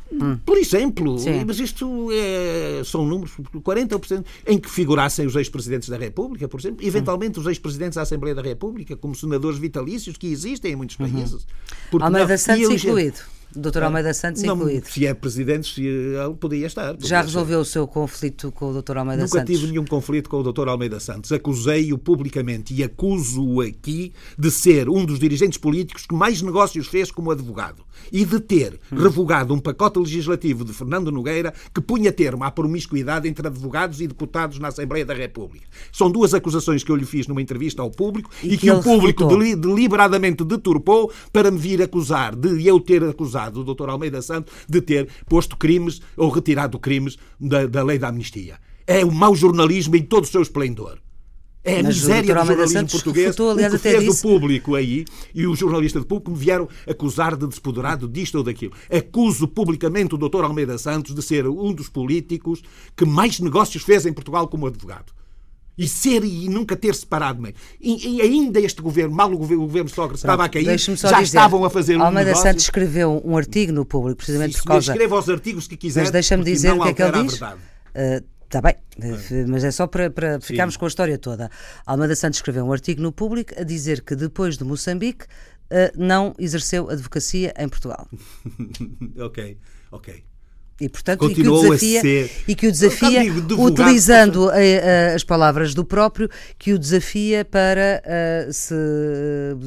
Por 0.44 0.56
exemplo, 0.58 1.18
Sim. 1.18 1.44
mas 1.46 1.60
isto 1.60 2.08
é- 2.12 2.82
são 2.84 3.06
números, 3.06 3.32
40% 3.62 4.24
em 4.46 4.58
que 4.58 4.68
figurassem 4.70 5.26
os 5.26 5.36
ex-presidentes 5.36 5.88
da 5.88 5.96
República, 5.96 6.48
por 6.48 6.58
exemplo, 6.60 6.84
eventualmente 6.86 7.38
os 7.38 7.46
ex-presidentes 7.46 7.96
da 7.96 8.02
Assembleia 8.02 8.34
da 8.34 8.42
República, 8.42 8.96
como 8.96 9.14
senadores 9.14 9.58
vitalícios 9.58 10.16
que 10.16 10.26
existem 10.26 10.72
em 10.72 10.76
muitos 10.76 10.96
países. 10.96 11.46
Porque 11.90 12.04
Almeida 12.04 12.28
não- 12.28 12.38
Santos 12.38 12.84
incluído. 12.84 13.18
Dr. 13.54 13.82
Almeida 13.82 14.14
Santos 14.14 14.42
não, 14.42 14.54
incluído. 14.54 14.86
Se 14.86 15.06
é 15.06 15.12
presidente, 15.12 15.74
se 15.74 15.84
ele 15.84 16.34
podia 16.34 16.66
estar. 16.66 16.94
podia 16.94 17.08
Já 17.08 17.22
resolveu 17.22 17.60
o 17.60 17.64
seu 17.64 17.86
conflito 17.86 18.52
com 18.52 18.70
o 18.70 18.82
Dr. 18.82 18.98
Almeida 18.98 19.22
Nunca 19.22 19.38
Santos? 19.38 19.54
tive 19.54 19.70
nenhum 19.70 19.84
conflito 19.84 20.30
com 20.30 20.40
o 20.40 20.52
Dr. 20.52 20.68
Almeida 20.68 21.00
Santos. 21.00 21.32
Acusei-o 21.32 21.98
publicamente 21.98 22.72
e 22.72 22.84
acuso-o 22.84 23.60
aqui 23.60 24.12
de 24.38 24.50
ser 24.50 24.88
um 24.88 25.04
dos 25.04 25.18
dirigentes 25.18 25.58
políticos 25.58 26.06
que 26.06 26.14
mais 26.14 26.42
negócios 26.42 26.86
fez 26.86 27.10
como 27.10 27.30
advogado 27.30 27.84
e 28.12 28.24
de 28.24 28.40
ter 28.40 28.78
revogado 28.90 29.52
um 29.52 29.58
pacote 29.58 29.98
legislativo 29.98 30.64
de 30.64 30.72
Fernando 30.72 31.12
Nogueira 31.12 31.52
que 31.74 31.80
punha 31.80 32.12
termo 32.12 32.44
à 32.44 32.50
promiscuidade 32.50 33.28
entre 33.28 33.46
advogados 33.46 34.00
e 34.00 34.06
deputados 34.06 34.58
na 34.58 34.68
Assembleia 34.68 35.04
da 35.04 35.12
República. 35.12 35.66
São 35.92 36.10
duas 36.10 36.32
acusações 36.32 36.82
que 36.82 36.90
eu 36.90 36.96
lhe 36.96 37.04
fiz 37.04 37.26
numa 37.26 37.42
entrevista 37.42 37.82
ao 37.82 37.90
público 37.90 38.30
E 38.42 38.54
e, 38.54 38.56
que 38.56 38.66
que, 38.66 38.70
o 38.70 38.82
público 38.82 39.26
deliberadamente 39.56 40.44
deturpou 40.44 41.12
para 41.32 41.50
me 41.50 41.58
vir 41.58 41.82
acusar 41.82 42.34
de 42.34 42.66
eu 42.66 42.80
ter 42.80 43.02
acusado 43.04 43.39
o 43.48 43.64
Dr. 43.64 43.88
Almeida 43.88 44.20
Santos 44.22 44.52
de 44.68 44.80
ter 44.80 45.08
posto 45.28 45.56
crimes 45.56 46.00
ou 46.16 46.28
retirado 46.30 46.78
crimes 46.78 47.16
da, 47.40 47.66
da 47.66 47.82
lei 47.82 47.98
da 47.98 48.08
amnistia. 48.08 48.58
É 48.86 49.04
o 49.04 49.12
mau 49.12 49.34
jornalismo 49.34 49.96
em 49.96 50.02
todo 50.02 50.24
o 50.24 50.26
seu 50.26 50.42
esplendor. 50.42 50.98
É 51.62 51.80
a 51.80 51.82
Mas 51.82 51.96
miséria 51.96 52.22
do 52.34 52.38
jornalismo 52.40 52.68
Santos 52.68 52.92
português. 52.94 53.26
refutou, 53.26 53.50
aliás, 53.50 53.74
o 53.74 53.76
que 53.76 53.82
fez 53.82 54.02
disse- 54.02 54.26
o 54.26 54.30
público 54.30 54.74
aí 54.74 55.04
e 55.34 55.46
o 55.46 55.54
jornalista 55.54 56.00
de 56.00 56.06
público 56.06 56.30
me 56.30 56.38
vieram 56.38 56.66
acusar 56.88 57.36
de 57.36 57.46
despoderado 57.46 58.08
disto 58.08 58.36
ou 58.36 58.42
daquilo. 58.42 58.72
Acuso 58.90 59.46
publicamente 59.46 60.14
o 60.14 60.18
Dr. 60.18 60.42
Almeida 60.42 60.78
Santos 60.78 61.14
de 61.14 61.20
ser 61.20 61.46
um 61.46 61.72
dos 61.74 61.88
políticos 61.90 62.62
que 62.96 63.04
mais 63.04 63.38
negócios 63.40 63.82
fez 63.82 64.06
em 64.06 64.12
Portugal 64.12 64.48
como 64.48 64.66
advogado. 64.66 65.12
E 65.82 65.88
ser 65.88 66.22
e 66.24 66.46
nunca 66.48 66.76
ter 66.76 66.94
separado 66.94 67.40
meio. 67.40 67.54
E, 67.80 68.16
e 68.16 68.20
ainda 68.20 68.60
este 68.60 68.82
governo, 68.82 69.14
mal 69.14 69.32
o 69.32 69.38
governo, 69.38 69.64
o 69.64 69.66
governo 69.66 69.88
Sócrates 69.88 70.20
estava 70.20 70.44
a 70.44 70.48
cair, 70.48 70.78
já 70.78 70.92
dizer, 70.94 71.22
estavam 71.22 71.64
a 71.64 71.70
fazer 71.70 71.96
um 71.96 72.02
Almeida 72.02 72.30
negócio. 72.30 72.50
Santos 72.50 72.64
escreveu 72.64 73.22
um 73.24 73.34
artigo 73.34 73.72
no 73.72 73.86
público, 73.86 74.18
precisamente 74.18 74.52
Isso, 74.52 74.62
por 74.62 74.68
causa. 74.68 74.92
Escreva 74.92 75.18
os 75.18 75.28
artigos 75.30 75.66
que 75.66 75.78
quiser. 75.78 76.00
Mas 76.02 76.10
deixa-me 76.10 76.44
dizer 76.44 76.72
o 76.72 76.82
que 76.82 76.88
é 76.88 76.92
que 76.92 77.02
ele 77.02 77.22
diz. 77.22 77.40
Está 78.50 78.60
bem, 78.60 78.74
eh, 79.00 79.46
mas 79.46 79.62
é 79.62 79.70
só 79.70 79.86
para, 79.86 80.10
para 80.10 80.40
ficarmos 80.40 80.76
com 80.76 80.84
a 80.84 80.88
história 80.88 81.16
toda. 81.16 81.48
Almeida 81.86 82.16
Santos 82.16 82.38
escreveu 82.38 82.66
um 82.66 82.72
artigo 82.72 83.00
no 83.00 83.12
público 83.12 83.54
a 83.56 83.62
dizer 83.62 84.02
que 84.02 84.16
depois 84.16 84.58
de 84.58 84.64
Moçambique 84.64 85.24
eh, 85.70 85.92
não 85.96 86.34
exerceu 86.36 86.90
advocacia 86.90 87.54
em 87.56 87.68
Portugal. 87.68 88.08
ok, 89.18 89.56
ok. 89.92 90.24
E, 90.80 90.88
portanto, 90.88 91.18
Continuou 91.20 91.58
e 91.58 91.60
que 91.62 91.68
o 91.68 91.72
a 91.72 91.76
desafia, 91.76 92.00
ser- 92.00 92.30
e 92.48 92.54
que 92.54 92.66
o 92.66 92.72
desafia 92.72 93.20
digo 93.22 93.62
utilizando 93.62 94.50
as 95.14 95.22
palavras 95.22 95.74
do 95.74 95.84
próprio, 95.84 96.28
que 96.58 96.72
o 96.72 96.78
desafia 96.78 97.44
para 97.44 98.02
eh, 98.04 98.48
se, 98.50 98.74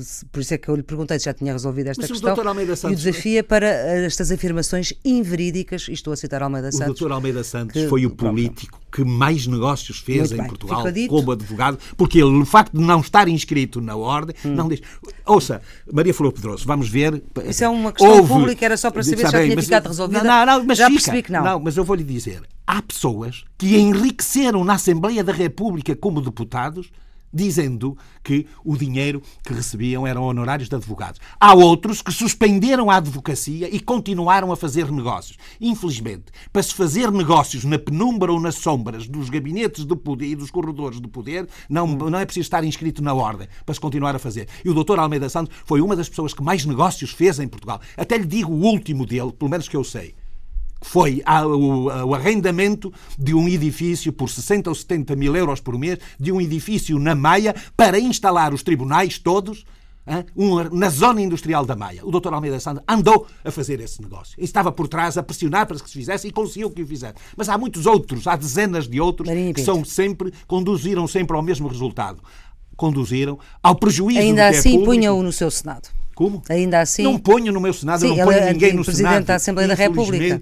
se- 0.04 0.26
Por 0.26 0.39
isso 0.41 0.54
é 0.54 0.58
que 0.58 0.69
eu 0.69 0.76
lhe 0.76 0.84
perguntei 0.84 1.19
se 1.19 1.26
já 1.26 1.34
tinha 1.34 1.54
resolvido 1.54 1.88
esta 1.89 2.02
Mas 2.02 2.10
o 2.10 2.13
questão. 2.13 2.34
Dr. 2.36 2.47
Almeida 2.47 2.71
e 2.71 2.73
o 2.73 2.78
Santos- 2.78 3.04
desafia 3.04 3.43
para 3.43 3.67
eh, 3.67 4.06
estas 4.06 4.32
afirmações 4.32 4.93
inverídicas, 5.06 5.88
e 5.88 5.93
estou 5.93 6.13
a 6.13 6.15
citar 6.15 6.41
Almeida 6.41 6.69
O 6.69 6.71
Santos. 6.71 6.99
Dr. 6.99 7.12
Almeida 7.12 7.43
Santos 7.43 7.80
que- 7.82 7.88
foi 7.88 8.06
o 8.06 8.10
político 8.10 8.80
que 8.91 9.04
mais 9.04 9.47
negócios 9.47 9.97
fez 9.99 10.19
Muito 10.19 10.34
em 10.34 10.38
bem, 10.38 10.47
Portugal 10.47 10.86
como 11.10 11.32
advogado, 11.32 11.80
porque 11.97 12.19
ele, 12.19 12.30
o 12.41 12.45
facto 12.45 12.78
de 12.78 12.84
não 12.86 12.99
estar 13.02 13.28
inscrito 13.28 13.82
na 13.82 13.95
ordem, 13.95 14.36
Hum. 14.45 14.54
não 14.54 14.67
diz. 14.69 14.82
Ouça, 15.26 15.62
Maria 15.91 16.13
Flor 16.13 16.32
Pedroso, 16.32 16.63
vamos 16.67 16.88
ver. 16.89 17.21
Isso 17.47 17.63
é 17.63 17.69
uma 17.69 17.91
questão 17.91 18.28
pública, 18.28 18.63
era 18.63 18.78
só 18.78 18.91
para 18.91 19.02
saber 19.02 19.17
se 19.26 19.32
já 19.32 19.32
bem, 19.32 19.43
tinha 19.45 19.56
mas- 19.56 19.65
ficado 19.65 19.88
resolvida. 19.88 20.23
Não, 20.23 20.45
não, 20.45 20.63
mas 20.63 20.78
Já. 20.78 20.89
Percebi 21.03 21.23
que 21.23 21.31
não. 21.31 21.43
Não, 21.43 21.59
mas 21.59 21.77
eu 21.77 21.83
vou 21.83 21.95
lhe 21.95 22.03
dizer: 22.03 22.43
há 22.65 22.81
pessoas 22.81 23.43
que 23.57 23.77
enriqueceram 23.77 24.63
na 24.63 24.73
Assembleia 24.73 25.23
da 25.23 25.33
República 25.33 25.95
como 25.95 26.21
deputados. 26.21 26.91
Dizendo 27.35 27.97
que 28.23 28.45
o 28.63 28.77
dinheiro 28.77 29.19
que 29.43 29.51
recebiam 29.51 30.05
eram 30.05 30.21
honorários 30.21 30.69
de 30.69 30.75
advogados. 30.75 31.19
Há 31.39 31.55
outros 31.55 31.99
que 31.99 32.11
suspenderam 32.11 32.91
a 32.91 32.97
advocacia 32.97 33.75
e 33.75 33.79
continuaram 33.79 34.51
a 34.51 34.55
fazer 34.55 34.91
negócios. 34.91 35.39
Infelizmente, 35.59 36.25
para 36.51 36.61
se 36.61 36.75
fazer 36.75 37.11
negócios 37.11 37.63
na 37.63 37.79
penumbra 37.79 38.31
ou 38.31 38.39
nas 38.39 38.53
sombras 38.53 39.07
dos 39.07 39.31
gabinetes 39.31 39.83
de 39.83 39.95
poder 39.95 40.27
e 40.27 40.35
dos 40.35 40.51
corredores 40.51 41.01
de 41.01 41.07
poder, 41.07 41.49
não, 41.67 41.87
não 41.87 42.19
é 42.19 42.23
preciso 42.23 42.45
estar 42.45 42.63
inscrito 42.63 43.01
na 43.01 43.15
ordem 43.15 43.47
para 43.65 43.73
se 43.73 43.81
continuar 43.81 44.15
a 44.15 44.19
fazer. 44.19 44.47
E 44.63 44.69
o 44.69 44.83
Dr. 44.83 44.99
Almeida 44.99 45.27
Santos 45.27 45.57
foi 45.65 45.81
uma 45.81 45.95
das 45.95 46.07
pessoas 46.07 46.35
que 46.35 46.43
mais 46.43 46.67
negócios 46.67 47.09
fez 47.09 47.39
em 47.39 47.47
Portugal. 47.47 47.81
Até 47.97 48.15
lhe 48.15 48.27
digo 48.27 48.51
o 48.51 48.61
último 48.61 49.07
dele, 49.07 49.31
pelo 49.31 49.49
menos 49.49 49.67
que 49.67 49.75
eu 49.75 49.83
sei 49.83 50.13
foi 50.83 51.23
o, 51.25 52.13
arrendamento 52.13 52.93
de 53.17 53.33
um 53.33 53.47
edifício 53.47 54.13
por 54.13 54.29
60 54.29 54.69
ou 54.69 54.75
70 54.75 55.15
mil 55.15 55.35
euros 55.35 55.59
por 55.59 55.77
mês, 55.79 55.97
de 56.19 56.31
um 56.31 56.39
edifício 56.39 56.99
na 56.99 57.15
Maia, 57.15 57.55
para 57.75 57.97
instalar 57.97 58.53
os 58.53 58.61
tribunais 58.61 59.17
todos 59.17 59.65
na 60.71 60.89
zona 60.89 61.21
industrial 61.21 61.65
da 61.65 61.75
Maia. 61.75 62.01
O 62.05 62.11
Dr. 62.11 62.33
Almeida 62.33 62.59
Santos 62.59 62.83
andou 62.87 63.25
a 63.43 63.51
fazer 63.51 63.79
esse 63.79 64.01
negócio. 64.01 64.35
E 64.37 64.43
estava 64.43 64.71
por 64.71 64.87
trás 64.87 65.17
a 65.17 65.23
pressionar 65.23 65.65
para 65.65 65.79
que 65.79 65.87
se 65.87 65.97
fizesse 65.97 66.27
e 66.27 66.31
conseguiu 66.31 66.69
que 66.69 66.81
o 66.81 66.87
fizesse. 66.87 67.15
Mas 67.37 67.47
há 67.47 67.57
muitos 67.57 67.85
outros, 67.85 68.27
há 68.27 68.35
dezenas 68.35 68.87
de 68.87 68.99
outros 68.99 69.29
que 69.29 69.35
Pinto. 69.35 69.61
são 69.61 69.85
sempre, 69.85 70.33
conduziram 70.45 71.07
sempre 71.07 71.35
ao 71.37 71.41
mesmo 71.41 71.67
resultado. 71.69 72.21
Conduziram 72.75 73.39
ao 73.61 73.75
prejuízo 73.75 74.19
Ainda 74.19 74.43
é 74.43 74.49
assim, 74.49 74.83
punha-o 74.83 75.23
no 75.23 75.31
seu 75.31 75.49
Senado. 75.49 75.87
Como? 76.15 76.43
Ainda 76.49 76.81
assim. 76.81 77.03
Não 77.03 77.17
ponho 77.17 77.51
no 77.51 77.59
meu 77.59 77.73
Senado, 77.73 78.01
Sim, 78.01 78.09
eu 78.09 78.15
não 78.17 78.25
ponho 78.25 78.37
é 78.37 78.53
ninguém 78.53 78.73
no 78.73 78.83
presidente 78.83 79.09
Senado. 79.09 79.25
da 79.25 79.35
Assembleia 79.35 79.67
da 79.67 79.73
República. 79.73 80.39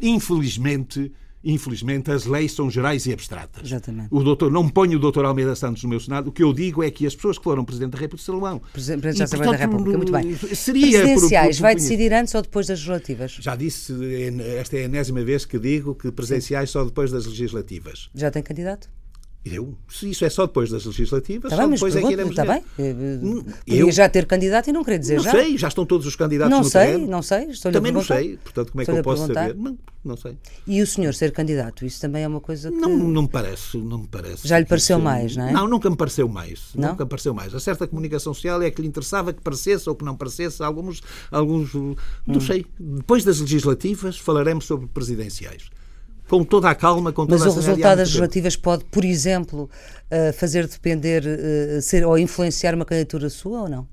Infelizmente, 0.00 1.12
Infelizmente, 1.44 2.08
as 2.12 2.24
leis 2.24 2.52
são 2.52 2.70
gerais 2.70 3.04
e 3.04 3.12
abstratas. 3.12 3.66
Exatamente. 3.66 4.06
O 4.12 4.22
doutor, 4.22 4.48
não 4.48 4.68
ponho 4.68 4.96
o 4.96 5.00
doutor 5.00 5.24
Almeida 5.24 5.56
Santos 5.56 5.82
no 5.82 5.88
meu 5.88 5.98
Senado. 5.98 6.28
O 6.28 6.32
que 6.32 6.40
eu 6.40 6.52
digo 6.52 6.84
é 6.84 6.90
que 6.92 7.04
as 7.04 7.16
pessoas 7.16 7.36
que 7.36 7.42
foram 7.42 7.64
Presidente 7.64 7.90
da 7.90 7.98
República 7.98 8.24
serão. 8.24 8.60
Presidente 8.72 9.16
E, 9.16 9.38
da 9.38 9.56
República, 9.56 9.96
muito 9.96 10.12
bem. 10.12 10.36
Seria 10.54 11.00
por- 11.00 11.08
Presidenciais, 11.08 11.56
por- 11.56 11.62
vai 11.62 11.74
por- 11.74 11.80
decidir 11.80 12.12
antes 12.12 12.32
ou 12.36 12.42
depois 12.42 12.68
das 12.68 12.78
legislativas? 12.78 13.32
Já 13.40 13.56
disse, 13.56 13.92
esta 14.56 14.76
é 14.76 14.82
a 14.82 14.84
enésima 14.84 15.24
vez 15.24 15.44
que 15.44 15.58
digo 15.58 15.96
que 15.96 16.12
presenciais 16.12 16.70
só 16.70 16.84
depois 16.84 17.10
das 17.10 17.26
legislativas. 17.26 18.08
Já 18.14 18.30
tem 18.30 18.40
candidato? 18.40 18.88
Eu? 19.44 19.74
Se 19.88 20.08
isso 20.08 20.24
é 20.24 20.30
só 20.30 20.46
depois 20.46 20.70
das 20.70 20.84
legislativas, 20.84 21.50
Está 21.50 21.56
só 21.62 21.68
bem, 21.68 21.74
depois 21.74 21.96
é 21.96 22.00
que 22.02 22.12
iremos 22.12 22.30
está 22.30 22.44
bem? 22.44 22.62
Eh, 22.78 22.92
Hum, 22.92 23.42
Podia 23.42 23.80
eu- 23.80 23.90
já 23.90 24.08
ter 24.08 24.24
candidato 24.24 24.70
e 24.70 24.72
não 24.72 24.84
queria 24.84 25.00
dizer 25.00 25.16
Não 25.16 25.24
já. 25.24 25.32
sei, 25.32 25.58
já 25.58 25.66
estão 25.66 25.84
todos 25.84 26.06
os 26.06 26.14
candidatos 26.14 26.50
Não 26.52 26.58
no 26.60 26.64
sei, 26.70 26.80
terreno. 26.86 27.06
não 27.08 27.22
sei, 27.22 27.46
estou-lhe 27.50 27.76
a 27.76 27.80
Também 27.80 27.90
não 27.92 28.04
sei, 28.04 28.36
portanto, 28.36 28.70
como 28.70 28.82
é 28.82 28.84
que 28.84 28.90
eu 28.92 29.02
posso 29.02 29.26
perguntar. 29.26 29.48
saber? 29.48 29.56
Não, 29.60 29.78
não 30.04 30.16
sei. 30.16 30.38
E 30.64 30.80
o 30.80 30.86
senhor 30.86 31.12
ser 31.12 31.32
candidato, 31.32 31.84
isso 31.84 32.00
também 32.00 32.22
é 32.22 32.28
uma 32.28 32.40
coisa 32.40 32.70
que. 32.70 32.76
Não, 32.76 32.96
não 32.96 33.22
me 33.22 33.28
parece, 33.28 33.76
não 33.78 33.98
me 33.98 34.06
parece. 34.06 34.46
Já 34.46 34.60
lhe 34.60 34.64
pareceu 34.66 34.98
isso- 34.98 35.04
mais, 35.04 35.36
não 35.36 35.48
é? 35.48 35.52
Não, 35.52 35.66
nunca 35.66 35.90
me 35.90 35.96
pareceu 35.96 36.28
mais. 36.28 36.68
Não? 36.76 36.90
Nunca 36.90 37.04
me 37.04 37.10
pareceu 37.10 37.34
mais. 37.34 37.52
A 37.52 37.58
certa 37.58 37.84
comunicação 37.88 38.32
social 38.32 38.62
é 38.62 38.70
que 38.70 38.80
lhe 38.80 38.86
interessava 38.86 39.32
que 39.32 39.40
parecesse 39.42 39.88
ou 39.88 39.96
que 39.96 40.04
não 40.04 40.14
parecesse. 40.16 40.62
Alguns, 40.62 41.02
alguns 41.32 41.74
Hum. 41.74 41.96
não 42.24 42.40
sei. 42.40 42.64
Depois 42.78 43.24
das 43.24 43.40
legislativas 43.40 44.16
falaremos 44.18 44.66
sobre 44.66 44.86
presidenciais. 44.86 45.64
Com 46.28 46.44
toda 46.44 46.70
a 46.70 46.74
calma, 46.74 47.12
com 47.12 47.26
toda 47.26 47.38
Mas 47.38 47.46
a 47.46 47.50
o 47.50 47.54
resultado 47.54 47.98
das 47.98 48.08
legislativas 48.08 48.56
pode, 48.56 48.84
por 48.84 49.04
exemplo, 49.04 49.68
eh, 50.10 50.32
fazer 50.32 50.66
depender, 50.66 51.24
eh, 51.26 51.80
ser, 51.80 52.06
ou 52.06 52.18
influenciar 52.18 52.74
uma 52.74 52.84
candidatura 52.84 53.28
sua 53.28 53.62
ou 53.62 53.68
não? 53.68 53.88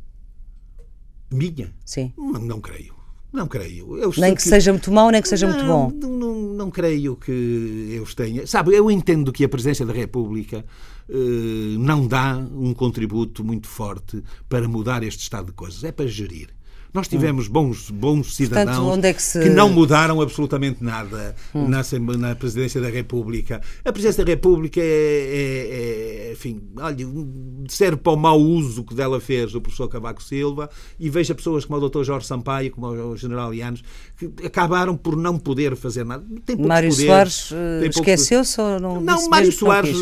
Minha? 1.32 1.74
Sim. 1.86 2.14
Não, 2.18 2.40
não 2.40 2.62
creio. 2.62 3.00
Não 3.32 3.48
creio. 3.48 3.96
Eu 3.98 4.10
Nem 4.10 4.14
sei 4.14 4.36
que 4.36 4.42
seja 4.42 4.72
muito 4.72 4.92
mau, 4.92 5.12
nem 5.12 5.22
que 5.22 5.30
seja 5.30 5.48
muito 5.48 5.64
não, 5.64 5.90
bom. 5.90 5.94
Não, 5.96 6.10
não, 6.10 6.54
não 6.54 6.72
creio 6.72 7.16
que 7.16 7.92
eu 7.92 8.06
tenha. 8.16 8.48
Sabe, 8.48 8.74
eu 8.74 8.90
entendo 8.90 9.32
que 9.32 9.44
a 9.44 9.50
presidência 9.50 9.86
da 9.86 9.94
República 9.94 10.66
eh, 11.08 11.78
não 11.78 12.08
dá 12.08 12.38
um 12.38 12.74
contributo 12.74 13.44
muito 13.44 13.68
forte 13.68 14.24
para 14.48 14.68
mudar 14.68 15.04
este 15.04 15.22
estado 15.22 15.48
de 15.48 15.54
coisas. 15.54 15.84
É 15.84 15.92
para 15.92 16.08
gerir. 16.08 16.50
Nós 16.94 17.08
tivemos 17.08 17.48
bons, 17.48 17.92
bons 17.92 18.36
cidadãos 18.36 18.78
Portanto, 18.78 19.06
é 19.06 19.14
que, 19.14 19.22
se... 19.22 19.40
que, 19.40 19.50
não 19.50 19.70
mudaram 19.70 20.22
absolutamente 20.22 20.84
nada 20.84 21.36
hum. 21.54 21.68
na, 21.68 21.84
na, 22.18 22.36
Presidência 22.36 22.82
da 22.82 22.90
República. 22.90 23.62
A 23.86 23.92
Presidência 23.92 24.26
da 24.26 24.32
República 24.32 24.80
é, 24.82 24.84
é, 24.84 26.30
é 26.30 26.34
enfim, 26.34 26.62
olha, 26.78 27.06
serve 27.68 27.98
para 27.98 28.14
o 28.14 28.16
mau 28.16 28.40
uso 28.40 28.84
que 28.84 28.96
dela 28.96 29.20
fez 29.20 29.54
o 29.54 29.62
professor 29.62 29.88
Cavaco 29.88 30.24
Silva 30.24 30.70
e 31.00 31.10
veja 31.10 31.36
pessoas 31.36 31.64
como 31.66 31.80
o 31.80 31.90
Dr. 31.90 32.04
Jorge 32.04 32.26
Sampaio, 32.26 32.72
como 32.72 32.88
o 32.88 33.16
General 33.16 33.54
Ianes, 33.54 33.84
que 34.18 34.32
acabaram 34.46 34.98
por 34.98 35.16
não 35.16 35.38
poder 35.38 35.76
fazer 35.76 36.04
nada. 36.04 36.26
Tem 36.46 36.56
Mário 36.56 36.90
poder, 36.90 37.06
Soares 37.06 37.52
uh, 37.52 37.86
esqueceu-se 37.88 38.60
ou 38.60 38.80
não? 38.80 39.02
Não, 39.02 39.30
Mário 39.30 39.52
Soares 39.52 39.98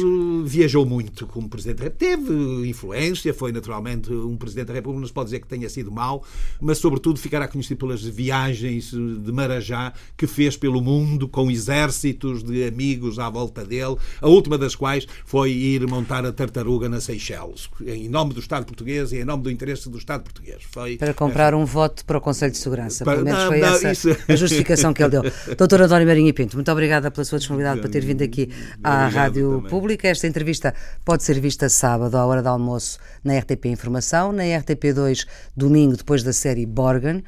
viajou 0.46 0.86
muito 0.86 1.28
como 1.28 1.50
Presidente 1.50 1.78
da 1.80 1.84
República. 1.86 2.16
Teve 2.16 2.70
influência, 2.70 3.34
foi 3.34 3.52
naturalmente 3.52 4.14
um 4.14 4.38
Presidente 4.38 4.68
da 4.68 4.74
República, 4.74 5.02
não 5.02 5.08
se 5.08 5.14
pode 5.14 5.28
dizer 5.28 5.40
que 5.42 5.48
tenha 5.48 5.68
sido 5.68 5.92
mau, 5.92 6.24
mas 6.62 6.77
mas 6.78 6.82
sobretudo 6.82 7.20
ficará 7.20 7.48
conhecido 7.48 7.78
pelas 7.80 8.04
viagens 8.04 8.92
de 8.92 9.32
Marajá 9.32 9.94
que 10.16 10.28
fez 10.28 10.56
pelo 10.56 10.80
mundo 10.80 11.28
com 11.28 11.50
exércitos 11.50 12.44
de 12.44 12.66
amigos 12.66 13.18
à 13.18 13.30
volta 13.30 13.66
dele, 13.66 13.96
a 14.22 14.28
última 14.28 14.58
das 14.58 14.76
quais 14.76 15.08
foi 15.26 15.52
ir 15.52 15.88
montar 15.88 16.24
a 16.24 16.32
tartaruga 16.32 16.88
na 16.88 17.02
Seychelles, 17.02 17.68
em 17.86 18.08
nome 18.08 18.34
do 18.34 18.40
Estado 18.40 18.66
português 18.66 19.12
e 19.12 19.18
em 19.18 19.26
nome 19.26 19.44
do 19.44 19.50
interesse 19.50 19.90
do 19.90 19.98
Estado 19.98 20.24
português. 20.24 20.58
Foi 20.70 20.98
para 20.98 21.14
comprar 21.14 21.56
um 21.56 21.66
voto 21.66 22.06
para 22.06 22.20
o 22.20 22.22
Conselho 22.22 22.52
de 22.52 22.60
Segurança. 22.60 23.04
Para, 23.04 23.16
Pelo 23.16 23.26
menos 23.26 23.40
não, 23.40 23.48
foi 23.48 23.60
não, 23.60 23.68
essa 23.68 23.92
isso... 23.92 24.10
a 24.28 24.36
justificação 24.36 24.94
que 24.94 25.02
ele 25.02 25.10
deu. 25.10 25.24
Doutor 25.58 25.82
António 25.82 26.08
Marinho 26.08 26.34
Pinto, 26.34 26.58
muito 26.58 26.72
obrigada 26.72 27.10
pela 27.10 27.26
sua 27.26 27.40
disponibilidade 27.40 27.82
para 27.82 27.90
ter 27.90 28.06
vindo 28.06 28.22
aqui 28.22 28.50
à 28.84 29.06
Obrigado 29.06 29.14
Rádio 29.14 29.52
também. 29.56 29.70
Pública. 29.70 30.08
Esta 30.08 30.28
entrevista 30.28 30.76
pode 31.04 31.24
ser 31.24 31.40
vista 31.40 31.70
sábado, 31.70 32.16
à 32.16 32.26
hora 32.26 32.44
do 32.44 32.50
almoço, 32.50 33.00
na 33.24 33.38
RTP 33.40 33.66
Informação, 33.66 34.32
na 34.32 34.44
RTP2, 34.44 35.26
domingo, 35.56 35.98
depois 35.98 36.22
da 36.22 36.34
série 36.34 36.67
Borgen. 36.68 37.24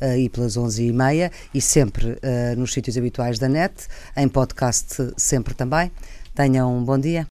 Uh, 0.00 0.18
e 0.18 0.28
pelas 0.28 0.56
11h30 0.56 1.30
e 1.54 1.60
sempre 1.60 2.10
uh, 2.10 2.58
nos 2.58 2.72
sítios 2.72 2.98
habituais 2.98 3.38
da 3.38 3.48
net, 3.48 3.86
em 4.16 4.28
podcast 4.28 5.12
sempre 5.16 5.54
também. 5.54 5.90
Tenham 6.34 6.76
um 6.76 6.84
bom 6.84 6.98
dia. 6.98 7.22